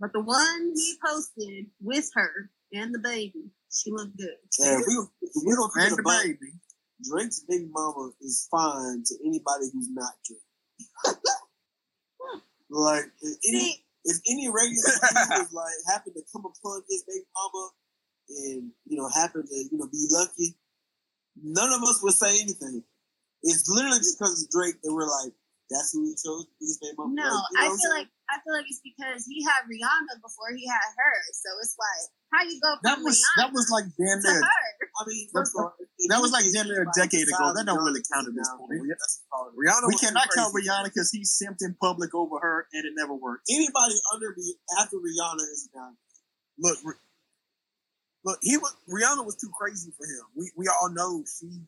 But 0.00 0.12
the 0.12 0.20
one 0.20 0.72
he 0.76 0.96
posted 1.04 1.66
with 1.80 2.08
her 2.14 2.50
and 2.72 2.94
the 2.94 3.00
baby, 3.00 3.50
she 3.70 3.90
looked 3.90 4.16
good. 4.16 4.38
And 4.60 4.84
we 4.86 4.96
we 5.44 5.54
don't 5.54 5.72
forget 5.72 5.88
and 5.88 5.98
the 5.98 6.02
about 6.02 6.22
baby. 6.22 6.52
Drake's 7.02 7.40
baby 7.40 7.66
mama 7.70 8.12
is 8.20 8.46
fine 8.50 9.02
to 9.04 9.14
anybody 9.26 9.66
who's 9.72 9.88
not 9.90 10.14
Drake. 10.24 10.42
like 12.70 13.04
if 13.20 13.36
any 13.48 13.84
if 14.04 14.18
any 14.28 14.48
regular 14.48 14.94
was 15.40 15.52
like 15.52 15.74
happened 15.90 16.14
to 16.16 16.22
come 16.32 16.44
upon 16.44 16.82
his 16.88 17.04
baby 17.04 17.24
mama 17.34 17.70
and 18.28 18.70
you 18.86 18.96
know 18.96 19.08
happen 19.08 19.44
to 19.44 19.56
you 19.56 19.78
know 19.78 19.88
be 19.88 20.06
lucky, 20.10 20.56
none 21.42 21.72
of 21.72 21.82
us 21.82 22.00
would 22.02 22.14
say 22.14 22.40
anything. 22.40 22.82
It's 23.42 23.68
literally 23.68 23.98
just 23.98 24.18
because 24.18 24.42
it's 24.42 24.50
Drake 24.50 24.82
that 24.82 24.92
we're 24.92 25.06
like, 25.06 25.30
that's 25.70 25.94
who 25.94 26.02
he 26.02 26.16
chose 26.18 26.48
his 26.58 26.78
baby 26.82 26.96
mama. 26.98 27.14
no, 27.14 27.22
Like, 27.22 27.32
you 27.32 27.56
know 27.56 27.62
I 27.62 27.76
feel 27.76 27.92
like 27.94 28.10
I 28.28 28.36
feel 28.44 28.54
like 28.56 28.68
it's 28.68 28.84
because 28.84 29.24
he 29.24 29.44
had 29.44 29.64
Rihanna 29.64 30.20
before 30.20 30.52
he 30.52 30.66
had 30.68 30.88
her. 30.96 31.16
So 31.32 31.48
it's 31.62 31.76
like, 31.80 32.04
how 32.32 32.42
you 32.44 32.60
go 32.60 32.76
from 32.76 32.84
That 32.84 32.98
was 33.00 33.16
Rihanna 33.16 33.36
that 33.40 33.50
was 33.52 33.66
like 33.72 33.86
damn 33.96 34.20
to 34.20 34.28
near 34.28 34.42
her? 34.44 34.68
I 34.98 35.04
mean, 35.06 35.28
first 35.32 35.54
of 35.54 35.64
all, 35.64 35.74
that 36.08 36.20
was 36.20 36.32
like 36.32 36.42
think 36.42 36.54
damn 36.54 36.66
near 36.66 36.82
a 36.82 36.92
decade 36.94 37.28
ago. 37.28 37.54
That 37.54 37.64
don't 37.66 37.84
really 37.84 38.02
count 38.12 38.26
at 38.26 38.34
this 38.34 38.50
point. 38.58 38.82
Rihanna 39.54 39.86
We 39.86 39.96
cannot 39.96 40.28
count. 40.34 40.54
Rihanna 40.54 40.84
because 40.84 41.10
he 41.10 41.22
simped 41.22 41.62
in 41.62 41.76
public 41.80 42.14
over 42.14 42.38
her 42.40 42.66
and 42.72 42.84
it 42.84 42.92
never 42.96 43.14
worked. 43.14 43.46
Anybody 43.48 43.94
under 44.12 44.34
me 44.36 44.54
after 44.80 44.96
Rihanna 44.96 45.42
is 45.54 45.68
down. 45.72 45.96
Look, 46.58 46.78
look, 48.24 48.38
he 48.42 48.56
was 48.56 48.74
Rihanna 48.90 49.24
was 49.24 49.36
too 49.36 49.50
crazy 49.56 49.92
for 49.96 50.04
him. 50.04 50.26
We 50.36 50.50
we 50.56 50.66
all 50.68 50.90
know 50.90 51.22
she 51.24 51.62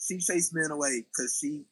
she 0.00 0.18
chased 0.18 0.54
men 0.54 0.70
away 0.70 1.04
because 1.04 1.36
she 1.38 1.64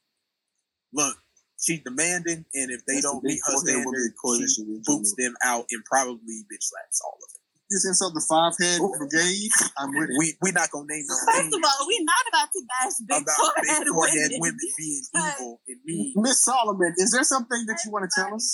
look 0.92 1.16
she's 1.60 1.80
demanding, 1.80 2.44
and 2.54 2.70
if 2.70 2.84
they 2.86 2.94
That's 2.94 3.04
don't 3.04 3.22
meet 3.22 3.40
her 3.46 3.52
four-head 3.52 3.84
woman 3.84 4.00
standard, 4.00 4.14
coalition 4.22 4.64
she 4.66 4.72
in 4.72 4.82
boots 4.84 5.14
them 5.16 5.34
out 5.44 5.66
and 5.70 5.84
probably 5.84 6.44
bitch 6.48 6.64
slaps 6.64 7.00
all 7.04 7.18
of 7.22 7.32
them. 7.32 7.39
This 7.70 7.86
insult 7.86 8.14
the 8.18 8.24
five 8.26 8.58
head 8.58 8.82
brigade. 8.82 9.50
I'm 9.78 9.94
with 9.94 10.10
it. 10.10 10.18
We 10.18 10.34
we 10.42 10.50
not 10.50 10.70
gonna 10.74 10.90
name 10.90 11.06
no 11.06 11.14
First 11.14 11.38
names 11.38 11.54
of 11.54 11.62
all, 11.62 11.86
we're 11.86 12.02
not 12.02 12.24
about 12.26 12.50
to 12.50 12.60
bash 12.66 12.96
big 13.06 13.22
about 13.22 13.38
forehead, 13.38 13.86
big 13.86 13.94
forehead 13.94 14.30
women. 14.42 14.58
women 14.58 14.68
being 14.78 15.02
But- 15.14 15.34
evil 15.38 15.60
and 15.70 15.78
mean. 15.86 16.12
Miss 16.18 16.42
Solomon, 16.42 16.92
is 16.98 17.12
there 17.14 17.22
something 17.22 17.62
that 17.70 17.78
you 17.86 17.92
want 17.94 18.10
to 18.10 18.12
tell 18.12 18.34
us? 18.34 18.50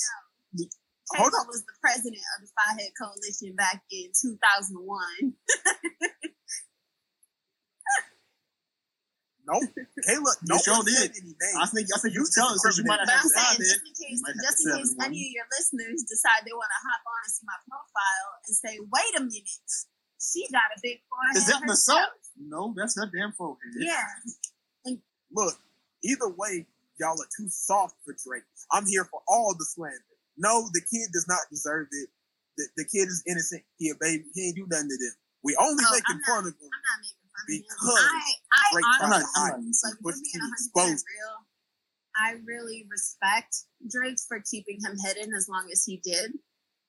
knows 0.52 0.68
Hold 1.16 1.32
on. 1.32 1.46
was 1.48 1.62
the 1.64 1.72
president 1.80 2.20
of 2.36 2.44
the 2.44 2.50
Five 2.52 2.76
Head 2.76 2.92
Coalition 3.00 3.54
back 3.56 3.80
in 3.90 4.12
2001. 4.12 4.84
No, 9.47 9.62
Kayla, 10.03 10.32
no 10.51 10.59
sure 10.59 10.74
one 10.82 10.86
said 10.90 11.14
did. 11.14 11.22
I 11.55 11.70
think 11.70 11.86
I 11.94 11.99
think 12.03 12.18
you 12.18 12.18
You 12.18 12.26
was 12.26 12.34
telling 12.34 12.59
us 12.59 12.66
that 12.66 12.74
you 12.76 12.84
might 12.90 12.99
have 12.99 13.07
But 13.07 13.14
had 13.14 13.22
I'm 13.22 13.30
a 13.30 13.38
five 13.38 13.55
saying, 13.55 13.62
head. 13.62 13.78
just 13.78 13.86
in 13.86 13.94
case, 13.94 14.20
just 14.42 14.59
in 14.59 14.66
case 14.74 14.90
any 15.07 15.20
of 15.22 15.32
your 15.38 15.47
listeners 15.55 16.03
decide 16.03 16.42
they 16.42 16.51
want 16.51 16.66
to 16.66 16.80
hop 16.82 17.03
on 17.07 17.20
and 17.22 17.30
see 17.30 17.47
my 17.47 17.59
profile 17.70 18.28
and 18.42 18.55
say, 18.59 18.74
"Wait 18.82 19.12
a 19.14 19.22
minute, 19.22 19.70
she 20.18 20.51
got 20.51 20.66
a 20.74 20.78
big 20.82 20.99
forehead." 21.07 21.38
Is 21.38 21.47
that 21.47 21.62
the 21.62 21.70
herself." 21.78 22.11
No, 22.34 22.74
that's 22.74 22.99
her 22.99 23.07
damn 23.07 23.30
forehead. 23.38 23.70
Yeah, 23.78 24.03
Look, 25.30 25.55
either 26.03 26.28
way, 26.28 26.66
y'all 26.99 27.14
are 27.18 27.30
too 27.36 27.49
soft 27.49 27.97
for 28.05 28.14
Drake. 28.18 28.44
I'm 28.70 28.86
here 28.86 29.05
for 29.07 29.22
all 29.28 29.55
the 29.59 29.64
slander. 29.64 29.94
No, 30.36 30.68
the 30.72 30.80
kid 30.80 31.11
does 31.12 31.26
not 31.28 31.40
deserve 31.51 31.88
it. 31.90 32.09
The, 32.57 32.64
the 32.82 32.84
kid 32.84 33.09
is 33.09 33.22
innocent. 33.26 33.62
He 33.78 33.90
a 33.90 33.94
baby. 33.99 34.24
He 34.34 34.49
ain't 34.49 34.57
do 34.57 34.66
nothing 34.68 34.88
to 34.90 34.97
them. 34.97 35.14
We 35.42 35.57
only 35.61 35.84
Oh, 35.86 35.92
making 35.94 36.16
I'm 36.18 36.22
fun 36.24 36.47
of 36.47 36.55
him. 36.59 36.70
I'm 37.37 37.45
not 37.45 37.49
making 37.49 37.68
fun 37.78 37.89
of 37.89 38.01
him. 38.01 38.03
Because 38.03 38.03
I, 38.03 38.32
I 38.53 38.72
Drake 38.72 38.84
honestly, 38.84 39.05
I'm 39.05 39.11
not- 39.11 39.55
I'm 39.55 39.66
not- 39.66 39.74
to 39.74 39.87
like, 39.87 40.14
being 40.22 40.41
100 40.41 40.53
expose. 40.57 41.05
real, 41.05 41.37
I 42.16 42.28
really 42.47 42.87
respect 42.91 43.57
Drake 43.91 44.18
for 44.26 44.41
keeping 44.51 44.78
him 44.84 44.97
hidden 45.05 45.34
as 45.34 45.49
long 45.49 45.68
as 45.72 45.84
he 45.84 46.01
did, 46.03 46.32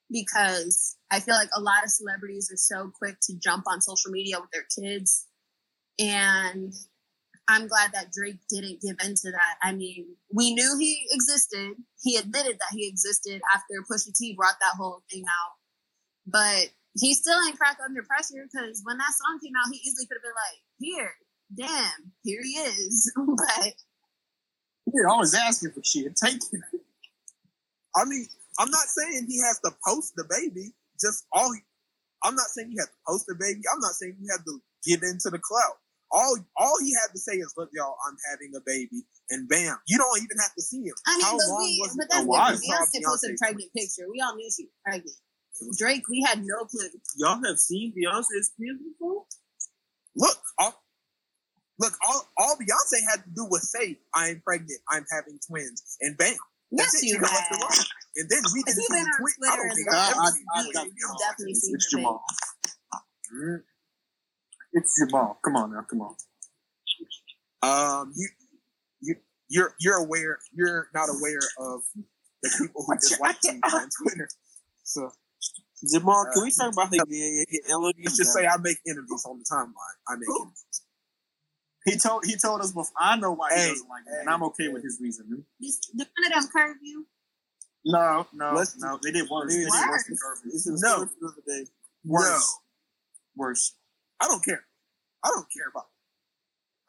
because 0.10 0.96
I 1.12 1.20
feel 1.20 1.36
like 1.36 1.50
a 1.56 1.62
lot 1.62 1.84
of 1.84 1.90
celebrities 1.92 2.50
are 2.52 2.58
so 2.58 2.92
quick 2.98 3.18
to 3.24 3.38
jump 3.38 3.66
on 3.68 3.82
social 3.82 4.12
media 4.12 4.40
with 4.40 4.50
their 4.52 4.66
kids, 4.78 5.26
and 6.00 6.74
I'm 7.50 7.68
glad 7.68 7.92
that 7.94 8.12
Drake 8.12 8.40
didn't 8.50 8.82
give 8.82 8.98
into 9.06 9.32
that. 9.32 9.56
I 9.62 9.72
mean, 9.74 10.16
we 10.34 10.54
knew 10.54 10.78
he 10.80 11.08
existed. 11.12 11.76
He 12.04 12.18
admitted 12.18 12.58
that 12.60 12.72
he 12.76 12.88
existed 12.88 13.42
after 13.54 13.74
Pusha 13.90 14.14
T 14.16 14.34
brought 14.36 14.60
that 14.60 14.76
whole 14.78 15.02
thing 15.12 15.24
out, 15.24 15.54
but 16.26 16.70
he 16.96 17.14
still 17.14 17.38
ain't 17.48 17.58
crack 17.58 17.78
under 17.84 18.04
pressure 18.04 18.46
because 18.52 18.82
when 18.84 18.98
that 18.98 19.14
song 19.14 19.40
came 19.44 19.54
out, 19.58 19.72
he 19.72 19.80
easily 19.80 20.06
could 20.08 20.18
have 20.18 20.24
been 20.24 20.38
like, 20.38 20.60
"Here, 20.80 21.14
damn, 21.56 22.12
here 22.24 22.42
he 22.42 22.54
is." 22.60 23.12
but 23.18 23.74
You're 24.94 25.10
always 25.10 25.34
asking 25.34 25.72
for 25.72 25.84
shit. 25.84 26.16
Take 26.16 26.42
it. 26.52 26.62
I 27.96 28.06
mean, 28.06 28.26
I'm 28.60 28.70
not 28.70 28.88
saying 28.88 29.28
he 29.28 29.40
has 29.42 29.60
to 29.62 29.72
post 29.86 30.16
the 30.16 30.26
baby. 30.30 30.74
Just 31.00 31.26
all. 31.32 31.52
He, 31.54 31.60
I'm 32.24 32.36
not 32.36 32.48
saying 32.48 32.72
he 32.72 32.78
has 32.78 32.88
to 32.88 33.02
post 33.08 33.26
the 33.28 33.36
baby. 33.36 33.62
I'm 33.72 33.80
not 33.80 33.94
saying 33.94 34.18
he 34.20 34.28
had 34.32 34.44
to 34.46 34.62
give 34.86 35.04
into 35.04 35.30
the 35.30 35.40
clout. 35.40 35.78
All 36.10 36.38
all 36.58 36.78
he 36.82 36.94
had 36.94 37.12
to 37.14 37.20
say 37.20 37.34
is, 37.34 37.54
"Look, 37.58 37.70
y'all, 37.74 37.98
I'm 38.08 38.18
having 38.32 38.54
a 38.56 38.62
baby," 38.66 39.06
and 39.30 39.48
bam, 39.48 39.78
you 39.88 39.98
don't 39.98 40.18
even 40.18 40.38
have 40.40 40.54
to 40.56 40.62
see 40.62 40.82
him. 40.82 40.96
I 41.06 41.18
mean, 41.18 41.26
How 41.26 41.38
but, 41.38 41.48
long 41.48 41.62
we, 41.62 41.80
was 41.82 41.98
but 41.98 42.08
that's 42.10 42.26
different. 42.26 42.64
Beyonce 42.64 43.06
posted 43.06 43.36
a 43.36 43.38
pregnant 43.38 43.74
picture. 43.76 44.10
We 44.10 44.22
all 44.22 44.36
knew 44.36 44.50
she 44.50 44.66
was 44.66 44.78
pregnant. 44.86 45.18
Drake, 45.78 46.08
we 46.10 46.24
had 46.28 46.44
no 46.44 46.66
clue. 46.66 46.90
Y'all 47.18 47.42
have 47.46 47.60
seen 47.60 47.94
Beyonce's 47.94 48.52
kids 48.60 48.80
before? 48.84 49.24
Look, 50.16 50.38
all, 50.60 50.84
look, 51.80 51.94
all, 52.08 52.28
all 52.38 52.56
Beyonce 52.56 53.00
had 53.10 53.24
to 53.24 53.30
do 53.36 53.46
was 53.46 53.70
say, 53.72 54.00
"I'm 54.14 54.42
pregnant. 54.46 54.80
I'm 54.90 55.06
having 55.12 55.40
twins," 55.48 55.98
and 56.02 56.18
bam, 56.18 56.36
Yes, 56.72 56.92
that's 56.92 57.04
it. 57.04 57.08
you 57.08 57.14
She 57.16 57.20
got 57.20 57.32
the 57.52 57.86
And 58.18 58.30
then 58.30 58.40
we 58.54 58.60
If 58.62 58.66
didn't 58.66 58.82
see 58.82 58.88
been 58.90 59.04
the 59.04 59.48
on. 59.48 59.54
I 59.54 59.56
don't 59.58 59.76
think 59.76 59.88
I've 59.90 59.96
at 59.96 60.12
ever 60.12 60.22
I- 60.22 60.32
seen 60.32 60.46
I- 60.56 60.64
the 60.64 60.68
You've 60.86 60.94
tweet. 60.94 61.20
definitely 61.20 61.54
seen 61.56 61.76
It's 61.76 61.92
her 61.94 61.98
Jamal. 62.00 62.24
Mm. 63.34 63.64
It's 64.74 65.00
Jamal. 65.00 65.40
Come 65.46 65.56
on 65.56 65.72
now. 65.74 65.86
Come 65.90 66.02
on. 66.02 66.16
Um, 67.64 68.14
you, 68.16 68.28
you, 69.02 69.16
you're 69.50 69.74
you're 69.80 69.98
aware. 69.98 70.40
You're 70.54 70.90
not 70.94 71.10
aware 71.10 71.40
of 71.60 71.82
the 72.44 72.50
people 72.58 72.84
who 72.86 72.96
dislike 72.98 73.38
you 73.44 73.60
on 73.74 73.90
Twitter. 74.02 74.30
So 74.84 75.12
Jamal, 75.86 76.26
can 76.34 76.42
Uh, 76.42 76.46
we 76.46 76.52
talk 76.52 76.74
about 76.74 76.90
the 76.92 77.00
LOD? 77.70 77.96
let's 78.04 78.18
just 78.18 78.34
say 78.34 78.48
I 78.48 78.58
make 78.58 78.78
interviews 78.86 79.24
on 79.26 79.38
the 79.40 79.46
timeline. 79.46 79.98
I 80.08 80.16
make 80.16 80.28
enemies. 80.30 80.66
He 81.86 81.98
told 81.98 82.26
he 82.26 82.36
told 82.36 82.62
us 82.62 82.72
before. 82.72 82.92
I 83.00 83.16
know 83.18 83.32
why 83.34 83.50
he 83.54 83.62
Hey, 83.62 83.70
doesn't 83.70 83.88
like 83.88 84.06
me, 84.06 84.12
and 84.20 84.30
I'm 84.30 84.44
okay 84.44 84.64
hey. 84.66 84.74
with 84.74 84.84
his 84.84 85.00
reasoning. 85.02 85.46
This, 85.60 85.80
did 85.96 86.08
one 86.18 86.26
of 86.34 86.42
them 86.44 86.52
curve 86.52 86.78
you? 86.82 87.08
No, 87.86 88.28
no, 88.34 88.54
Let's- 88.54 88.76
no. 88.78 89.00
They 89.02 89.12
did 89.12 89.30
worse. 89.30 89.54
They 89.54 89.60
did 89.60 89.70
Worse? 89.70 89.88
worse 89.90 90.04
than 90.08 90.18
Kirby. 90.18 90.50
This 90.52 90.68
is 90.68 90.82
No. 90.82 90.98
no. 91.04 91.06
for 91.06 91.36
the 91.36 91.42
day. 91.66 91.72
Worse. 92.04 92.58
Worse. 93.36 93.78
I 94.20 94.28
don't 94.28 94.44
care. 94.44 94.66
I 95.24 95.30
don't 95.30 95.48
care 95.54 95.70
about. 95.70 95.88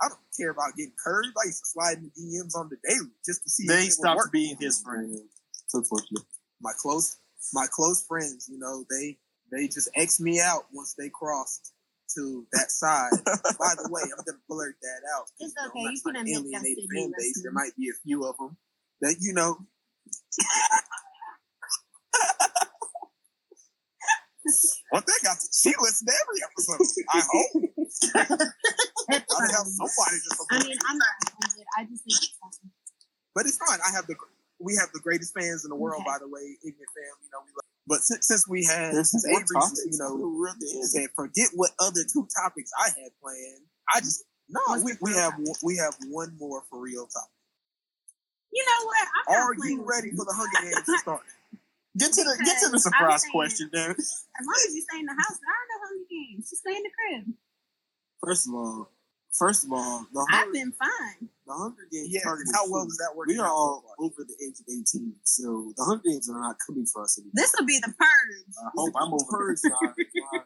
I 0.01 0.09
don't 0.09 0.20
care 0.36 0.51
about 0.51 0.74
getting 0.76 0.95
curved. 0.99 1.28
I 1.41 1.47
used 1.47 1.62
to 1.64 1.68
slide 1.70 1.99
in 1.99 2.05
the 2.05 2.11
DMs 2.20 2.57
on 2.57 2.68
the 2.68 2.76
daily 2.89 3.11
just 3.24 3.43
to 3.45 3.51
see 3.51 3.66
They 3.66 3.86
it 3.86 3.93
stopped 3.93 4.32
being 4.32 4.57
his 4.59 4.80
friend. 4.82 5.12
It's 5.64 5.74
unfortunate. 5.74 6.24
My 6.61 6.72
close, 6.80 7.16
my 7.53 7.66
close 7.70 8.05
friends, 8.07 8.49
you 8.51 8.59
know, 8.59 8.84
they 8.91 9.18
they 9.51 9.68
just 9.68 9.89
X 9.97 10.20
me 10.20 10.41
out 10.41 10.64
once 10.72 10.95
they 10.99 11.09
crossed 11.09 11.72
to 12.14 12.47
that 12.53 12.70
side. 12.70 13.11
By 13.24 13.74
the 13.76 13.89
way, 13.91 14.03
I'm 14.03 14.24
gonna 14.24 14.39
blurt 14.49 14.76
that 14.82 15.03
out. 15.16 15.26
It's 15.39 15.55
You 15.57 15.62
know, 15.62 15.70
okay. 15.70 15.86
I'm 15.86 15.93
You 15.93 16.03
can 16.03 16.14
trying 16.14 16.26
admit 16.26 16.53
that 16.53 16.64
alienate 16.64 16.78
fan 16.95 17.12
base. 17.18 17.43
There 17.43 17.53
might 17.53 17.76
be 17.76 17.89
a 17.89 17.97
few 18.05 18.24
of 18.24 18.36
them 18.39 18.57
that 19.01 19.16
you 19.20 19.32
know. 19.32 19.59
What 24.91 25.05
they 25.05 25.12
got? 25.22 25.36
To, 25.36 25.47
she 25.53 25.76
listens 25.76 26.09
to 26.09 26.14
every 26.16 26.41
episode. 26.41 26.80
I 27.12 27.20
hope. 27.20 27.53
I 29.12 29.45
have 29.53 29.68
somebody 29.68 30.16
just. 30.24 30.41
I 30.51 30.64
mean, 30.64 30.78
I'm 30.89 30.97
not 30.97 31.14
offended. 31.20 31.66
I 31.76 31.84
just 31.84 32.05
think 32.05 32.16
it's 32.16 32.32
awesome. 32.43 32.70
But 33.34 33.45
it's 33.45 33.59
fine. 33.59 33.78
I 33.84 33.93
have 33.95 34.07
the 34.07 34.16
we 34.61 34.75
have 34.77 34.91
the 34.93 35.01
greatest 35.01 35.35
fans 35.35 35.65
in 35.65 35.71
the 35.71 35.77
world, 35.77 36.01
Okay. 36.03 36.11
by 36.11 36.19
the 36.19 36.29
way, 36.29 36.43
ignorant 36.63 36.91
fam. 36.95 37.15
You 37.23 37.31
know, 37.33 37.41
we 37.45 37.51
love. 37.55 37.67
But 37.87 38.01
since, 38.03 38.27
since 38.27 38.49
we 38.49 38.65
had 38.65 38.93
There's 38.93 39.11
since 39.11 39.25
more 39.27 39.41
Avery, 39.41 39.55
topics. 39.55 39.87
you 39.91 39.99
know, 39.99 40.15
really 40.17 40.67
is. 40.83 40.93
said 40.93 41.09
forget 41.17 41.49
what 41.55 41.71
other 41.81 42.03
two 42.05 42.27
topics 42.35 42.71
I 42.79 42.89
had 43.01 43.13
planned. 43.23 43.65
I 43.89 43.99
mm-hmm. 43.99 44.05
just 44.05 44.25
no. 44.49 44.61
What's 44.67 44.85
We, 44.85 44.93
we 45.01 45.13
have 45.15 45.35
one- 45.39 45.61
we 45.63 45.77
have 45.77 45.95
one 46.11 46.37
more 46.39 46.63
for 46.69 46.81
real 46.81 47.07
topic. 47.07 47.31
You 48.53 48.65
know 48.65 48.87
what? 48.87 49.09
I'm 49.29 49.35
Are 49.37 49.55
you 49.69 49.85
ready 49.85 50.11
for 50.11 50.25
the 50.25 50.35
Hunger 50.35 50.69
Games 50.73 50.87
to 50.87 50.99
start? 50.99 51.21
Get 51.99 52.13
to 52.13 52.23
the 52.23 52.43
get 52.45 52.61
to 52.63 52.69
the 52.71 52.79
surprise 52.79 53.13
I'm 53.13 53.19
saying- 53.19 53.33
question, 53.33 53.71
Darren. 53.75 53.99
As 53.99 54.45
long 54.47 54.61
as 54.69 54.75
you 54.75 54.83
stay 54.83 55.01
in 55.01 55.07
the 55.07 55.13
house, 55.19 55.39
there 55.41 55.51
are 55.51 55.67
no 55.69 55.87
Hunger 55.89 56.05
Games. 56.09 56.51
Just 56.51 56.63
stay 56.63 56.77
in 56.77 56.83
the 56.85 56.91
crib. 56.95 57.35
First 58.23 58.47
of 58.47 58.55
all, 58.55 58.91
first 59.33 59.65
of 59.65 59.73
all, 59.73 60.07
the 60.13 60.27
I've 60.31 60.53
been 60.53 60.73
fine. 60.73 61.29
The 61.49 61.57
Hunger 61.57 61.89
Games. 61.91 62.13
Yeah. 62.13 62.23
target 62.29 62.47
How 62.55 62.65
is 62.65 62.71
well 62.71 62.83
food. 62.85 62.93
does 62.93 63.01
that 63.01 63.13
work? 63.17 63.27
We 63.27 63.39
are 63.41 63.49
all 63.49 63.83
over 63.99 64.21
the 64.23 64.37
age 64.45 64.61
of 64.61 64.69
18, 64.69 65.17
so 65.25 65.73
the 65.77 65.85
Hunger 65.85 66.05
Games 66.05 66.29
are 66.29 66.37
not 66.41 66.57
coming 66.65 66.85
for 66.87 67.03
us 67.03 67.17
anymore. 67.19 67.33
This 67.35 67.51
will 67.59 67.67
be 67.67 67.81
the 67.81 67.93
purge. 67.97 68.45
I 68.61 68.69
hope 68.77 68.93
I'm 68.95 69.13
over. 69.13 69.25
Purge 69.29 69.59
our- 69.73 69.89
our- 70.37 70.45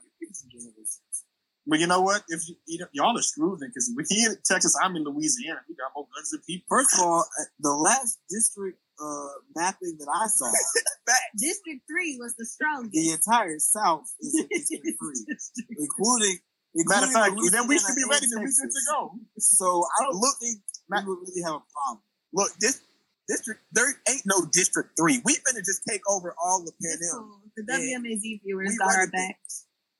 But 1.66 1.78
you 1.78 1.86
know 1.86 2.00
what? 2.02 2.22
If 2.28 2.48
you, 2.48 2.56
you 2.66 2.78
know, 2.78 2.86
y'all 2.92 3.16
are 3.18 3.22
screwed 3.22 3.60
then, 3.60 3.70
because 3.70 3.90
with 3.94 4.06
here 4.10 4.30
in 4.32 4.38
Texas, 4.44 4.74
I'm 4.82 4.96
in 4.96 5.04
Louisiana. 5.04 5.60
We 5.68 5.74
got 5.76 5.92
more 5.94 6.06
guns 6.14 6.30
than 6.30 6.40
people. 6.46 6.66
First 6.68 6.94
of 6.94 7.00
all, 7.06 7.20
uh, 7.22 7.44
the 7.60 7.70
last 7.70 8.18
district 8.28 8.78
uh, 9.00 9.28
mapping 9.54 9.94
that 9.98 10.10
I 10.10 10.26
saw, 10.26 10.50
District 11.38 11.80
3 11.86 12.18
was 12.20 12.34
the 12.36 12.46
strongest. 12.46 12.92
the 12.92 13.10
entire 13.14 13.58
South 13.58 14.06
is 14.20 14.34
in 14.38 14.46
District 14.50 14.98
3, 14.98 15.76
including. 15.78 16.38
Matter 16.74 17.06
of 17.06 17.12
fact, 17.12 17.34
then 17.52 17.68
we 17.68 17.78
should 17.78 17.94
be 17.96 18.04
ready. 18.10 18.26
Then 18.32 18.40
we 18.42 18.48
good 18.48 18.72
to 18.72 18.82
go. 18.90 19.12
So 19.38 19.84
I 19.84 20.04
don't 20.04 20.16
Look, 20.16 20.36
think 20.40 20.58
we 20.90 20.96
would 21.04 21.18
really 21.20 21.42
have 21.42 21.54
a 21.54 21.62
problem. 21.72 22.02
Look, 22.32 22.52
this 22.60 22.80
district 23.28 23.60
there 23.72 23.88
ain't 24.08 24.22
no 24.26 24.44
District 24.52 24.90
Three. 24.98 25.20
We 25.24 25.34
finna 25.34 25.58
just 25.64 25.82
take 25.88 26.02
over 26.08 26.34
all 26.42 26.62
of 26.62 26.68
Pan 26.80 26.98
It's 27.00 27.14
Am. 27.14 27.40
The 27.56 27.64
Yeah. 27.68 27.98
WMAZ 27.98 28.42
viewers 28.42 28.68
We 28.72 28.76
got 28.78 28.88
our 28.88 28.96
running 28.98 29.10
back. 29.10 29.38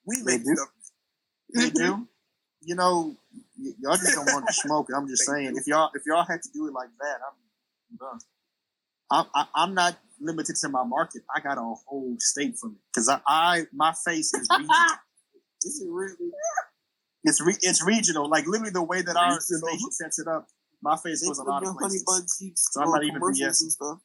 We 0.06 0.16
They 0.16 0.22
make 0.38 0.44
do. 0.44 0.56
stuff. 0.56 0.68
They 1.54 1.70
do. 1.70 2.08
You 2.64 2.76
know, 2.76 3.16
y- 3.60 3.72
y'all 3.80 3.96
just 3.96 4.14
don't 4.14 4.26
want 4.32 4.46
to 4.46 4.52
smoke 4.52 4.86
it. 4.88 4.94
I'm 4.96 5.08
just 5.08 5.24
saying, 5.26 5.56
if 5.56 5.66
y'all 5.66 5.90
if 5.94 6.02
y'all 6.06 6.22
had 6.24 6.42
to 6.42 6.48
do 6.54 6.68
it 6.68 6.72
like 6.72 6.90
that, 7.00 7.16
I'm 7.26 7.96
done. 7.98 8.20
I'm, 9.10 9.26
I, 9.34 9.46
I'm 9.56 9.74
not 9.74 9.98
limited 10.20 10.54
to 10.54 10.68
my 10.68 10.84
market. 10.84 11.22
I 11.34 11.40
got 11.40 11.58
a 11.58 11.74
whole 11.88 12.14
state 12.20 12.56
from 12.56 12.76
it 12.76 12.78
because 12.94 13.08
I, 13.08 13.20
I 13.26 13.62
my 13.72 13.92
face 14.06 14.32
is 14.32 14.48
regional. 14.56 14.76
This 15.64 15.74
is 15.74 15.88
really. 15.90 16.30
it's 17.24 17.40
re, 17.40 17.54
it's 17.62 17.84
regional. 17.84 18.28
Like 18.30 18.46
literally 18.46 18.70
the 18.70 18.82
way 18.84 19.02
that 19.02 19.16
our 19.16 19.34
Regional. 19.34 19.68
station 19.68 19.90
sets 19.90 20.20
it 20.20 20.28
up, 20.28 20.46
my 20.82 20.96
face 20.96 21.20
They 21.22 21.28
goes 21.28 21.38
a 21.38 21.42
lot 21.44 21.62
the 21.62 21.68
of 21.70 21.74
honey 21.74 21.98
places. 22.00 22.04
bun 22.06 22.26
cheeks 22.38 22.68
So 22.72 22.82
I'm 22.82 22.90
not 22.90 23.04
even 23.04 23.14
commercials 23.20 23.40
BSing. 23.58 23.62
and 23.62 23.72
stuff. 23.72 23.98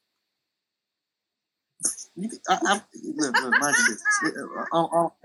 You, 2.16 2.30
can- 2.30 2.40
I, 2.50 2.60
I, 2.66 2.82
look, 3.04 3.36
look, 3.42 3.60
mind 3.60 3.76
your 3.78 3.98
business. 3.98 4.68
All, 4.72 4.90
all, 4.94 5.18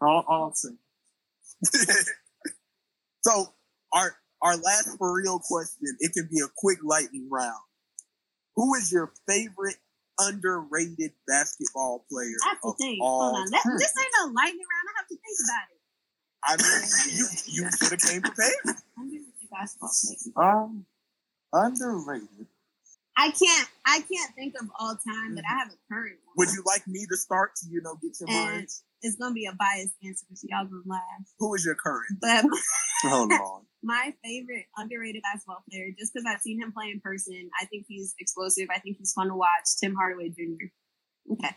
all, 0.00 0.24
all 0.28 0.44
I'm 0.48 0.54
saying. 0.54 0.78
so 3.22 3.46
our 3.92 4.14
our 4.42 4.56
last 4.56 4.96
for 4.98 5.12
real 5.14 5.40
question, 5.40 5.96
it 6.00 6.12
can 6.12 6.28
be 6.30 6.40
a 6.40 6.48
quick 6.56 6.78
lightning 6.84 7.28
round. 7.30 7.58
Who 8.56 8.74
is 8.76 8.90
your 8.92 9.12
favorite 9.26 9.76
underrated 10.20 11.12
basketball 11.28 12.04
player 12.10 12.34
I 12.44 12.48
have 12.50 12.60
to 12.62 12.68
of 12.68 12.76
think. 12.80 12.98
all 13.02 13.20
Hold 13.34 13.36
on. 13.46 13.50
That, 13.52 13.62
this 13.78 13.94
ain't 13.98 14.30
a 14.30 14.32
lightning 14.32 14.66
round. 14.66 14.86
I 14.88 14.92
have 14.98 15.08
to 15.08 15.14
think 15.16 15.38
about 15.44 15.66
it. 15.70 15.80
I 16.44 16.56
mean, 16.56 17.18
you 17.18 17.26
you 17.64 17.70
should 17.72 17.90
have 17.90 18.00
came 18.00 18.22
prepared. 18.22 19.27
I'm 19.52 19.58
gonna 19.58 19.66
do 19.66 19.82
basketball 19.82 19.90
players. 19.90 20.28
Um, 20.36 20.86
underrated. 21.52 22.46
I 23.16 23.30
can't. 23.30 23.68
I 23.84 24.00
can't 24.00 24.34
think 24.36 24.54
of 24.60 24.68
all 24.78 24.94
time, 24.94 25.34
but 25.34 25.44
I 25.48 25.58
have 25.58 25.68
a 25.68 25.78
current 25.92 26.16
one. 26.24 26.34
Would 26.36 26.54
you 26.54 26.62
like 26.66 26.86
me 26.86 27.04
to 27.10 27.16
start 27.16 27.56
to 27.56 27.66
you 27.70 27.80
know 27.82 27.96
get 28.00 28.12
your 28.20 28.28
mind? 28.28 28.68
it's 29.02 29.16
gonna 29.16 29.34
be 29.34 29.46
a 29.46 29.52
biased 29.54 29.94
answer, 30.04 30.26
so 30.34 30.46
y'all 30.50 30.64
gonna 30.64 30.82
laugh. 30.86 31.02
Who 31.38 31.54
is 31.54 31.64
your 31.64 31.74
current? 31.74 32.18
But 32.20 32.44
Oh 33.04 33.26
Lord. 33.30 33.64
my 33.82 34.12
favorite 34.24 34.66
underrated 34.76 35.22
basketball 35.22 35.62
player, 35.70 35.90
just 35.98 36.12
because 36.12 36.26
I've 36.28 36.40
seen 36.40 36.60
him 36.60 36.72
play 36.72 36.90
in 36.90 37.00
person, 37.00 37.48
I 37.60 37.64
think 37.66 37.86
he's 37.88 38.14
explosive. 38.18 38.68
I 38.74 38.78
think 38.78 38.96
he's 38.98 39.12
fun 39.12 39.28
to 39.28 39.34
watch. 39.34 39.66
Tim 39.80 39.94
Hardaway 39.94 40.30
Jr. 40.30 40.66
Okay, 41.32 41.54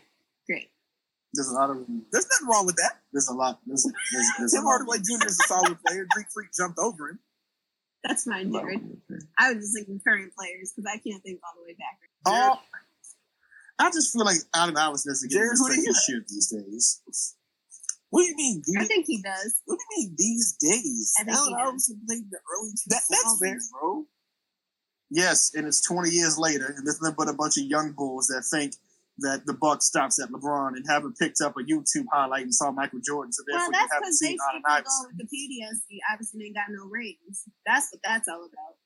great. 0.48 0.70
There's 1.34 1.48
a 1.48 1.54
lot 1.54 1.70
of 1.70 1.78
There's 2.12 2.26
nothing 2.30 2.48
wrong 2.48 2.66
with 2.66 2.76
that. 2.76 3.00
there's 3.12 3.28
a 3.28 3.34
lot. 3.34 3.58
There's, 3.66 3.84
there's, 3.84 4.26
there's 4.38 4.52
Tim 4.54 4.62
a 4.62 4.66
lot. 4.66 4.70
Hardaway 4.70 4.98
Jr. 4.98 5.26
is 5.26 5.38
a 5.40 5.48
solid 5.48 5.78
player. 5.86 6.06
Greek 6.14 6.26
Freak 6.32 6.48
jumped 6.56 6.78
over 6.78 7.10
him. 7.10 7.18
That's 8.04 8.24
fine, 8.24 8.52
Jared. 8.52 8.80
I 9.38 9.52
was 9.52 9.62
just 9.62 9.74
thinking 9.76 10.00
current 10.06 10.32
players 10.36 10.72
because 10.74 10.90
I 10.92 10.98
can't 10.98 11.22
think 11.22 11.40
all 11.44 11.54
the 11.56 11.64
way 11.64 11.76
back. 11.78 11.98
Oh, 12.26 12.58
I 13.78 13.90
just 13.90 14.12
feel 14.12 14.24
like 14.24 14.36
Allen 14.54 14.76
Iverson 14.76 15.10
doesn't 15.12 15.30
get 15.30 15.36
Jared, 15.36 15.52
the 15.52 15.58
who 15.58 15.68
do 15.74 15.80
you 15.80 15.86
he 15.94 16.12
should 16.12 16.28
these 16.28 16.48
days. 16.48 17.00
What 18.10 18.22
do 18.22 18.28
you 18.28 18.36
mean? 18.36 18.62
I 18.78 18.84
think 18.84 19.06
he 19.06 19.22
does. 19.22 19.54
what 19.64 19.78
do 19.78 19.84
you 19.96 20.06
mean 20.08 20.14
these 20.18 20.56
days? 20.60 21.14
I 21.18 21.24
think 21.24 21.36
Allen 21.36 21.48
he 21.48 21.54
does. 21.54 21.68
Iverson 21.68 22.00
played 22.06 22.30
the 22.30 22.38
early 22.52 22.70
2000s, 22.72 22.84
That- 22.88 23.02
that's 23.08 23.38
fair. 23.40 23.58
bro. 23.80 24.06
Yes, 25.10 25.52
and 25.54 25.66
it's 25.66 25.80
20 25.82 26.10
years 26.10 26.38
later, 26.38 26.74
and 26.76 26.86
there's 26.86 27.00
nothing 27.00 27.16
but 27.18 27.28
a 27.28 27.34
bunch 27.34 27.56
of 27.58 27.64
young 27.64 27.92
bulls 27.92 28.26
that 28.28 28.44
think 28.50 28.74
that 29.22 29.46
the 29.46 29.54
buck 29.54 29.82
stops 29.82 30.20
at 30.22 30.30
LeBron 30.30 30.76
and 30.76 30.84
haven't 30.88 31.18
picked 31.18 31.40
up 31.40 31.56
a 31.56 31.62
YouTube 31.62 32.06
highlight 32.12 32.42
and 32.42 32.54
saw 32.54 32.70
Michael 32.70 33.00
Jordan, 33.04 33.32
so 33.32 33.42
Well, 33.48 33.58
therefore 33.58 33.72
that's 33.72 33.82
you 33.82 33.94
haven't 33.94 34.08
because 34.08 34.20
they 34.20 34.26
simply 34.28 34.60
go 34.62 34.90
on 34.90 35.08
Wikipedia 35.16 35.68
and 35.68 35.78
see 35.88 36.00
Iverson 36.12 36.42
ain't 36.42 36.54
got 36.54 36.66
no 36.70 36.86
rings. 36.86 37.48
That's 37.66 37.88
what 37.90 38.00
that's 38.04 38.28
all 38.28 38.44
about. 38.44 38.76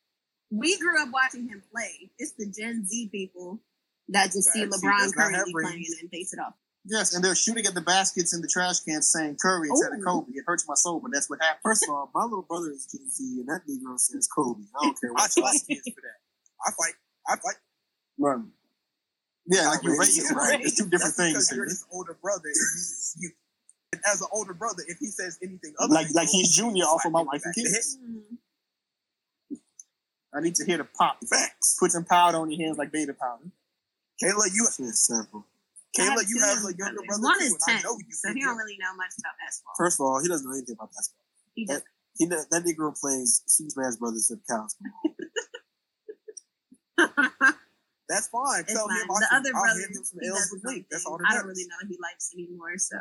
We 0.51 0.78
grew 0.78 1.03
up 1.03 1.09
watching 1.12 1.49
him 1.49 1.62
play. 1.72 2.11
It's 2.18 2.32
the 2.39 2.47
Gen 2.47 2.87
Z 2.87 3.09
people 3.11 3.61
that 4.09 4.32
just 4.32 4.53
see 4.53 4.64
LeBron 4.64 4.99
does 4.99 5.16
not 5.16 5.32
have 5.32 5.45
currently 5.45 5.53
playing 5.53 5.84
and 6.01 6.11
base 6.11 6.32
it 6.32 6.39
off. 6.39 6.55
Yes, 6.89 7.14
and 7.14 7.24
they're 7.24 7.34
shooting 7.34 7.66
at 7.66 7.74
the 7.74 7.80
baskets 7.80 8.32
in 8.32 8.41
the 8.41 8.47
trash 8.47 8.78
cans 8.80 9.11
saying 9.11 9.39
Curry 9.43 9.68
instead 9.68 9.93
of 9.93 10.05
Kobe. 10.05 10.30
It 10.30 10.45
hurts 10.47 10.68
my 10.68 10.74
soul, 10.74 11.01
but 11.01 11.11
that's 11.12 11.28
what 11.28 11.43
happened. 11.43 11.62
First 11.64 11.82
of 11.82 11.91
all, 11.91 12.11
my 12.14 12.22
little 12.22 12.47
brother 12.47 12.70
is 12.70 12.87
Gen 12.87 13.11
Z, 13.11 13.41
and 13.41 13.49
that 13.49 13.62
Negro 13.68 13.99
says 13.99 14.28
Kobe. 14.28 14.62
I 14.80 14.84
don't 14.87 15.01
care 15.01 15.12
what 15.12 15.37
you 15.37 15.43
fight 15.43 15.61
kids 15.68 15.82
for 15.82 16.01
that. 16.01 16.20
I 16.64 16.70
fight. 16.70 16.95
I 17.26 17.34
fight. 17.37 17.59
Right. 18.18 18.39
Yeah, 19.49 19.69
like 19.69 19.83
you 19.83 19.93
Outrageous. 19.93 20.19
raised, 20.19 20.37
right? 20.37 20.61
It's 20.61 20.77
two 20.77 20.85
different 20.85 21.15
That's 21.15 21.17
things. 21.17 21.33
because 21.35 21.49
here. 21.51 21.57
you're 21.59 21.65
his 21.67 21.85
older 21.93 22.15
brother. 22.21 22.49
And 22.49 22.55
you, 22.55 23.29
you, 23.29 23.31
and 23.93 24.03
as 24.13 24.21
an 24.21 24.29
older 24.33 24.55
brother, 24.55 24.83
if 24.89 24.99
he 24.99 25.07
says 25.07 25.39
anything 25.43 25.75
other 25.79 25.95
Like 25.95 26.09
than 26.09 26.15
like 26.17 26.29
he's 26.29 26.55
junior 26.55 26.85
you 26.85 26.85
off 26.85 27.05
of 27.05 27.13
my 27.13 27.21
slap 27.23 27.33
wife 27.33 27.43
and 27.45 27.55
kids. 27.55 27.99
I 30.35 30.41
need 30.41 30.55
to 30.57 30.65
hear 30.67 30.79
the 30.79 30.85
pop. 30.85 31.19
Facts. 31.25 31.77
Put 31.79 31.93
some 31.93 32.05
powder 32.05 32.39
on 32.39 32.51
your 32.51 32.61
hands 32.67 32.77
like 32.79 32.93
baby 32.93 33.13
powder. 33.13 33.45
Kayla, 34.23 34.47
you 34.53 34.67
It's 34.67 35.07
simple. 35.07 35.45
I 35.99 36.03
Kayla, 36.03 36.23
you 36.29 36.37
two 36.37 36.41
have 36.45 36.59
a 36.59 36.61
younger 36.63 36.77
younger 36.77 37.03
brothers. 37.07 37.07
brother 37.07 37.23
One 37.23 37.39
too, 37.39 37.45
is 37.47 37.57
I 37.67 37.73
ten, 37.73 37.83
know 37.85 37.97
you. 37.99 38.05
so 38.13 38.29
can 38.29 38.37
he 38.37 38.43
don't 38.45 38.57
really 38.57 38.77
know 38.79 38.95
much 38.97 39.13
about 39.19 39.33
basketball. 39.41 39.75
First 39.79 40.01
of 40.01 40.05
all, 40.07 40.21
he 40.21 40.29
doesn't 40.29 40.47
know 40.47 40.53
anything 40.57 40.75
about 40.79 40.91
basketball. 40.93 41.25
He 41.55 41.65
just 41.67 41.85
He 42.19 42.27
that 42.27 42.65
Negro 42.67 42.99
plays 42.99 43.43
Super 43.47 43.71
Smash 43.71 43.95
Brothers 43.97 44.31
at 44.31 44.39
counts. 44.49 44.77
That's 48.09 48.29
fine. 48.29 48.61
it's 48.63 48.73
Tell 48.73 48.89
fine. 48.89 48.97
him 49.03 49.07
I'll, 49.11 49.17
The 49.19 49.27
send- 49.31 49.41
other 49.47 49.53
I'll 49.57 49.63
brother, 49.63 49.81
him 49.81 50.05
some 50.05 50.19
he 50.23 50.29
L's 50.29 50.39
does 50.39 50.51
with 50.63 50.75
his. 50.75 50.85
That's 50.91 51.07
all 51.07 51.19
that 51.19 51.27
I 51.31 51.35
don't 51.35 51.47
really 51.47 51.67
know 51.67 51.77
what 51.83 51.89
he 51.91 51.99
likes 52.01 52.31
anymore. 52.35 52.79
So 52.79 52.99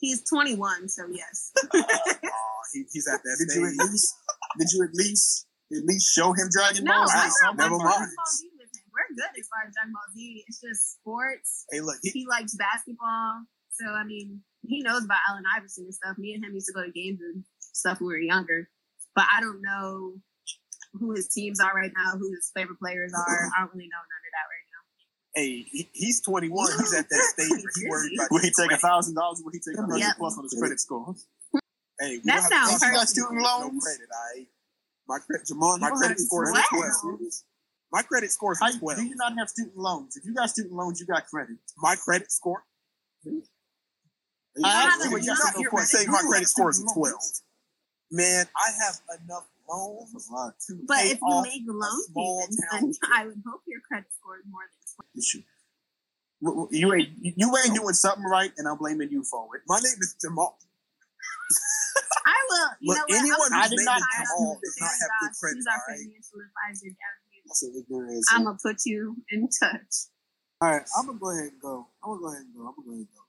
he's 0.00 0.22
21. 0.28 0.88
So 0.88 1.06
yes, 1.12 1.52
oh, 1.74 1.78
Aw, 1.78 2.62
he, 2.72 2.84
he's 2.92 3.06
at 3.08 3.22
that 3.22 3.36
Did 3.38 3.54
you 3.54 3.66
at 3.66 3.76
least 3.90 4.14
did 4.58 4.68
you 4.72 4.82
at 4.84 4.94
least 4.94 5.46
at 5.72 5.84
least 5.84 6.12
show 6.12 6.32
him 6.32 6.48
Dragon 6.50 6.84
No, 6.84 6.92
Ball 6.92 7.06
Z. 7.08 7.14
I 7.16 7.28
something. 7.42 7.56
never 7.56 7.70
don't 7.70 7.78
watch 7.84 7.98
mind. 7.98 8.10
Dragon 8.10 8.16
Ball 8.18 8.32
Z 8.34 8.50
with 8.58 8.70
him. 8.74 8.84
We're 8.94 9.10
good 9.16 9.32
as 9.38 9.46
far 9.48 9.60
as 9.66 9.72
Dragon 9.74 9.92
Ball 9.94 10.08
Z. 10.14 10.44
It's 10.46 10.60
just 10.60 10.82
sports. 10.98 11.64
Hey, 11.70 11.80
look, 11.80 11.96
he, 12.02 12.10
He 12.10 12.26
likes 12.26 12.54
basketball. 12.54 13.42
So 13.72 13.86
I 13.90 14.04
mean, 14.04 14.40
he 14.62 14.82
knows 14.82 15.04
about 15.04 15.18
Allen 15.28 15.44
Iverson 15.56 15.84
and 15.84 15.94
stuff. 15.94 16.18
Me 16.18 16.34
and 16.34 16.44
him 16.44 16.54
used 16.54 16.66
to 16.66 16.72
go 16.72 16.84
to 16.84 16.90
games 16.92 17.20
and 17.20 17.44
stuff 17.60 18.00
when 18.00 18.08
we 18.08 18.14
were 18.14 18.18
younger. 18.20 18.68
But 19.14 19.26
I 19.34 19.40
don't 19.40 19.62
know 19.62 20.14
who 20.98 21.12
his 21.14 21.28
teams 21.28 21.60
are 21.60 21.74
right 21.74 21.92
now, 21.96 22.16
who 22.18 22.30
his 22.32 22.50
favorite 22.54 22.78
players 22.78 23.12
are. 23.14 23.50
I 23.56 23.60
don't 23.60 23.74
really 23.74 23.88
know 23.88 23.98
none 23.98 24.22
of 24.24 24.32
that 24.34 24.46
right 24.50 24.66
now. 24.70 24.82
hey, 25.34 25.66
he, 25.70 25.88
he's 25.92 26.20
21. 26.22 26.66
He's 26.78 26.94
at 26.94 27.08
that 27.08 27.34
stage 27.34 27.50
where 27.50 27.72
he 27.74 27.88
worried 27.90 28.12
about. 28.18 28.30
Will 28.30 28.40
he 28.40 28.50
take 28.50 28.72
a 28.72 28.78
thousand 28.78 29.14
dollars? 29.14 29.42
Will 29.44 29.52
he 29.52 29.58
take 29.60 29.76
a 29.76 29.82
hundred 29.82 29.98
Yep. 29.98 30.16
plus 30.18 30.38
on 30.38 30.44
his 30.44 30.54
credit 30.58 30.80
score? 30.80 31.14
Hey, 32.00 32.18
we 32.18 32.22
That 32.24 32.34
don't 32.34 32.42
have 32.42 32.50
sounds 32.52 32.80
talk 32.80 32.90
about 32.90 32.92
perfect. 32.94 33.08
student 33.10 33.34
no 33.42 33.70
credit. 33.80 34.08
I, 34.12 34.46
my 35.06 35.18
credit, 35.18 35.46
Jamal, 35.46 35.78
my 35.78 35.90
credit 35.90 36.18
score 36.20 36.44
is 36.44 36.54
12. 36.70 37.20
My 37.92 38.02
credit 38.02 38.32
score 38.32 38.52
is 38.52 38.58
How, 38.60 38.72
12. 38.76 38.98
do 38.98 39.04
you 39.06 39.14
not 39.16 39.34
have 39.38 39.48
student 39.48 39.76
loans? 39.76 40.16
If 40.16 40.24
you 40.24 40.34
got 40.34 40.50
student 40.50 40.74
loans, 40.74 40.98
you 40.98 41.06
got 41.06 41.26
credit. 41.26 41.56
My 41.78 41.94
credit 41.94 42.32
score. 42.32 42.64
I 44.62 44.68
have 44.68 44.86
asked 44.88 45.06
a 45.06 45.10
you 45.10 45.16
a 45.16 45.18
lot 45.18 45.22
yes 45.24 45.38
of 45.40 45.46
or 45.46 45.52
no 45.54 45.58
Hear 45.60 45.66
me 45.66 45.70
question. 45.70 46.00
say 46.00 46.06
my 46.06 46.22
credit 46.26 46.48
score 46.48 46.70
is 46.70 46.84
12. 46.92 47.14
Man, 48.10 48.46
I 48.56 48.70
have 48.84 49.20
enough 49.22 49.46
loans 49.68 50.12
to 50.68 50.84
But 50.86 50.96
pay 50.98 51.10
if 51.12 51.20
you 51.20 51.26
off 51.28 51.44
make 51.44 51.62
a 51.68 51.72
loan 51.72 52.00
payments, 52.14 52.58
then. 52.70 52.92
I 53.14 53.26
would 53.26 53.42
hope 53.46 53.62
your 53.66 53.80
credit 53.80 54.12
score 54.12 54.38
is 54.38 54.44
more 54.50 54.62
than 54.64 55.14
12. 55.22 55.44
W- 56.42 56.68
w- 56.68 56.78
You 56.78 56.94
ain't 56.94 57.10
you 57.38 57.48
ain't 57.56 57.74
doing 57.74 57.94
something 57.94 58.24
right, 58.24 58.52
and 58.58 58.68
I'm 58.68 58.76
blaming 58.76 59.10
you 59.10 59.24
for 59.24 59.48
it. 59.56 59.62
My 59.66 59.78
name 59.78 59.98
is 60.00 60.14
Jamal. 60.20 60.58
I 62.26 62.36
will. 62.48 62.68
You 62.80 62.88
Look, 62.90 62.98
know 62.98 63.04
what? 63.08 63.18
anyone 63.20 63.52
I'm 63.52 63.70
who's 63.70 63.70
named 63.70 63.88
Jamal 63.88 64.52
out 64.52 64.60
does 64.62 64.76
not 64.80 64.90
have 65.00 65.10
good 65.20 65.32
credit, 65.40 65.56
Who's 65.56 65.66
our 65.66 65.80
alright? 65.80 66.00
financial 66.00 66.38
advisor 66.44 66.88
down 66.88 67.16
here? 67.30 67.42
That's 67.46 67.62
an 67.62 67.72
ignorant 67.76 68.24
I'm 68.32 68.44
gonna 68.44 68.58
put 68.62 68.84
you 68.84 69.16
in 69.30 69.48
touch. 69.48 69.94
All 70.60 70.70
right, 70.70 70.82
I'm 70.98 71.06
gonna 71.06 71.18
go 71.18 71.30
ahead 71.30 71.52
and 71.52 71.60
go. 71.60 71.86
I'm 72.02 72.10
gonna 72.10 72.20
go 72.20 72.28
ahead 72.32 72.42
and 72.44 72.54
go. 72.54 72.60
I'm 72.68 72.74
gonna 72.76 72.86
go 72.86 72.92
ahead 72.92 73.06
and 73.06 73.14
go. 73.14 73.22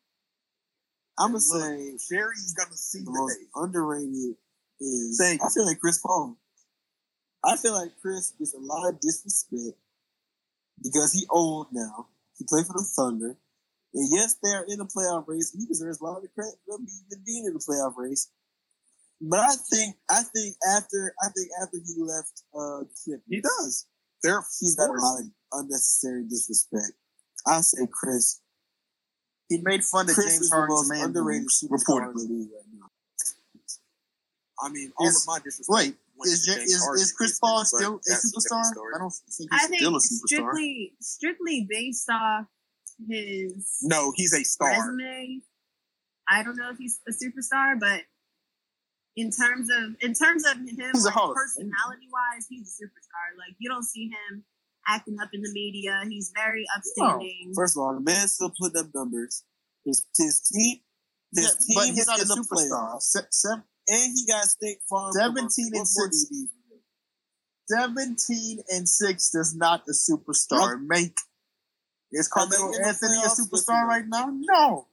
I'm 1.17 1.31
gonna 1.31 1.43
Look, 1.47 1.99
say 1.99 2.15
Sherry's 2.15 2.53
gonna 2.53 2.75
see 2.75 2.99
the 2.99 3.05
the 3.05 3.11
most 3.11 3.37
underrated 3.55 4.35
is. 4.79 5.17
Thank 5.19 5.41
I 5.43 5.49
feel 5.49 5.65
like 5.65 5.79
Chris 5.79 5.99
Paul. 5.99 6.37
I 7.43 7.57
feel 7.57 7.73
like 7.73 7.91
Chris 8.01 8.33
gets 8.39 8.53
a 8.53 8.59
lot 8.59 8.89
of 8.89 8.99
disrespect 8.99 9.77
because 10.81 11.13
he 11.13 11.25
old 11.29 11.67
now. 11.71 12.07
He 12.37 12.45
played 12.49 12.65
for 12.65 12.73
the 12.73 12.83
Thunder, 12.95 13.37
and 13.93 14.09
yes, 14.11 14.35
they 14.43 14.49
are 14.49 14.65
in 14.67 14.79
the 14.79 14.85
playoff 14.85 15.25
race. 15.27 15.55
He 15.57 15.65
deserves 15.65 16.01
a 16.01 16.03
lot 16.03 16.17
of 16.17 16.33
credit 16.33 16.55
for 16.65 16.75
even 16.75 17.23
being 17.25 17.45
in 17.45 17.53
the 17.53 17.59
playoff 17.59 17.93
race. 17.95 18.29
But 19.21 19.39
I 19.39 19.55
think, 19.71 19.95
I 20.09 20.21
think 20.23 20.55
after, 20.75 21.13
I 21.23 21.27
think 21.29 21.47
after 21.63 21.77
he 21.77 21.95
left, 22.01 22.43
uh, 22.53 22.83
Clippers, 23.03 23.23
He 23.29 23.41
does. 23.41 23.87
They're 24.21 24.43
he's 24.59 24.75
got 24.75 24.89
a 24.89 24.93
lot 24.93 25.21
of 25.21 25.25
unnecessary 25.53 26.23
disrespect. 26.23 26.93
I 27.47 27.61
say 27.61 27.87
Chris. 27.91 28.41
He 29.49 29.59
made 29.61 29.83
fun 29.83 30.09
of 30.09 30.15
Chris 30.15 30.33
James 30.33 30.51
Harden's 30.51 30.89
man 30.89 31.05
underrated 31.05 31.43
boobs, 31.43 31.63
superstar 31.63 32.09
in 32.09 32.13
the 32.13 32.23
reportedly. 32.23 32.47
right. 32.51 32.74
I 34.63 34.69
mean, 34.69 34.91
all 34.97 35.07
Is- 35.07 35.17
of 35.21 35.27
my 35.27 35.39
disrespect. 35.39 35.67
Wait, 35.69 35.95
is, 36.31 36.45
to 36.45 36.51
is, 36.61 36.71
is 37.01 37.11
Chris 37.11 37.37
Paul 37.39 37.65
still 37.65 37.95
a 37.95 38.11
superstar? 38.13 38.63
story. 38.63 38.93
I 38.95 38.99
don't 38.99 39.11
think 39.29 39.51
I 39.51 39.57
he's 39.59 39.67
think 39.67 39.79
still 39.81 39.95
a 39.95 39.99
superstar. 39.99 40.27
strictly, 40.27 40.93
strictly 41.01 41.67
based 41.69 42.09
off 42.09 42.45
his 43.09 43.79
No, 43.83 44.13
he's 44.15 44.33
a 44.33 44.43
star. 44.45 44.69
resume. 44.69 45.41
I 46.29 46.41
don't 46.43 46.55
know 46.55 46.69
if 46.71 46.77
he's 46.77 46.99
a 47.07 47.11
superstar, 47.11 47.77
but 47.79 48.01
in 49.17 49.29
terms 49.31 49.67
of 49.69 49.95
in 50.01 50.13
terms 50.13 50.45
of 50.45 50.55
him, 50.57 50.77
like, 50.93 51.13
Hall 51.13 51.31
of 51.31 51.37
Famer. 51.37 51.41
personality 51.41 52.07
wise, 52.11 52.47
he's 52.49 52.79
a 52.79 52.83
superstar. 52.85 53.37
Like 53.37 53.55
you 53.59 53.69
don't 53.69 53.83
see 53.83 54.07
him 54.09 54.43
acting 54.87 55.17
up 55.21 55.29
in 55.33 55.41
the 55.41 55.51
media. 55.51 56.01
He's 56.09 56.31
very 56.33 56.65
upstanding. 56.77 57.51
First 57.55 57.75
of 57.77 57.81
all, 57.83 57.93
the 57.93 57.99
man 58.01 58.27
still 58.29 58.53
putting 58.59 58.79
up 58.79 58.87
numbers. 58.95 59.43
His 59.85 60.05
his 60.17 60.39
team, 60.41 60.79
his 61.35 61.43
Yeah, 61.45 61.49
team 61.51 61.75
but 61.75 61.89
is 61.89 61.95
he's 61.95 62.07
not 62.07 62.19
a 62.21 62.25
superstar. 62.25 63.01
Se- 63.01 63.27
se- 63.31 63.61
and 63.87 64.13
he 64.15 64.25
got 64.27 64.43
State 64.45 64.79
Farm. 64.89 65.11
17 65.13 65.71
and 65.75 65.87
six. 65.87 66.27
do 66.29 66.35
you 66.35 66.41
need 66.41 66.49
from 66.49 66.77
him? 66.77 67.95
17 67.97 68.59
and 68.69 68.87
6 68.89 69.29
does 69.31 69.55
not 69.55 69.83
a 69.87 69.91
superstar 69.91 70.79
make. 70.85 71.17
Is 72.11 72.27
Carmelo 72.27 72.71
Anthony 72.83 73.17
a 73.23 73.27
superstar 73.27 73.85
right 73.87 74.05
now? 74.07 74.31
No. 74.31 74.87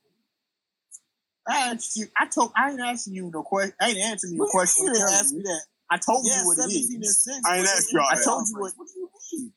I 1.46 1.72
asked 1.72 1.96
you. 1.96 2.06
I 2.18 2.26
told. 2.26 2.52
I 2.56 2.70
ain't 2.70 2.80
asking 2.80 3.14
you 3.14 3.30
no 3.32 3.42
question. 3.42 3.74
I 3.80 3.88
ain't 3.90 3.98
answering 3.98 4.34
your 4.36 4.48
question. 4.50 4.86
you 4.86 4.92
didn't 4.94 5.08
ask 5.10 5.34
me 5.34 5.42
that. 5.42 5.62
I 5.90 5.98
told 5.98 6.24
Yeah, 6.24 6.40
you 6.40 6.46
what 6.46 6.58
it 6.58 6.62
17 6.62 6.94
and 6.94 7.02
is. 7.04 7.18
6. 7.24 7.38
I 7.44 7.58
ain't 7.58 7.66
asked 7.68 7.92
y'all 7.92 8.06
that. 8.10 8.18
I 8.18 8.24
told 8.24 8.48
you 8.48 8.54
what- 8.58 8.72
What 8.76 8.88
do 8.88 8.92
you 8.96 9.10
mean? 9.32 9.52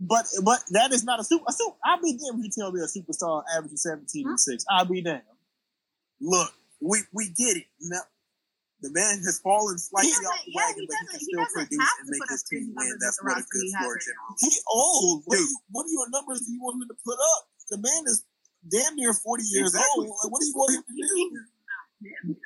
But 0.00 0.26
but 0.44 0.64
that 0.70 0.92
is 0.92 1.04
not 1.04 1.20
a 1.20 1.24
super. 1.24 1.44
A 1.48 1.52
super 1.52 1.76
I'll 1.84 2.02
be 2.02 2.12
damned 2.18 2.40
if 2.40 2.44
you 2.44 2.50
tell 2.50 2.72
me 2.72 2.80
a 2.80 2.86
superstar 2.86 3.44
averaging 3.56 3.76
17 3.76 4.28
and 4.28 4.40
6. 4.40 4.64
I'll 4.68 4.84
be 4.84 5.00
damned. 5.00 5.22
Look, 6.20 6.52
we 6.80 6.98
we 7.12 7.28
get 7.28 7.56
it. 7.56 7.66
Now, 7.80 8.00
the 8.82 8.90
man 8.90 9.22
has 9.22 9.38
fallen 9.40 9.78
slightly 9.78 10.10
He 10.10 10.14
off 10.14 10.20
the 10.20 10.26
doesn't- 10.26 10.52
yeah, 10.52 10.58
wagon, 10.66 10.82
he 10.82 10.86
but 10.86 10.92
he 10.92 10.98
can 10.98 11.06
doesn't- 11.06 11.20
he 11.20 11.24
still 11.24 11.46
produce 11.54 11.90
and 12.02 12.06
make 12.10 12.26
his 12.30 12.42
team 12.50 12.64
win. 12.76 12.98
That's 13.00 13.18
with 13.22 13.32
what 13.32 13.38
a 13.38 13.46
good 13.46 13.62
he 13.62 13.70
has 13.72 13.82
floor 13.82 13.96
general. 14.02 14.30
He 14.42 14.52
old. 14.68 15.22
What, 15.26 15.36
Dude. 15.38 15.46
do 15.46 15.50
you, 15.50 15.58
what 15.70 15.84
are 15.86 15.94
your 15.94 16.08
numbers 16.10 16.40
do 16.42 16.50
you 16.52 16.60
want 16.62 16.82
him 16.82 16.88
to 16.90 16.98
put 17.06 17.18
up? 17.18 17.42
The 17.70 17.78
man 17.78 18.02
is 18.10 18.24
damn 18.68 18.94
near 18.96 19.14
40 19.14 19.42
years 19.46 19.70
Exactly. 19.74 20.06
old. 20.10 20.18
Like, 20.22 20.30
what 20.32 20.40
do 20.42 20.46
you 20.46 20.54
want 20.58 20.70
him 20.74 20.82
to 20.82 20.94
do? 20.98 22.36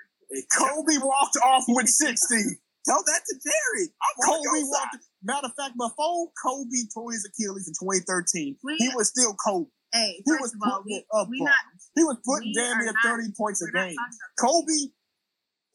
Kobe 0.53 0.97
walked 1.01 1.37
off 1.45 1.65
with 1.69 1.89
60. 1.89 2.61
Tell 2.85 3.03
that 3.03 3.21
to 3.27 3.35
Jerry. 3.43 3.89
I'm 3.99 4.15
Kobe 4.23 4.63
walked. 4.69 4.93
side. 4.95 5.01
Matter 5.23 5.47
of 5.49 5.55
fact, 5.59 5.75
before 5.77 6.31
Kobe 6.45 6.87
tore 6.95 7.13
his 7.13 7.27
Achilles 7.27 7.67
in 7.67 7.75
2013, 7.75 8.59
We- 8.63 8.77
he 8.77 8.89
was 8.95 9.09
still 9.09 9.35
Kobe. 9.35 9.71
Hey, 9.93 10.23
He 10.25 10.33
was 10.41 10.53
of 10.55 10.61
all, 10.63 10.83
putting 10.83 10.93
we 10.93 10.99
it 10.99 11.07
up 11.15 11.29
we 11.31 11.39
on. 11.41 11.45
not 11.47 11.55
He 11.95 12.05
was 12.05 12.19
putting 12.25 12.53
damn 12.55 12.79
are 12.79 12.83
near 12.85 12.93
not- 12.93 13.03
30 13.03 13.33
points 13.33 13.63
a 13.63 13.71
game. 13.71 13.97
talking 13.97 14.19
Kobe 14.39 14.93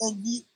and 0.02 0.24
he, 0.24 0.48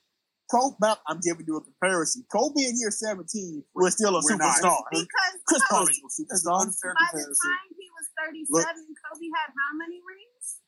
Kobe, 0.50 0.76
I'm 1.06 1.20
giving 1.20 1.44
you 1.46 1.56
a 1.56 1.60
comparison. 1.60 2.24
Kobe 2.30 2.62
in 2.62 2.78
year 2.78 2.90
17 2.90 3.64
was 3.74 3.94
still 3.94 4.14
a 4.16 4.22
We're 4.22 4.36
not. 4.36 4.56
superstar. 4.62 4.82
because 4.92 5.34
Chris 5.46 5.62
Paul 5.68 5.86
Kobe, 5.86 5.90
is 5.92 6.44
no 6.44 6.52
superstar. 6.52 6.60
unfair 6.62 6.94
by 6.94 7.08
the 7.12 7.18
time 7.18 7.68
he 7.74 7.88
was 7.90 8.06
37, 8.54 8.62
Kobe 8.62 9.26
had 9.34 9.50
how 9.50 9.76
many 9.76 9.98
rings? 10.06 10.58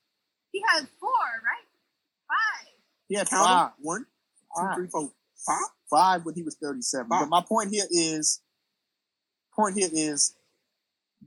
He 0.53 0.63
had 0.73 0.89
four, 0.99 1.11
right? 1.45 1.69
Five. 2.27 2.75
He 3.09 3.15
had 3.17 3.29
Count 3.29 3.45
five, 3.47 3.67
them. 3.71 3.75
One, 3.83 4.01
two, 4.03 4.07
Five. 4.57 4.75
three, 4.77 4.89
four, 4.89 5.13
five. 5.47 5.69
five 5.91 6.25
when 6.25 6.35
he 6.35 6.43
was 6.43 6.57
37. 6.61 7.09
Five. 7.09 7.21
But 7.21 7.29
my 7.29 7.43
point 7.47 7.71
here 7.71 7.87
is, 7.91 8.41
point 9.55 9.77
here 9.77 9.91
is 9.93 10.35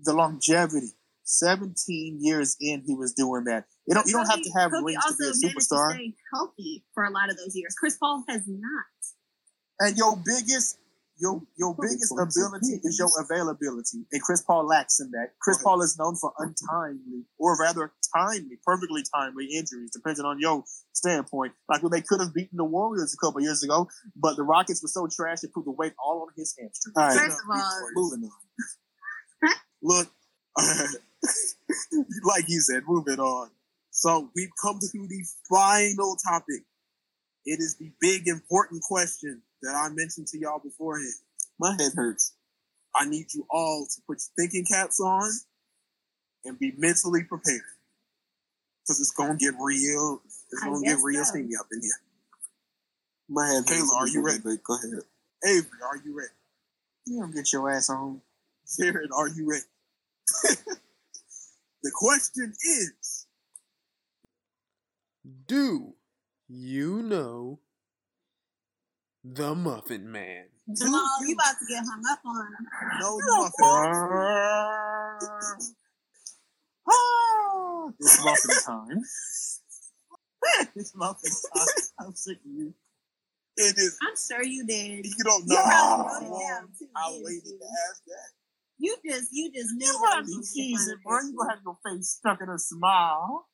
the 0.04 0.14
longevity. 0.14 0.92
17 1.32 2.20
years 2.20 2.58
in, 2.60 2.84
he 2.86 2.96
was 2.96 3.14
doing 3.14 3.46
that. 3.46 3.66
You 3.88 3.96
don't, 3.96 4.06
you 4.08 4.14
don't 4.14 4.28
have 4.28 4.42
to 4.42 4.52
have 4.52 4.72
Kobe 4.72 4.84
rings 4.86 5.06
to 5.06 5.16
be 5.18 5.26
a 5.26 5.28
also 5.30 5.40
managed 5.42 5.58
superstar. 5.58 5.90
To 5.90 5.96
stay 5.96 6.14
healthy 6.34 6.84
for 6.94 7.04
a 7.06 7.12
lot 7.12 7.30
of 7.30 7.38
those 7.38 7.56
years. 7.56 7.74
Chris 7.80 7.98
Paul 7.98 8.24
has 8.28 8.44
not. 8.48 9.00
And 9.80 9.98
your 9.98 10.18
biggest, 10.18 10.78
your 11.18 11.42
your 11.58 11.74
Kobe 11.74 11.88
biggest 11.88 12.12
26 12.14 12.38
ability 12.38 12.82
is 12.84 13.00
your 13.00 13.10
availability, 13.20 14.06
and 14.12 14.22
Chris 14.22 14.42
Paul 14.42 14.68
lacks 14.68 15.00
in 15.00 15.10
that. 15.12 15.34
Chris 15.40 15.58
Okay. 15.58 15.64
Paul 15.64 15.82
is 15.82 15.98
known 15.98 16.16
for 16.16 16.34
untimely, 16.38 17.26
or 17.40 17.58
rather 17.58 17.92
timely, 18.16 18.60
perfectly 18.66 19.04
timely 19.16 19.46
injuries, 19.46 19.92
depending 19.94 20.26
on 20.26 20.40
your 20.40 20.64
standpoint. 20.94 21.54
Like 21.70 21.82
when 21.82 21.92
they 21.92 22.02
could 22.02 22.20
have 22.20 22.34
beaten 22.34 22.58
the 22.58 22.66
Warriors 22.66 23.14
a 23.14 23.26
couple 23.26 23.42
years 23.42 23.64
ago, 23.64 23.88
but 24.16 24.36
the 24.36 24.44
Rockets 24.44 24.84
were 24.84 24.90
so 24.90 25.08
trash 25.08 25.40
they 25.40 25.48
put 25.48 25.66
the 25.66 25.72
weight 25.72 25.94
all 26.04 26.22
on 26.22 26.28
his 26.36 26.56
hamstring. 26.60 26.94
All 26.98 27.08
right, 27.08 27.18
First 27.18 27.40
of 27.40 27.50
all, 27.50 27.90
moving 27.96 28.30
on. 28.30 29.52
Look, 29.82 30.08
like 32.24 32.46
you 32.48 32.60
said, 32.60 32.84
moving 32.88 33.20
on. 33.20 33.50
So 33.92 34.30
we've 34.36 34.52
come 34.62 34.80
to 34.80 34.88
the 35.08 35.26
final 35.50 36.16
topic. 36.16 36.64
It 37.46 37.60
is 37.60 37.76
the 37.78 37.92
big 38.00 38.28
important 38.28 38.82
question 38.84 39.42
that 39.62 39.76
I 39.76 39.90
mentioned 39.90 40.28
to 40.28 40.40
y'all 40.40 40.60
beforehand. 40.60 41.14
My 41.60 41.76
head 41.80 41.92
hurts. 41.96 42.34
I 42.96 43.08
need 43.08 43.28
you 43.34 43.46
all 43.50 43.86
to 43.90 44.02
put 44.08 44.20
your 44.20 44.46
thinking 44.46 44.66
caps 44.66 45.00
on 45.00 45.30
and 46.46 46.60
be 46.60 46.74
mentally 46.78 47.24
prepared. 47.24 47.62
Because 48.84 49.00
it's 49.00 49.12
gonna 49.12 49.36
get 49.36 49.54
real. 49.60 50.22
It's 50.52 50.64
I 50.64 50.68
gonna 50.68 50.82
get 50.84 50.98
real 51.04 51.24
so. 51.24 51.32
steamy 51.32 51.56
up 51.60 51.68
in 51.72 51.82
here. 51.82 51.92
My 53.30 53.48
head 53.48 53.64
hurts. 53.68 53.94
Are 53.96 54.08
you 54.08 54.22
ready? 54.22 54.40
But 54.44 54.64
go 54.64 54.76
ahead. 54.76 55.04
Avery, 55.46 55.80
are 55.84 55.98
you 56.04 56.18
ready? 56.18 56.34
You 57.06 57.20
don't 57.20 57.34
get 57.34 57.52
your 57.52 57.70
ass 57.70 57.90
on. 57.90 58.22
Jared, 58.78 59.10
are 59.16 59.28
you 59.28 59.50
ready? 59.50 59.64
the 61.84 61.92
question 61.94 62.54
is 62.64 63.28
Do 65.48 65.96
you 66.48 67.02
know 67.04 67.60
the 69.24 69.56
Muffin 69.56 70.12
Man? 70.12 70.46
Jamal, 70.74 71.04
you 71.26 71.34
about 71.34 71.56
to 71.60 71.66
get 71.68 71.84
hung 71.86 72.04
up 72.10 72.20
on. 72.26 72.48
No, 73.00 73.18
the 73.18 73.54
Muffin 73.58 74.62
Ah, 76.90 77.92
it's 78.00 78.24
muffin 78.26 78.52
time. 78.66 79.02
it's 80.76 80.96
muffin 80.96 81.32
time. 81.56 81.68
I'm 82.00 82.14
sick 82.16 82.38
of 82.38 82.52
you. 82.52 82.74
It 83.58 83.78
is. 83.78 83.98
I'm 84.02 84.16
sure 84.16 84.44
you 84.44 84.66
did. 84.66 85.06
You 85.06 85.24
don't 85.24 85.48
know 85.48 85.56
You 85.56 85.62
how 85.62 86.04
probably 86.04 86.30
wrote 86.30 86.42
it 86.42 86.90
long 86.96 86.96
I 86.96 87.20
waited 87.24 87.44
to 87.44 87.66
ask 87.90 88.04
that. 88.06 88.41
You 88.82 88.98
just, 89.06 89.30
you 89.32 89.52
just 89.54 89.76
knew. 89.76 89.86
You 89.86 90.00
that 90.02 90.16
have 90.16 90.26
you 90.26 90.34
to 90.34 90.38
was 90.40 90.50
gonna 90.58 90.98
it, 90.98 91.04
bro. 91.06 91.20
You 91.22 91.36
gonna 91.38 91.52
have 91.52 91.62
your 91.64 91.78
face 91.86 92.18
stuck 92.18 92.42
in 92.42 92.50
a 92.50 92.58
smile. 92.58 93.46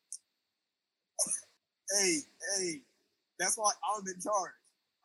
Hey, 2.00 2.20
hey, 2.56 2.82
that's 3.38 3.58
why 3.58 3.72
I'm 3.84 4.08
in 4.08 4.22
charge. 4.24 4.56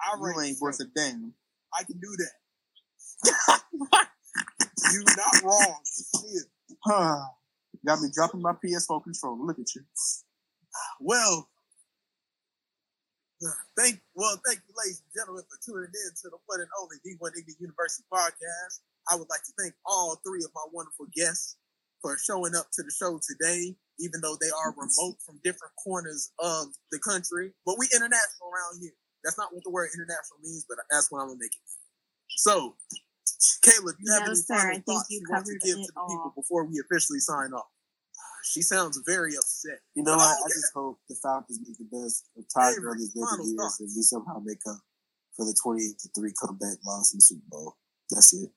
I 0.01 0.17
You 0.17 0.23
rate 0.23 0.49
ain't 0.49 0.61
worth 0.61 0.79
a 0.81 0.85
damn. 0.95 1.35
I 1.75 1.83
can 1.83 1.99
do 1.99 2.15
that. 2.23 3.63
you 4.93 5.05
not 5.17 5.43
wrong. 5.43 5.81
Still. 5.85 6.47
Huh. 6.87 7.19
Got 7.85 8.01
me 8.01 8.09
dropping 8.15 8.43
my 8.43 8.53
PS4 8.53 9.03
controller. 9.03 9.43
Look 9.43 9.59
at 9.59 9.75
you. 9.75 9.83
Well, 11.01 11.49
uh, 13.43 13.51
thank 13.77 14.01
well, 14.15 14.39
thank 14.47 14.61
you, 14.69 14.75
ladies 14.79 15.03
and 15.03 15.11
gentlemen, 15.19 15.43
for 15.51 15.59
tuning 15.67 15.91
in 15.91 16.11
to 16.23 16.31
the 16.31 16.39
one 16.47 16.61
and 16.61 16.71
only 16.79 16.97
D1 17.03 17.35
Iggy 17.43 17.59
University 17.59 18.07
podcast. 18.07 18.87
I 19.11 19.17
would 19.17 19.29
like 19.31 19.43
to 19.43 19.53
thank 19.59 19.75
all 19.87 20.21
three 20.27 20.45
of 20.45 20.51
my 20.55 20.65
wonderful 20.73 21.07
guests 21.15 21.57
for 22.01 22.19
showing 22.19 22.55
up 22.55 22.67
to 22.75 22.83
the 22.83 22.91
show 22.91 23.19
today, 23.23 23.75
even 23.99 24.21
though 24.23 24.37
they 24.41 24.51
are 24.51 24.75
remote 24.75 25.19
from 25.25 25.39
different 25.43 25.75
corners 25.83 26.31
of 26.39 26.67
the 26.91 26.99
country. 26.99 27.55
But 27.67 27.79
we 27.79 27.87
international 27.95 28.51
around 28.51 28.83
here. 28.83 28.95
That's 29.25 29.39
not 29.39 29.55
what 29.55 29.63
the 29.63 29.71
word 29.71 29.91
international 29.95 30.43
means, 30.43 30.67
but 30.69 30.79
that's 30.91 31.11
what 31.11 31.23
I'm 31.23 31.29
gonna 31.31 31.39
make 31.39 31.55
it. 31.55 31.63
So, 32.43 32.75
Caleb, 33.63 33.95
you 34.03 34.13
have 34.13 34.27
No, 34.27 34.35
any 34.35 34.43
sir, 34.43 34.55
final 34.57 34.77
I 34.77 34.81
thoughts 34.83 35.11
you 35.11 35.23
you 35.23 35.31
want 35.31 35.47
to 35.47 35.59
give 35.63 35.79
to 35.79 35.93
the 35.95 36.03
people 36.11 36.33
before 36.35 36.67
we 36.67 36.83
officially 36.83 37.21
sign 37.21 37.53
off? 37.55 37.71
She 38.45 38.63
sounds 38.63 38.99
very 39.07 39.37
upset. 39.37 39.79
You 39.95 40.03
know 40.03 40.17
what? 40.17 40.27
I 40.27 40.35
I 40.35 40.49
just 40.51 40.75
hope 40.75 40.99
the 41.09 41.15
Falcons 41.23 41.61
make 41.63 41.79
the 41.79 41.87
best 41.87 42.27
of 42.37 42.43
Todd 42.53 42.75
Avery, 42.75 42.99
Gurley's 42.99 43.13
final 43.15 43.39
later 43.39 43.47
years 43.47 43.57
thoughts. 43.63 43.81
and 43.81 43.91
we 43.95 44.03
somehow 44.03 44.39
make 44.43 44.59
up 44.67 44.83
for 45.37 45.47
the 45.47 45.55
twenty 45.63 45.95
to 45.95 46.09
three 46.19 46.35
comeback 46.35 46.79
loss 46.85 47.15
in 47.15 47.19
the 47.19 47.23
Super 47.23 47.47
Bowl. 47.49 47.77
That's 48.11 48.35
it. 48.35 48.51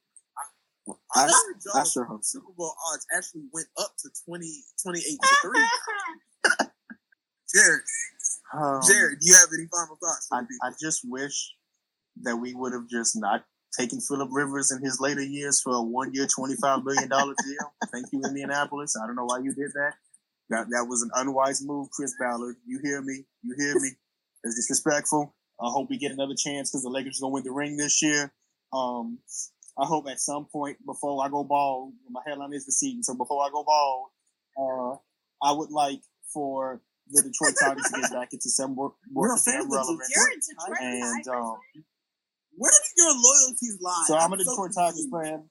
I, 1.16 1.28
I 1.76 1.84
sure 1.84 2.06
hope. 2.06 2.24
Super 2.24 2.52
Bowl 2.58 2.74
odds 2.94 3.06
actually 3.16 3.44
went 3.54 3.68
up 3.80 3.92
to 4.00 4.10
20, 4.28 4.48
28 4.84 5.04
to 5.22 5.36
3. 5.42 6.68
Jared, 7.56 7.82
Um, 8.54 8.82
Jared, 8.88 9.20
do 9.20 9.28
you 9.28 9.34
have 9.36 9.50
any 9.58 9.68
final 9.72 9.98
thoughts? 10.02 10.28
I. 10.32 10.42
I 10.64 10.72
just 10.82 11.02
wish 11.06 11.54
that 12.22 12.36
we 12.38 12.54
would 12.54 12.74
have 12.74 12.88
just 12.90 13.16
not 13.16 13.46
taken 13.78 14.00
Philip 14.00 14.30
Rivers 14.32 14.72
in 14.72 14.84
his 14.84 15.00
later 15.00 15.22
years 15.24 15.62
for 15.62 15.74
a 15.76 15.82
one 15.82 16.14
year, 16.14 16.28
$25 16.28 16.84
million 16.84 17.10
deal. 17.10 17.74
Thank 17.92 18.08
you, 18.12 18.22
Indianapolis. 18.26 18.96
I 19.02 19.06
don't 19.06 19.16
know 19.16 19.26
why 19.26 19.40
you 19.40 19.54
did 19.54 19.72
that. 19.74 19.94
That 20.50 20.68
that 20.70 20.86
was 20.88 21.02
an 21.02 21.10
unwise 21.16 21.66
move, 21.66 21.90
Chris 21.92 22.14
Ballard. 22.20 22.56
You 22.68 22.80
hear 22.84 23.02
me? 23.02 23.26
You 23.42 23.56
hear 23.58 23.74
me? 23.80 23.90
It's 24.44 24.56
disrespectful. 24.56 25.34
I 25.60 25.70
hope 25.70 25.90
we 25.90 25.98
get 25.98 26.12
another 26.12 26.36
chance 26.38 26.70
because 26.70 26.84
the 26.84 26.90
Lakers 26.90 27.20
are 27.20 27.30
going 27.30 27.32
to 27.32 27.34
win 27.34 27.44
the 27.44 27.52
ring 27.52 27.78
this 27.78 28.02
year. 28.04 28.32
Um, 28.72 29.20
I 29.78 29.86
hope 29.86 30.08
at 30.10 30.20
some 30.20 30.46
point 30.46 30.78
before 30.86 31.24
I 31.26 31.30
go 31.30 31.44
bald, 31.44 31.94
my 32.10 32.22
headline 32.26 32.54
is 32.54 32.66
receding. 32.66 33.04
So 33.04 33.14
before 33.14 33.44
I 33.44 33.50
go 33.52 33.64
bald, 33.64 34.08
uh, 34.58 34.98
I 35.46 35.52
would 35.52 35.70
like 35.72 36.02
for 36.34 36.82
the 37.10 37.22
Detroit 37.22 37.56
Tigers 37.62 37.84
to 37.94 38.02
get 38.02 38.12
back 38.12 38.34
into 38.34 38.50
some 38.50 38.76
work, 38.76 38.94
You're 39.14 39.36
a 39.36 39.38
fan 39.38 39.62
of 39.62 39.70
the 39.70 40.78
And 40.80 41.28
um, 41.28 41.58
Where 42.58 42.72
do 42.72 43.04
your 43.04 43.14
loyalties 43.14 43.78
lie? 43.82 44.04
so 44.08 44.16
I'm 44.18 44.34
a 44.34 44.38
so 44.40 44.52
Detroit 44.52 44.72
Tigers 44.76 45.08
fan. 45.12 45.50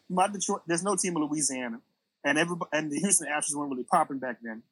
My 0.08 0.28
Detroit, 0.28 0.62
there's 0.66 0.82
no 0.82 0.96
team 0.96 1.16
in 1.16 1.22
Louisiana, 1.22 1.80
and 2.24 2.38
everybody 2.38 2.70
and 2.72 2.90
the 2.90 2.98
Houston 2.98 3.28
Astros 3.28 3.54
weren't 3.54 3.70
really 3.70 3.84
popping 3.84 4.18
back 4.18 4.38
then. 4.42 4.62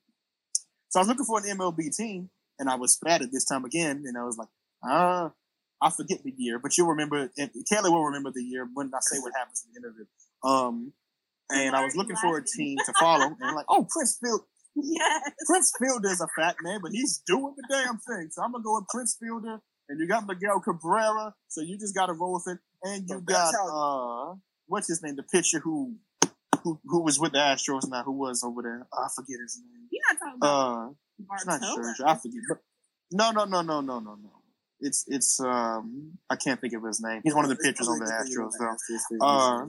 So 0.89 1.01
I 1.01 1.03
was 1.03 1.09
looking 1.09 1.25
for 1.27 1.39
an 1.39 1.59
MLB 1.59 1.95
team, 1.95 2.31
and 2.59 2.69
I 2.69 2.75
was 2.77 2.95
spattered 2.95 3.31
this 3.33 3.45
time 3.45 3.65
again, 3.65 4.05
and 4.07 4.17
I 4.19 4.25
was 4.25 4.37
like, 4.37 4.49
ah, 4.85 5.33
I 5.83 5.91
forget 5.91 6.23
the 6.23 6.33
year, 6.37 6.59
but 6.59 6.79
you'll 6.79 6.89
remember. 6.89 7.29
And 7.37 7.51
Kelly 7.69 7.91
will 7.91 8.05
remember 8.05 8.31
the 8.33 8.43
year 8.43 8.69
when 8.73 8.91
I 8.95 9.01
say 9.01 9.19
what 9.19 9.33
happens 9.37 9.65
at 9.67 9.73
the 9.73 9.77
end 9.79 9.95
of 9.95 10.01
it. 10.01 10.09
Um, 10.45 10.93
and 11.51 11.77
I 11.77 11.85
was 11.85 11.97
looking 11.97 12.17
for 12.17 12.39
a 12.39 12.45
team 12.45 12.79
to 12.87 12.93
follow, 12.99 13.27
and 13.27 13.37
I'm 13.43 13.55
like, 13.55 13.67
oh, 13.69 13.87
Prince 13.91 14.19
Field. 14.23 14.41
Yes. 14.75 15.31
Prince 15.47 15.73
Fielder's 15.79 16.21
a 16.23 16.29
fat 16.39 16.57
man, 16.63 16.81
but 16.83 16.93
he's 16.93 17.23
doing 17.27 17.55
the 17.57 17.65
damn 17.69 17.99
thing. 17.99 18.29
So 18.31 18.43
I'm 18.43 18.53
gonna 18.53 18.65
go 18.65 18.77
with 18.77 18.89
Prince 18.89 19.19
Fielder, 19.21 19.59
and 19.89 20.01
you 20.01 20.09
got 20.09 20.27
Miguel 20.27 20.61
Cabrera, 20.61 21.35
so 21.49 21.61
you 21.61 21.79
just 21.79 21.95
got 21.95 22.07
to 22.07 22.15
roll 22.15 22.35
with 22.35 22.57
it. 22.57 22.61
And 22.83 23.09
you 23.09 23.17
But 23.17 23.27
got 23.27 23.53
that's 23.53 23.59
uh, 23.71 24.35
what's 24.67 24.89
his 24.89 25.03
name, 25.03 25.17
the 25.17 25.25
pitcher 25.25 25.59
who 25.61 25.97
who 26.63 26.81
who 26.87 27.03
was 27.03 27.21
with 27.21 27.33
the 27.33 27.39
Astros 27.39 27.83
now, 27.89 28.03
who 28.03 28.13
was 28.13 28.43
over 28.45 28.63
there. 28.63 28.87
I 28.93 29.09
forget 29.15 29.39
his 29.43 29.61
name. 29.61 29.89
You're 29.91 30.03
not 30.11 30.19
talking 30.19 30.39
about 30.41 30.89
Uh, 30.89 30.91
it's 31.35 31.47
not 31.47 31.61
Bartolo. 31.61 32.11
I 32.11 32.15
forget. 32.15 32.41
But 32.49 32.59
no, 33.13 33.31
no, 33.33 33.45
no, 33.45 33.61
no, 33.61 33.81
no, 33.81 34.01
no, 34.01 34.15
no. 34.15 34.42
It's 34.83 35.05
it's 35.09 35.41
um, 35.41 36.13
I 36.29 36.37
can't 36.37 36.61
think 36.61 36.75
of 36.75 36.83
his 36.85 37.01
name. 37.01 37.21
He's 37.25 37.35
one 37.35 37.45
of 37.45 37.49
the 37.51 37.57
pitchers 37.57 37.89
on 37.89 37.99
the 37.99 38.05
Astros, 38.07 38.53
though. 38.59 39.27
Uh, 39.27 39.67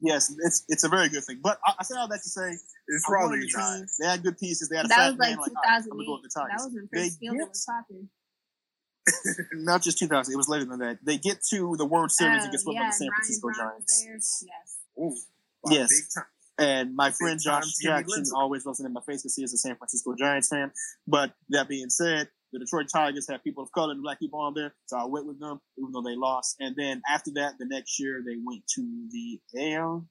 Yes, 0.00 0.32
it's 0.44 0.64
it's 0.68 0.84
a 0.84 0.88
very 0.88 1.08
good 1.08 1.24
thing. 1.24 1.40
But 1.42 1.58
I, 1.66 1.70
said 1.70 1.76
I 1.80 1.82
say 1.82 2.00
all 2.00 2.08
that 2.08 2.20
to 2.22 2.28
say, 2.28 2.50
it's 2.52 3.04
I'm 3.08 3.12
probably 3.12 3.40
the 3.40 3.50
not. 3.56 3.76
team. 3.78 3.86
They 3.98 4.06
had 4.06 4.22
good 4.22 4.38
pieces. 4.38 4.68
They 4.68 4.76
had 4.76 4.84
a 4.86 4.88
That 4.88 4.96
fat 4.96 5.10
was 5.10 5.18
like 5.18 5.28
man. 5.30 5.38
Like, 5.38 5.50
all 5.50 5.62
right, 5.64 5.82
I'm 5.82 5.88
gonna 5.88 6.04
2008. 6.04 6.06
go 6.06 6.12
with 6.12 6.22
the 6.22 6.28
That 6.28 6.40
Tigers. 6.40 6.64
was 6.64 6.72
when 6.74 6.88
They 6.92 6.98
Prince 6.98 7.16
Fielder 7.18 7.46
was 7.48 7.66
popping. 7.66 8.08
not 9.64 9.82
just 9.82 9.98
2000. 9.98 10.32
It 10.32 10.36
was 10.36 10.48
later 10.48 10.64
than 10.66 10.78
that. 10.80 10.98
They 11.04 11.18
get 11.18 11.42
to 11.50 11.74
the 11.76 11.84
World 11.84 12.12
Series 12.12 12.44
and 12.44 12.52
get 12.52 12.58
Uh, 12.58 12.62
swept 12.62 12.76
by 12.78 12.82
yeah, 12.82 12.88
the 12.88 12.92
San 12.92 13.08
Ryan 13.08 13.14
Francisco 13.16 13.48
Braun 13.50 13.54
Giants. 13.72 14.44
Yes. 14.46 14.76
Ooh, 14.98 15.16
wow, 15.64 15.72
Yes. 15.72 15.88
Big 15.90 16.04
time. 16.14 16.24
And 16.60 16.94
my 16.96 17.10
friend 17.12 17.40
time 17.42 17.62
Josh 17.62 17.72
Jackson 17.82 18.24
always 18.34 18.64
rubs 18.66 18.80
it 18.80 18.86
in 18.86 18.92
my 18.92 19.00
face 19.02 19.22
because 19.22 19.36
he 19.36 19.44
is 19.44 19.52
a 19.54 19.58
San 19.58 19.76
Francisco 19.76 20.14
Giants 20.18 20.48
fan. 20.48 20.72
But 21.06 21.32
that 21.50 21.68
being 21.68 21.88
said, 21.90 22.28
the 22.52 22.58
Detroit 22.58 22.86
Tigers 22.92 23.28
have 23.30 23.44
people 23.44 23.62
of 23.62 23.72
color 23.72 23.92
and 23.92 24.02
black 24.02 24.18
people 24.18 24.40
on 24.40 24.54
there, 24.54 24.74
so 24.86 24.96
I 24.96 25.04
went 25.04 25.26
with 25.26 25.38
them, 25.38 25.60
even 25.78 25.92
though 25.92 26.02
they 26.02 26.16
lost. 26.16 26.56
And 26.60 26.74
then 26.76 27.02
after 27.08 27.30
that, 27.34 27.54
the 27.58 27.66
next 27.66 28.00
year 28.00 28.22
they 28.24 28.36
went 28.42 28.62
to 28.74 29.08
the 29.10 29.40
ALC, 29.56 30.04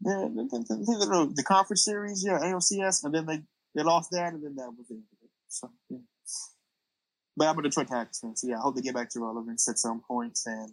the, 0.00 0.30
the, 0.34 1.32
the, 1.34 1.42
conference 1.44 1.84
series, 1.84 2.24
yeah, 2.26 2.38
ALCS, 2.38 3.04
and 3.04 3.14
then 3.14 3.26
they, 3.26 3.40
they 3.74 3.82
lost 3.82 4.10
that, 4.12 4.32
and 4.32 4.42
then 4.42 4.56
that 4.56 4.70
was 4.76 4.90
it. 4.90 4.98
So, 5.48 5.70
yeah. 5.88 5.98
But 7.36 7.48
I'm 7.48 7.58
a 7.58 7.62
Detroit 7.62 7.88
Tigers 7.88 8.18
fan, 8.20 8.36
so 8.36 8.48
yeah, 8.48 8.58
I 8.58 8.60
hope 8.60 8.74
they 8.74 8.82
get 8.82 8.94
back 8.94 9.10
to 9.10 9.20
relevance 9.20 9.68
at 9.68 9.78
some 9.78 10.00
point. 10.00 10.38
And 10.46 10.72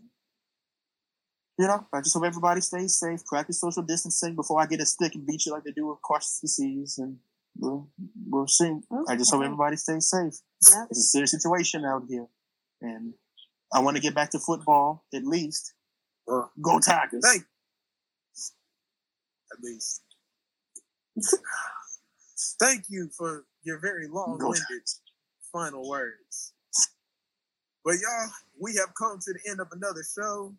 you 1.60 1.68
know, 1.68 1.86
I 1.94 2.02
just 2.02 2.16
hope 2.16 2.26
everybody 2.26 2.60
stays 2.62 2.96
safe, 2.96 3.24
practice 3.26 3.62
social 3.62 3.84
distancing 3.84 4.36
before 4.36 4.62
I 4.62 4.66
get 4.66 4.82
a 4.82 4.86
stick 4.86 5.14
and 5.14 5.26
beat 5.26 5.46
you 5.46 5.52
like 5.52 5.64
they 5.64 5.72
do 5.72 5.92
across 5.92 6.40
the 6.40 6.48
seas, 6.48 6.98
and 6.98 7.18
we'll, 7.58 7.90
we'll 8.28 8.48
see. 8.48 8.80
I 9.08 9.16
just 9.16 9.34
hope 9.34 9.44
everybody 9.44 9.78
stays 9.78 10.10
safe. 10.10 10.34
Yep. 10.72 10.88
It's 10.90 11.00
a 11.00 11.04
serious 11.04 11.32
situation 11.32 11.86
out 11.86 12.04
here, 12.10 12.28
and 12.82 13.14
I 13.74 13.80
want 13.80 13.98
to 13.98 14.02
get 14.02 14.16
back 14.16 14.32
to 14.32 14.40
football 14.40 15.06
at 15.14 15.24
least. 15.26 15.74
Uh, 16.32 16.44
Go 16.62 16.80
Tigers! 16.80 17.22
Thank 17.24 17.44
at 19.52 19.64
least. 19.64 20.02
Thank 22.60 22.86
you 22.90 23.10
for 23.18 23.46
your 23.64 23.80
very 23.80 24.08
long-winded 24.08 24.84
final 25.52 25.88
words. 25.88 26.54
But 27.84 27.94
y'all, 27.94 28.30
we 28.60 28.76
have 28.76 28.94
come 28.98 29.20
to 29.20 29.34
the 29.34 29.50
end 29.50 29.60
of 29.60 29.68
another 29.72 30.02
show. 30.04 30.56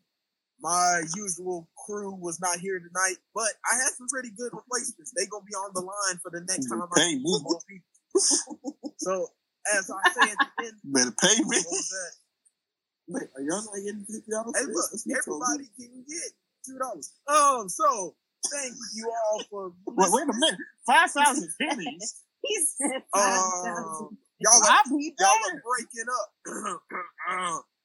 My 0.62 1.02
usual 1.14 1.68
crew 1.86 2.14
was 2.14 2.40
not 2.40 2.58
here 2.58 2.78
tonight, 2.78 3.16
but 3.34 3.48
I 3.70 3.76
had 3.76 3.92
some 3.96 4.08
pretty 4.08 4.30
good 4.36 4.50
replacements. 4.52 5.12
They 5.16 5.26
gonna 5.26 5.44
be 5.44 5.54
on 5.54 5.70
the 5.74 5.82
line 5.82 6.18
for 6.22 6.30
the 6.30 6.40
next 6.48 6.68
time 6.68 6.82
I 6.82 6.86
Pay 6.96 7.10
see 7.10 7.22
me. 7.22 7.38
people. 7.68 7.92
so 8.96 9.28
as 9.76 9.90
I 9.90 10.00
say 10.14 10.30
at 10.30 10.38
the 10.38 10.64
end, 10.66 10.74
Better 10.84 11.12
pay 11.20 11.36
me. 11.44 11.44
what 11.44 11.66
was 11.66 11.88
that? 11.90 12.12
Wait, 13.08 13.28
are 13.36 13.42
y'all 13.42 13.62
not 13.64 13.76
getting 13.84 14.04
fifty 14.08 14.30
dollars? 14.30 14.54
Hey, 14.56 14.64
look, 14.72 14.90
everybody 15.20 15.68
can 15.78 16.04
get 16.08 16.30
two 16.64 16.78
dollars. 16.78 17.12
Um, 17.28 17.68
so 17.68 18.16
thank 18.50 18.74
you 18.94 19.12
all 19.30 19.42
for 19.50 19.72
Wait, 19.86 20.10
wait 20.10 20.22
a 20.24 20.32
minute. 20.32 20.58
Five 20.86 21.10
thousand 21.10 21.50
pennies. 21.60 22.22
He 22.42 22.54
said 22.78 23.02
Um, 23.12 24.12
5,000. 24.12 24.18
y'all 24.38 24.52
are, 24.62 24.70
I'll 24.70 24.96
be 24.96 25.12
y'all 25.18 25.28
are 25.30 25.62
breaking 25.66 26.06
up. 26.06 27.62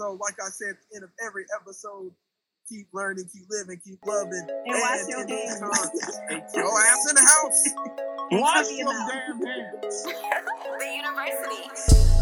so, 0.00 0.16
like 0.20 0.34
I 0.40 0.48
said 0.48 0.70
at 0.70 0.76
the 0.88 0.96
end 0.96 1.04
of 1.04 1.10
every 1.24 1.44
episode, 1.60 2.10
keep 2.68 2.88
learning, 2.94 3.28
keep 3.32 3.44
living, 3.50 3.78
keep 3.84 3.98
loving, 4.06 4.46
And 4.48 4.80
wash 4.80 5.04
your 5.08 5.20
in 5.20 5.26
the 5.28 5.36
hands. 5.36 5.60
meantime, 5.60 6.48
your 6.56 6.80
ass 6.80 7.04
in 7.10 7.14
the 7.20 7.26
house. 7.28 7.60
Wash 8.32 8.54
Cover 8.56 8.70
your 8.70 8.78
your 8.78 8.92
mouth. 8.94 9.10
damn 9.12 9.44
hands. 9.44 10.06
The 10.80 10.86
university. 10.86 12.19